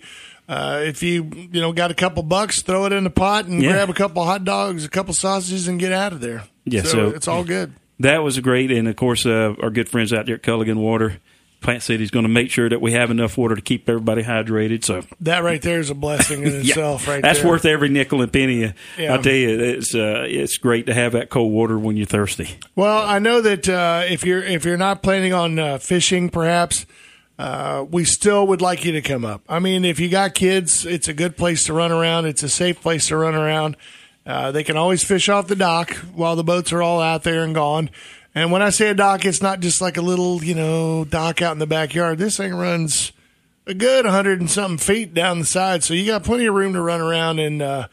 Uh, 0.50 0.82
if 0.86 1.04
you 1.04 1.30
you 1.52 1.60
know 1.60 1.74
got 1.74 1.92
a 1.92 1.94
couple 1.94 2.24
bucks, 2.24 2.62
throw 2.62 2.86
it 2.86 2.94
in 2.94 3.04
the 3.04 3.10
pot 3.10 3.46
and 3.48 3.62
Yeah. 3.62 3.72
grab 3.74 3.90
a 3.90 3.94
couple 3.94 4.24
hot 4.24 4.46
dogs, 4.46 4.86
a 4.86 4.90
couple 4.90 5.14
sausages, 5.14 5.68
and 5.68 5.78
get 5.80 5.92
out 5.92 6.14
of 6.14 6.22
there. 6.22 6.44
Yeah, 6.64 6.84
so, 6.84 6.90
so- 6.90 7.10
it's 7.10 7.28
all 7.28 7.44
good. 7.44 7.74
that 8.00 8.24
was 8.24 8.40
great. 8.40 8.72
And 8.72 8.88
of 8.88 8.96
course, 8.96 9.26
uh, 9.26 9.56
our 9.62 9.70
good 9.70 9.90
friends 9.90 10.14
out 10.14 10.26
there 10.26 10.36
at 10.36 10.44
Culligan 10.44 10.78
Water, 10.78 11.18
Plant 11.62 11.84
City's 11.84 12.12
going 12.12 12.24
to 12.24 12.30
make 12.30 12.52
sure 12.52 12.70
that 12.70 12.82
we 12.82 12.92
have 12.94 13.10
enough 13.12 13.38
water 13.38 13.56
to 13.56 13.62
keep 13.62 13.90
everybody 13.90 14.24
hydrated. 14.24 14.84
So 14.84 15.04
That 15.22 15.44
right 15.44 15.62
there 15.62 15.80
is 15.80 15.90
a 15.90 15.96
blessing 15.96 16.44
in 16.44 16.52
yeah, 16.54 16.60
itself. 16.60 17.08
Right, 17.08 17.22
that's 17.22 17.40
there. 17.42 17.50
worth 17.50 17.66
every 17.66 17.90
nickel 17.90 18.22
and 18.22 18.32
penny. 18.32 18.74
Yeah. 18.98 19.14
I 19.16 19.18
tell 19.18 19.34
you, 19.34 19.60
it's 19.60 19.94
uh, 19.96 20.26
it's 20.28 20.58
great 20.58 20.86
to 20.86 20.94
have 20.94 21.14
that 21.14 21.30
cold 21.30 21.52
water 21.52 21.78
when 21.80 21.98
you're 21.98 22.06
thirsty. 22.06 22.58
Well, 22.76 23.04
I 23.06 23.20
know 23.20 23.42
that 23.42 23.68
uh, 23.68 24.04
if 24.08 24.24
you're 24.26 24.44
if 24.44 24.66
you're 24.66 24.78
not 24.78 25.02
planning 25.04 25.34
on 25.34 25.58
uh, 25.60 25.78
fishing, 25.80 26.30
perhaps 26.30 26.86
uh, 27.40 27.86
we 27.90 28.04
still 28.06 28.48
would 28.48 28.62
like 28.62 28.86
you 28.86 28.92
to 28.94 29.02
come 29.02 29.26
up. 29.26 29.42
I 29.50 29.60
mean, 29.60 29.84
if 29.86 30.00
you 30.00 30.10
got 30.10 30.36
kids, 30.36 30.86
it's 30.86 31.08
a 31.08 31.14
good 31.14 31.38
place 31.38 31.64
to 31.66 31.74
run 31.74 31.92
around. 31.92 32.26
It's 32.26 32.44
a 32.44 32.50
safe 32.50 32.82
place 32.82 33.08
to 33.08 33.18
run 33.18 33.36
around. 33.36 33.78
Uh, 34.26 34.52
they 34.52 34.64
can 34.64 34.76
always 34.76 35.04
fish 35.04 35.30
off 35.30 35.48
the 35.48 35.56
dock 35.56 35.92
while 36.14 36.36
the 36.36 36.44
boats 36.44 36.74
are 36.74 36.82
all 36.82 37.00
out 37.00 37.24
there 37.24 37.44
and 37.44 37.56
gone. 37.56 37.90
And 38.38 38.52
when 38.52 38.62
I 38.62 38.70
say 38.70 38.90
a 38.90 38.94
dock, 38.94 39.26
it's 39.26 39.42
not 39.42 39.62
just 39.62 39.82
like 39.82 39.98
a 39.98 40.02
little 40.02 40.44
you 40.44 40.54
know 40.54 41.06
dock 41.06 41.42
out 41.42 41.54
in 41.54 41.60
the 41.60 41.66
backyard. 41.68 42.20
This 42.20 42.38
thing 42.38 42.54
runs 42.54 43.12
a 43.66 43.74
good 43.74 44.06
hundred 44.06 44.40
and 44.40 44.50
something 44.50 44.78
feet 44.78 45.14
down 45.14 45.40
the 45.40 45.46
side, 45.46 45.84
so 45.84 45.94
you 45.94 46.06
got 46.06 46.24
plenty 46.24 46.46
of 46.46 46.54
room 46.54 46.74
to 46.74 46.82
run 46.82 47.02
around 47.02 47.40
and. 47.40 47.62
Uh, 47.62 47.88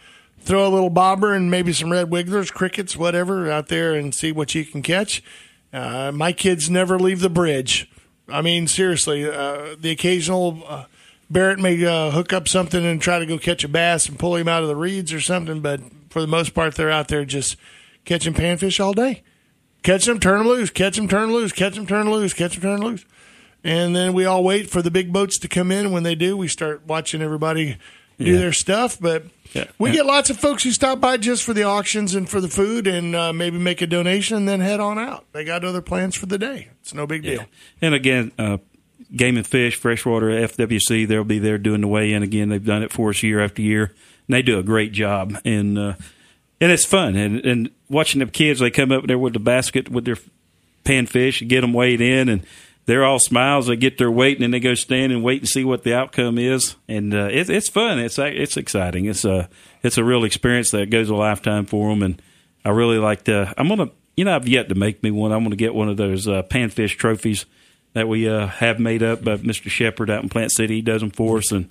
Throw 0.44 0.66
a 0.66 0.68
little 0.68 0.90
bobber 0.90 1.32
and 1.32 1.50
maybe 1.50 1.72
some 1.72 1.90
red 1.90 2.10
wigglers, 2.10 2.50
crickets, 2.50 2.94
whatever, 2.94 3.50
out 3.50 3.68
there 3.68 3.94
and 3.94 4.14
see 4.14 4.30
what 4.30 4.54
you 4.54 4.62
can 4.62 4.82
catch. 4.82 5.22
Uh, 5.72 6.12
my 6.12 6.32
kids 6.32 6.68
never 6.68 6.98
leave 6.98 7.20
the 7.20 7.30
bridge. 7.30 7.90
I 8.28 8.42
mean, 8.42 8.66
seriously, 8.66 9.24
uh, 9.26 9.74
the 9.78 9.90
occasional 9.90 10.62
uh, 10.68 10.84
Barrett 11.30 11.60
may 11.60 11.82
uh, 11.82 12.10
hook 12.10 12.34
up 12.34 12.46
something 12.46 12.84
and 12.84 13.00
try 13.00 13.18
to 13.18 13.24
go 13.24 13.38
catch 13.38 13.64
a 13.64 13.68
bass 13.68 14.06
and 14.06 14.18
pull 14.18 14.36
him 14.36 14.46
out 14.46 14.60
of 14.60 14.68
the 14.68 14.76
reeds 14.76 15.14
or 15.14 15.20
something, 15.22 15.62
but 15.62 15.80
for 16.10 16.20
the 16.20 16.26
most 16.26 16.52
part, 16.52 16.74
they're 16.74 16.90
out 16.90 17.08
there 17.08 17.24
just 17.24 17.56
catching 18.04 18.34
panfish 18.34 18.84
all 18.84 18.92
day. 18.92 19.22
Catch 19.84 20.06
them, 20.06 20.18
turn 20.18 20.38
them 20.38 20.48
loose, 20.48 20.70
catch 20.70 20.96
them, 20.96 21.06
turn 21.06 21.24
'em 21.28 21.32
loose, 21.32 21.52
catch 21.52 21.76
them, 21.76 21.86
turn 21.86 22.06
'em 22.08 22.12
loose, 22.12 22.32
catch 22.34 22.54
them, 22.54 22.62
turn 22.62 22.80
'em 22.82 22.88
loose. 22.88 23.04
And 23.62 23.94
then 23.94 24.12
we 24.12 24.24
all 24.24 24.42
wait 24.42 24.68
for 24.68 24.82
the 24.82 24.90
big 24.90 25.12
boats 25.12 25.38
to 25.38 25.48
come 25.48 25.70
in. 25.70 25.90
When 25.92 26.02
they 26.02 26.14
do, 26.16 26.36
we 26.36 26.48
start 26.48 26.82
watching 26.86 27.22
everybody 27.22 27.76
do 28.18 28.32
Yeah. 28.32 28.38
their 28.38 28.52
stuff. 28.52 28.98
But 29.00 29.24
Yeah. 29.52 29.64
we 29.78 29.90
get 29.92 30.04
lots 30.06 30.28
of 30.30 30.38
folks 30.38 30.64
who 30.64 30.70
stop 30.72 31.00
by 31.00 31.16
just 31.18 31.44
for 31.44 31.54
the 31.54 31.62
auctions 31.62 32.14
and 32.14 32.28
for 32.28 32.40
the 32.40 32.48
food 32.48 32.86
and 32.86 33.14
uh, 33.14 33.32
maybe 33.32 33.58
make 33.58 33.80
a 33.82 33.86
donation 33.86 34.36
and 34.38 34.48
then 34.48 34.60
head 34.60 34.80
on 34.80 34.98
out. 34.98 35.24
They 35.32 35.44
got 35.44 35.64
other 35.64 35.80
plans 35.80 36.14
for 36.16 36.26
the 36.26 36.38
day. 36.38 36.68
It's 36.82 36.92
no 36.94 37.06
big 37.06 37.22
deal. 37.22 37.44
And 37.80 37.94
again, 37.94 38.32
uh, 38.38 38.58
Game 39.14 39.36
and 39.36 39.46
Fish, 39.46 39.76
Freshwater 39.76 40.30
FWC, 40.30 41.04
they'll 41.06 41.24
be 41.24 41.38
there 41.38 41.58
doing 41.58 41.82
the 41.82 41.88
weigh 41.88 42.12
in 42.12 42.22
again. 42.22 42.48
They've 42.48 42.64
done 42.64 42.82
it 42.82 42.90
for 42.92 43.10
us 43.10 43.22
year 43.22 43.40
after 43.40 43.62
year, 43.62 43.92
and 44.26 44.34
they 44.34 44.42
do 44.42 44.58
a 44.58 44.62
great 44.62 44.92
job. 44.92 45.36
And 45.44 45.78
uh, 45.78 45.92
and 46.64 46.72
it's 46.72 46.86
fun. 46.86 47.14
And 47.14 47.44
and 47.44 47.70
watching 47.90 48.20
the 48.20 48.26
kids, 48.26 48.58
they 48.58 48.70
come 48.70 48.90
up 48.90 49.06
there 49.06 49.18
with 49.18 49.34
the 49.34 49.38
basket 49.38 49.90
with 49.90 50.06
their 50.06 50.16
panfish 50.82 51.42
and 51.42 51.50
get 51.50 51.60
them 51.60 51.74
weighed 51.74 52.00
in, 52.00 52.30
and 52.30 52.46
they're 52.86 53.04
all 53.04 53.18
smiles. 53.18 53.66
They 53.66 53.76
get 53.76 53.98
their 53.98 54.10
weight, 54.10 54.38
and 54.38 54.44
then 54.44 54.50
they 54.50 54.60
go 54.60 54.74
stand 54.74 55.12
and 55.12 55.22
wait 55.22 55.42
and 55.42 55.48
see 55.48 55.62
what 55.62 55.82
the 55.82 55.94
outcome 55.94 56.38
is. 56.38 56.74
And 56.88 57.12
uh, 57.12 57.28
it, 57.30 57.50
it's 57.50 57.68
fun. 57.68 57.98
It's 57.98 58.18
it's 58.18 58.56
exciting. 58.56 59.04
It's 59.04 59.26
a 59.26 59.50
it's 59.82 59.98
a 59.98 60.04
real 60.04 60.24
experience 60.24 60.70
that 60.70 60.88
goes 60.88 61.10
a 61.10 61.14
lifetime 61.14 61.66
for 61.66 61.90
them. 61.90 62.02
And 62.02 62.22
I 62.64 62.70
really 62.70 62.98
like 62.98 63.24
to. 63.24 63.52
I'm 63.58 63.68
gonna. 63.68 63.90
You 64.16 64.24
know, 64.24 64.34
I've 64.34 64.48
yet 64.48 64.70
to 64.70 64.74
make 64.74 65.02
me 65.02 65.10
one. 65.10 65.32
I'm 65.32 65.44
to 65.50 65.56
get 65.56 65.74
one 65.74 65.90
of 65.90 65.98
those 65.98 66.26
uh, 66.26 66.44
panfish 66.44 66.96
trophies 66.96 67.44
that 67.92 68.08
we 68.08 68.26
uh, 68.26 68.46
have 68.46 68.78
made 68.78 69.02
up 69.02 69.22
by 69.22 69.36
Mr. 69.36 69.68
Shepard 69.68 70.08
out 70.08 70.22
in 70.22 70.30
Plant 70.30 70.52
City. 70.52 70.76
He 70.76 70.82
does 70.82 71.02
them 71.02 71.10
for 71.10 71.36
us, 71.36 71.52
and 71.52 71.70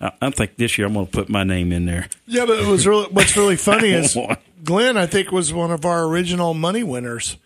I, 0.00 0.12
I 0.20 0.30
think 0.30 0.56
this 0.56 0.78
year 0.78 0.86
I'm 0.86 0.94
going 0.94 1.06
to 1.06 1.12
put 1.12 1.28
my 1.28 1.44
name 1.44 1.72
in 1.72 1.86
there. 1.86 2.08
Yeah, 2.26 2.46
but 2.46 2.58
it 2.58 2.66
was 2.66 2.86
really, 2.86 3.08
what's 3.10 3.36
really 3.36 3.56
funny 3.70 3.90
is 3.90 4.16
Glenn, 4.64 4.96
I 4.96 5.06
think, 5.06 5.32
was 5.32 5.52
one 5.52 5.70
of 5.70 5.84
our 5.84 6.04
original 6.04 6.54
money 6.54 6.82
winners 6.82 7.36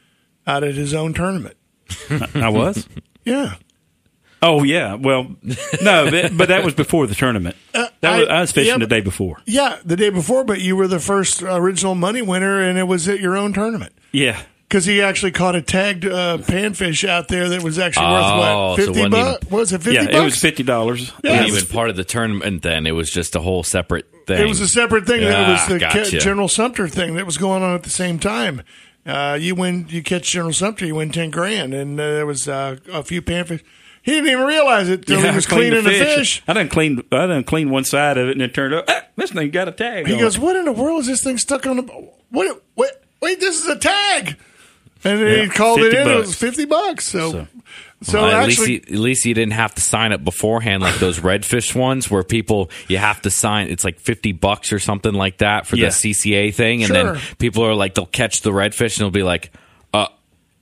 out 0.47 0.65
at 0.65 0.75
his 0.75 0.95
own 0.95 1.15
tournament. 1.15 1.57
I 2.35 2.49
was. 2.49 2.89
Yeah. 3.25 3.55
Oh 4.43 4.63
yeah. 4.63 4.95
Well, 4.95 5.35
no, 5.83 6.11
but, 6.11 6.37
but 6.37 6.49
that 6.49 6.63
was 6.65 6.75
before 6.75 7.07
the 7.07 7.15
tournament. 7.15 7.57
Uh, 7.75 7.89
that 8.01 8.19
was, 8.19 8.29
I, 8.29 8.41
was 8.43 8.53
fishing 8.53 8.73
yeah, 8.73 8.79
the 8.79 8.87
day 8.87 9.01
before. 9.01 9.39
Yeah, 9.47 9.79
the 9.85 9.97
day 9.97 10.11
before, 10.11 10.45
but 10.45 10.61
you 10.61 10.77
were 10.77 10.87
the 10.87 11.01
first 11.01 11.43
original 11.43 11.95
money 11.95 12.21
winner, 12.21 12.61
and 12.61 12.79
it 12.79 12.83
was 12.83 13.09
at 13.09 13.21
your 13.21 13.37
own 13.37 13.55
tournament. 13.55 13.95
Yeah. 14.13 14.43
Because 14.75 14.87
he 14.87 15.03
actually 15.03 15.31
caught 15.31 15.55
a 15.55 15.63
tagged 15.63 16.05
uh, 16.05 16.37
panfish 16.39 17.09
out 17.09 17.29
there 17.29 17.49
that 17.51 17.63
was 17.63 17.79
actually 17.79 18.07
Oh, 18.07 18.11
worth 18.11 18.27
so 18.27 18.37
what 18.41 18.73
it 18.73 18.77
fifty 18.87 18.91
wasn't 18.99 19.13
bucks? 19.13 19.51
Was 19.53 19.73
it 19.73 19.83
fifty 19.83 19.95
yeah, 19.95 20.05
bucks? 20.07 20.17
it 20.17 20.25
was 20.25 20.37
fifty 20.41 20.63
dollars. 20.65 21.13
Yeah, 21.23 21.31
Wasn't 21.31 21.49
it 21.49 21.53
was- 21.53 21.63
even 21.63 21.73
part 21.77 21.91
of 21.91 21.97
the 21.97 22.03
tournament. 22.03 22.63
Then 22.63 22.85
it 22.89 22.91
was 22.91 23.09
just 23.09 23.37
a 23.37 23.41
whole 23.41 23.63
separate 23.63 24.07
thing. 24.27 24.41
It 24.41 24.49
was 24.49 24.61
a 24.61 24.67
separate 24.67 25.07
thing. 25.07 25.23
it 25.23 25.27
was 25.27 25.61
Ah, 25.61 25.67
the 25.69 25.79
ca- 25.79 25.95
gotcha. 25.95 26.19
General 26.19 26.49
Sumter 26.49 26.89
thing 26.89 27.15
that 27.15 27.25
was 27.25 27.39
going 27.39 27.63
on 27.63 27.77
at 27.77 27.85
the 27.85 27.89
same 27.91 28.19
time. 28.19 28.63
Uh, 29.07 29.39
you 29.41 29.55
win, 29.55 29.87
you 29.91 30.03
catch 30.03 30.29
General 30.33 30.53
Sumter, 30.53 30.85
you 30.87 30.97
win 30.97 31.13
ten 31.13 31.31
grand, 31.31 31.73
and 31.73 32.01
uh, 32.01 32.03
there 32.05 32.27
was 32.27 32.49
uh, 32.49 32.79
a 32.93 33.05
few 33.05 33.23
panfish. 33.23 33.63
He 34.03 34.11
didn't 34.11 34.29
even 34.29 34.45
realize 34.45 34.89
it 34.89 35.07
till 35.07 35.21
Yeah, 35.21 35.31
he 35.31 35.37
was 35.37 35.47
I 35.47 35.51
cleaned 35.51 35.75
cleaning 35.75 35.85
the 36.01 36.05
fish. 36.05 36.43
I 36.49 36.53
didn't 36.53 36.73
clean. 36.73 37.01
I 37.13 37.29
didn't 37.29 37.47
clean 37.47 37.71
one 37.71 37.85
side 37.85 38.19
of 38.19 38.27
it, 38.27 38.33
and 38.33 38.43
it 38.43 38.53
turned 38.55 38.75
up. 38.75 38.87
ah, 38.89 39.03
this 39.15 39.31
thing 39.31 39.53
got 39.53 39.69
a 39.69 39.73
tag. 39.73 40.09
He 40.09 40.15
on 40.15 40.19
goes, 40.19 40.35
it." 40.35 40.43
"What 40.43 40.57
in 40.57 40.65
the 40.65 40.73
world 40.73 41.03
is 41.03 41.07
this 41.07 41.23
thing 41.23 41.39
stuck 41.39 41.65
on 41.65 41.77
the? 41.77 41.83
What? 42.31 42.61
Wait, 42.75 42.91
wait, 43.23 43.39
this 43.39 43.63
is 43.63 43.69
a 43.69 43.79
tag." 43.79 44.37
And 45.05 45.21
then 45.21 45.45
he 45.45 45.49
called 45.51 45.81
it 45.81 45.93
50 45.93 45.97
in. 45.99 46.09
It 46.09 46.17
was 46.21 46.35
fifty 46.35 46.65
bucks. 46.65 47.07
So, 47.09 47.31
so, 47.31 47.47
So- 48.03 48.23
Well, 48.23 48.31
at 48.31 48.49
actually, 48.49 48.67
least, 48.67 48.89
you, 48.91 48.95
at 48.97 49.01
least 49.01 49.25
you 49.27 49.35
didn't 49.35 49.53
have 49.55 49.75
to 49.75 49.81
sign 49.81 50.13
up 50.13 50.25
beforehand, 50.25 50.83
like 50.83 50.97
those 50.97 51.21
redfish 51.21 51.75
ones, 51.75 52.11
where 52.11 52.23
people 52.23 52.71
you 52.89 52.99
have 52.99 53.21
to 53.23 53.31
sign. 53.31 53.69
It's 53.69 53.85
like 53.85 53.99
fifty 54.01 54.33
bucks 54.33 54.73
or 54.73 54.79
something 54.79 55.13
like 55.15 55.39
that 55.39 55.67
for 55.67 55.77
Yeah. 55.77 55.87
the 55.89 55.93
CCA 55.93 56.51
thing, 56.55 56.83
and 56.85 56.95
then 56.95 57.19
people 57.39 57.65
are 57.65 57.75
like, 57.75 57.95
they'll 57.95 58.07
catch 58.07 58.41
the 58.43 58.51
redfish 58.51 58.97
and 58.99 59.05
they'll 59.05 59.11
be 59.11 59.23
like, 59.23 59.53
uh, 59.93 60.09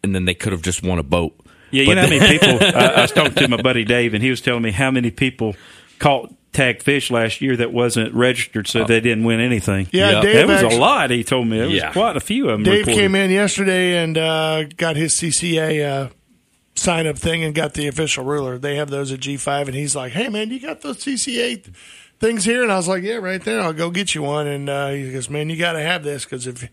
and 0.04 0.14
then 0.14 0.24
they 0.24 0.34
could 0.34 0.52
have 0.52 0.62
just 0.62 0.82
won 0.82 0.98
a 0.98 1.02
boat. 1.02 1.34
Yeah, 1.70 1.82
you 1.82 1.88
But 1.88 1.94
know 1.94 2.02
how 2.02 2.08
then- 2.08 2.18
many 2.20 2.38
people? 2.38 2.58
I, 2.78 2.86
I 2.86 3.00
was 3.02 3.12
talking 3.12 3.34
to 3.34 3.48
my 3.48 3.62
buddy 3.62 3.84
Dave, 3.84 4.14
and 4.14 4.22
he 4.22 4.30
was 4.30 4.40
telling 4.40 4.62
me 4.62 4.70
how 4.72 4.90
many 4.90 5.10
people 5.10 5.54
caught 5.98 6.32
tagged 6.52 6.82
fish 6.82 7.10
last 7.10 7.40
year 7.40 7.56
that 7.56 7.72
wasn't 7.72 8.12
registered, 8.14 8.66
so 8.68 8.84
they 8.84 9.00
didn't 9.00 9.24
win 9.24 9.40
anything. 9.40 9.88
Yeah, 9.90 10.10
Yep. 10.12 10.22
Dave 10.22 10.36
It 10.36 10.46
was 10.48 10.62
actually- 10.62 10.76
a 10.76 10.80
lot. 10.80 11.10
He 11.10 11.24
told 11.24 11.48
me 11.48 11.58
it 11.60 11.64
was 11.66 11.72
Yeah. 11.74 11.92
quite 11.92 12.16
a 12.16 12.20
few 12.20 12.48
of 12.50 12.58
them. 12.58 12.62
Dave 12.64 12.80
reported. 12.86 13.00
came 13.00 13.14
in 13.14 13.30
yesterday 13.30 14.02
and 14.02 14.18
uh, 14.18 14.64
got 14.76 14.96
his 14.96 15.16
CCA 15.18 15.82
uh, 15.82 16.08
sign 16.74 17.06
up 17.06 17.18
thing 17.18 17.42
and 17.42 17.54
got 17.54 17.72
the 17.74 17.86
official 17.88 18.24
ruler. 18.24 18.58
They 18.58 18.76
have 18.76 18.90
those 18.90 19.10
at 19.12 19.20
G5, 19.20 19.66
and 19.68 19.74
he's 19.74 19.96
like, 19.96 20.12
"Hey 20.12 20.28
man, 20.28 20.50
you 20.50 20.60
got 20.60 20.82
those 20.82 20.98
CCA 21.02 21.56
th- 21.56 21.66
things 22.20 22.44
here?" 22.44 22.62
And 22.62 22.70
I 22.70 22.76
was 22.76 22.88
like, 22.88 23.02
"Yeah, 23.02 23.14
right 23.16 23.42
there. 23.42 23.60
I'll 23.62 23.72
go 23.72 23.90
get 23.90 24.14
you 24.14 24.22
one." 24.22 24.46
And 24.46 24.68
uh, 24.68 24.88
he 24.90 25.10
goes, 25.10 25.30
"Man, 25.30 25.48
you 25.48 25.56
got 25.56 25.72
to 25.72 25.80
have 25.80 26.02
this 26.04 26.24
because 26.24 26.46
if 26.46 26.68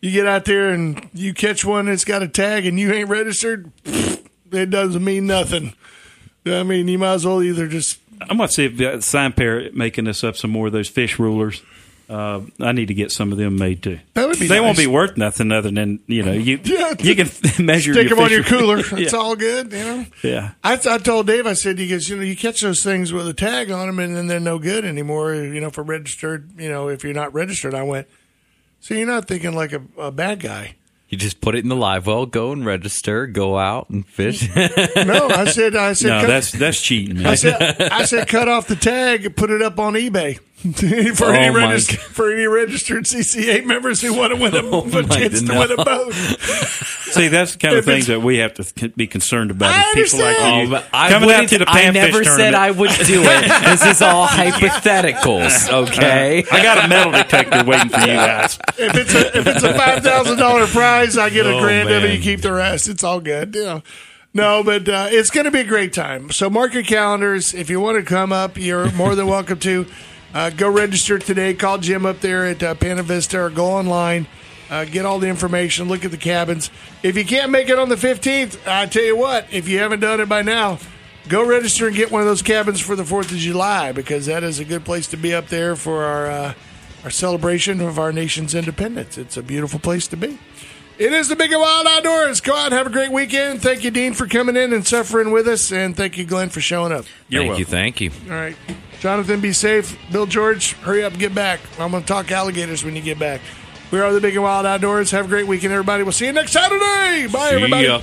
you 0.00 0.10
get 0.10 0.26
out 0.26 0.46
there 0.46 0.70
and 0.70 1.08
you 1.14 1.32
catch 1.32 1.64
one 1.64 1.86
that's 1.86 2.04
got 2.04 2.22
a 2.22 2.28
tag 2.28 2.66
and 2.66 2.78
you 2.80 2.92
ain't 2.92 3.08
registered, 3.08 3.70
it 4.50 4.70
doesn't 4.70 5.04
mean 5.04 5.26
nothing." 5.26 5.74
I 6.44 6.64
mean, 6.64 6.88
you 6.88 6.98
might 6.98 7.14
as 7.14 7.24
well 7.26 7.40
either 7.40 7.68
just 7.68 7.98
I'm 8.28 8.36
going 8.36 8.48
to 8.48 8.52
see 8.54 8.64
if 8.66 8.80
uh, 8.80 9.00
Sign 9.00 9.32
Parrot 9.32 9.74
making 9.74 10.08
us 10.08 10.22
up 10.24 10.36
some 10.36 10.50
more 10.50 10.66
of 10.68 10.72
those 10.72 10.88
fish 10.88 11.18
rulers. 11.18 11.62
Uh, 12.10 12.42
I 12.60 12.72
need 12.72 12.88
to 12.88 12.94
get 12.94 13.10
some 13.10 13.32
of 13.32 13.38
them 13.38 13.56
made 13.56 13.82
too. 13.82 13.98
That 14.14 14.28
would 14.28 14.38
be 14.38 14.46
They 14.46 14.60
won't 14.60 14.76
be 14.76 14.86
worth 14.86 15.16
nothing 15.16 15.50
other 15.50 15.70
than 15.70 16.00
you 16.06 16.22
know 16.22 16.32
you 16.32 16.60
Yeah. 16.62 16.94
you 17.00 17.14
can 17.14 17.30
measure 17.64 17.94
stick 17.94 18.10
them 18.10 18.18
on 18.18 18.30
your 18.30 18.42
cooler. 18.42 18.78
yeah. 18.92 18.98
It's 18.98 19.14
all 19.14 19.34
good, 19.34 19.72
you 19.72 19.78
know. 19.78 20.06
yeah. 20.22 20.50
I, 20.62 20.74
I 20.74 20.98
told 20.98 21.26
Dave, 21.26 21.46
I 21.46 21.54
said, 21.54 21.76
because 21.76 22.10
you 22.10 22.16
know, 22.16 22.22
you 22.22 22.36
catch 22.36 22.60
those 22.60 22.82
things 22.82 23.12
with 23.14 23.26
a 23.28 23.32
tag 23.32 23.70
on 23.70 23.86
them, 23.86 23.98
and 23.98 24.14
then 24.14 24.26
they're 24.26 24.40
no 24.40 24.58
good 24.58 24.84
anymore. 24.84 25.34
You 25.34 25.60
know, 25.60 25.70
for 25.70 25.82
registered, 25.82 26.50
you 26.60 26.68
know, 26.68 26.88
if 26.88 27.02
you're 27.02 27.14
not 27.14 27.32
registered, 27.32 27.72
I 27.72 27.82
went. 27.84 28.08
So 28.80 28.94
you're 28.94 29.06
not 29.06 29.26
thinking 29.26 29.54
like 29.54 29.72
a, 29.72 29.80
a 29.96 30.10
bad 30.10 30.40
guy. 30.40 30.74
You 31.12 31.18
just 31.18 31.42
put 31.42 31.54
it 31.54 31.58
in 31.58 31.68
the 31.68 31.76
live 31.76 32.06
well, 32.06 32.24
go 32.24 32.52
and 32.52 32.64
register, 32.64 33.26
go 33.26 33.58
out 33.58 33.90
and 33.90 34.06
fish. 34.06 34.48
No, 34.56 35.28
I 35.28 35.44
said, 35.44 35.76
I 35.76 35.92
said, 35.92 36.08
No, 36.08 36.20
cut, 36.22 36.26
that's 36.26 36.52
that's 36.52 36.80
cheating. 36.80 37.16
Man. 37.18 37.26
I 37.26 37.34
said, 37.34 37.82
I 37.82 38.04
said, 38.06 38.28
cut 38.28 38.48
off 38.48 38.66
the 38.66 38.76
tag, 38.76 39.36
put 39.36 39.50
it 39.50 39.60
up 39.60 39.78
on 39.78 39.92
eBay 39.92 40.38
for 41.16 41.32
any 41.32 41.48
Oh, 41.48 41.52
my 41.52 41.74
regist- 41.74 41.88
God. 41.96 41.98
for 42.00 42.32
any 42.32 42.46
registered 42.46 43.04
CCA 43.04 43.64
members 43.64 44.00
who 44.00 44.14
want 44.14 44.32
to 44.34 44.40
win 44.40 44.54
a, 44.54 44.58
Oh, 44.62 44.82
a 44.82 44.86
my 44.86 45.02
chance 45.02 45.40
to 45.40 45.46
God. 45.46 45.70
win 45.70 45.80
a 45.80 45.84
boat. 45.84 46.12
See, 47.12 47.28
that's 47.28 47.52
the 47.52 47.58
kind 47.58 47.74
of 47.74 47.80
If 47.80 47.88
it's- 47.88 47.94
things 47.94 48.06
that 48.06 48.20
we 48.20 48.38
have 48.38 48.54
to 48.54 48.64
c- 48.64 48.88
be 48.96 49.06
concerned 49.06 49.50
about. 49.50 49.74
I 49.74 49.98
is 50.00 50.12
people 50.12 50.24
like 50.24 50.36
understand. 50.38 50.68
you 50.70 50.76
Oh, 50.76 50.80
but 50.80 50.88
I 50.94 51.08
coming 51.10 51.30
out 51.30 51.32
wouldn't- 51.34 51.48
to 51.50 51.58
the 51.58 51.64
I 51.70 51.82
panfish 51.82 51.92
never 51.94 52.24
said 52.24 52.36
tournament. 52.36 52.54
I 52.54 52.70
would 52.70 52.90
do 53.06 53.22
it. 53.22 53.62
This 53.70 53.84
is 53.86 54.02
all 54.02 54.26
hypotheticals, 54.26 55.72
okay? 55.88 56.44
I 56.50 56.62
got 56.62 56.84
a 56.84 56.88
metal 56.88 57.12
detector 57.12 57.64
waiting 57.64 57.88
for 57.90 58.00
you 58.00 58.06
guys. 58.06 58.58
If 58.78 58.94
it's 58.96 59.14
a 59.14 59.38
if 59.38 59.46
it's 59.46 59.62
a 59.62 59.74
five 59.74 60.02
thousand 60.02 60.38
dollar 60.38 60.66
prize, 60.66 61.18
I 61.18 61.30
get 61.30 61.46
a 61.46 61.56
Oh, 61.56 61.60
grand 61.60 61.90
of 61.90 62.04
it. 62.04 62.14
You 62.14 62.20
keep 62.22 62.40
the 62.40 62.52
rest. 62.52 62.88
It's 62.88 63.04
all 63.04 63.20
good. 63.20 63.54
You 63.54 63.64
know. 63.64 63.82
No, 64.34 64.62
but 64.64 64.88
uh, 64.88 65.08
it's 65.10 65.28
going 65.28 65.44
to 65.44 65.50
be 65.50 65.60
a 65.60 65.64
great 65.64 65.92
time. 65.92 66.30
So 66.30 66.48
mark 66.48 66.72
your 66.72 66.82
calendars. 66.84 67.52
If 67.52 67.68
you 67.68 67.80
want 67.80 67.98
to 67.98 68.02
come 68.02 68.32
up, 68.32 68.56
you're 68.56 68.90
more 68.92 69.14
than 69.14 69.26
welcome 69.26 69.58
to. 69.60 69.84
Uh, 70.34 70.50
go 70.50 70.70
register 70.70 71.18
today. 71.18 71.52
Call 71.52 71.78
Jim 71.78 72.06
up 72.06 72.20
there 72.20 72.46
at 72.46 72.62
uh, 72.62 72.74
Vista 72.74 73.40
or 73.40 73.50
go 73.50 73.66
online. 73.66 74.26
Uh, 74.70 74.86
get 74.86 75.04
all 75.04 75.18
the 75.18 75.28
information. 75.28 75.88
Look 75.88 76.04
at 76.06 76.10
the 76.10 76.16
cabins. 76.16 76.70
If 77.02 77.18
you 77.18 77.26
can't 77.26 77.50
make 77.50 77.68
it 77.68 77.78
on 77.78 77.90
the 77.90 77.96
15th, 77.96 78.66
I 78.66 78.86
tell 78.86 79.02
you 79.02 79.16
what, 79.16 79.46
if 79.52 79.68
you 79.68 79.78
haven't 79.78 80.00
done 80.00 80.20
it 80.20 80.30
by 80.30 80.40
now, 80.40 80.78
go 81.28 81.46
register 81.46 81.86
and 81.86 81.94
get 81.94 82.10
one 82.10 82.22
of 82.22 82.26
those 82.26 82.40
cabins 82.40 82.80
for 82.80 82.96
the 82.96 83.02
4th 83.02 83.30
of 83.30 83.36
July 83.36 83.92
because 83.92 84.24
that 84.26 84.42
is 84.42 84.58
a 84.58 84.64
good 84.64 84.86
place 84.86 85.06
to 85.08 85.18
be 85.18 85.34
up 85.34 85.48
there 85.48 85.76
for 85.76 86.04
our, 86.04 86.26
uh, 86.30 86.54
our 87.04 87.10
celebration 87.10 87.82
of 87.82 87.98
our 87.98 88.12
nation's 88.12 88.54
independence. 88.54 89.18
It's 89.18 89.36
a 89.36 89.42
beautiful 89.42 89.78
place 89.78 90.06
to 90.08 90.16
be. 90.16 90.38
It 91.02 91.12
is 91.12 91.28
the 91.28 91.34
Big 91.34 91.50
and 91.50 91.60
Wild 91.60 91.84
Outdoors. 91.88 92.40
Go 92.40 92.54
out 92.54 92.66
and 92.66 92.74
have 92.74 92.86
a 92.86 92.90
great 92.90 93.10
weekend. 93.10 93.60
Thank 93.60 93.82
you, 93.82 93.90
Dean, 93.90 94.14
for 94.14 94.28
coming 94.28 94.54
in 94.56 94.72
and 94.72 94.86
suffering 94.86 95.32
with 95.32 95.48
us. 95.48 95.72
And 95.72 95.96
thank 95.96 96.16
you, 96.16 96.24
Glenn, 96.24 96.48
for 96.48 96.60
showing 96.60 96.92
up. 96.92 97.06
You're 97.28 97.40
thank 97.40 97.48
welcome. 97.48 97.58
you, 97.58 97.64
thank 97.64 98.00
you. 98.00 98.10
All 98.30 98.36
right. 98.36 98.56
Jonathan, 99.00 99.40
be 99.40 99.52
safe. 99.52 99.98
Bill 100.12 100.26
George, 100.26 100.74
hurry 100.74 101.02
up 101.02 101.10
and 101.10 101.18
get 101.20 101.34
back. 101.34 101.58
I'm 101.76 101.90
going 101.90 102.04
to 102.04 102.06
talk 102.06 102.30
alligators 102.30 102.84
when 102.84 102.94
you 102.94 103.02
get 103.02 103.18
back. 103.18 103.40
We 103.90 103.98
are 103.98 104.12
the 104.12 104.20
Big 104.20 104.34
and 104.34 104.44
Wild 104.44 104.64
Outdoors. 104.64 105.10
Have 105.10 105.24
a 105.24 105.28
great 105.28 105.48
weekend, 105.48 105.72
everybody. 105.72 106.04
We'll 106.04 106.12
see 106.12 106.26
you 106.26 106.32
next 106.32 106.52
Saturday. 106.52 107.26
Bye, 107.26 107.48
See 107.50 107.56
everybody. 107.56 107.84
ya. 107.84 108.00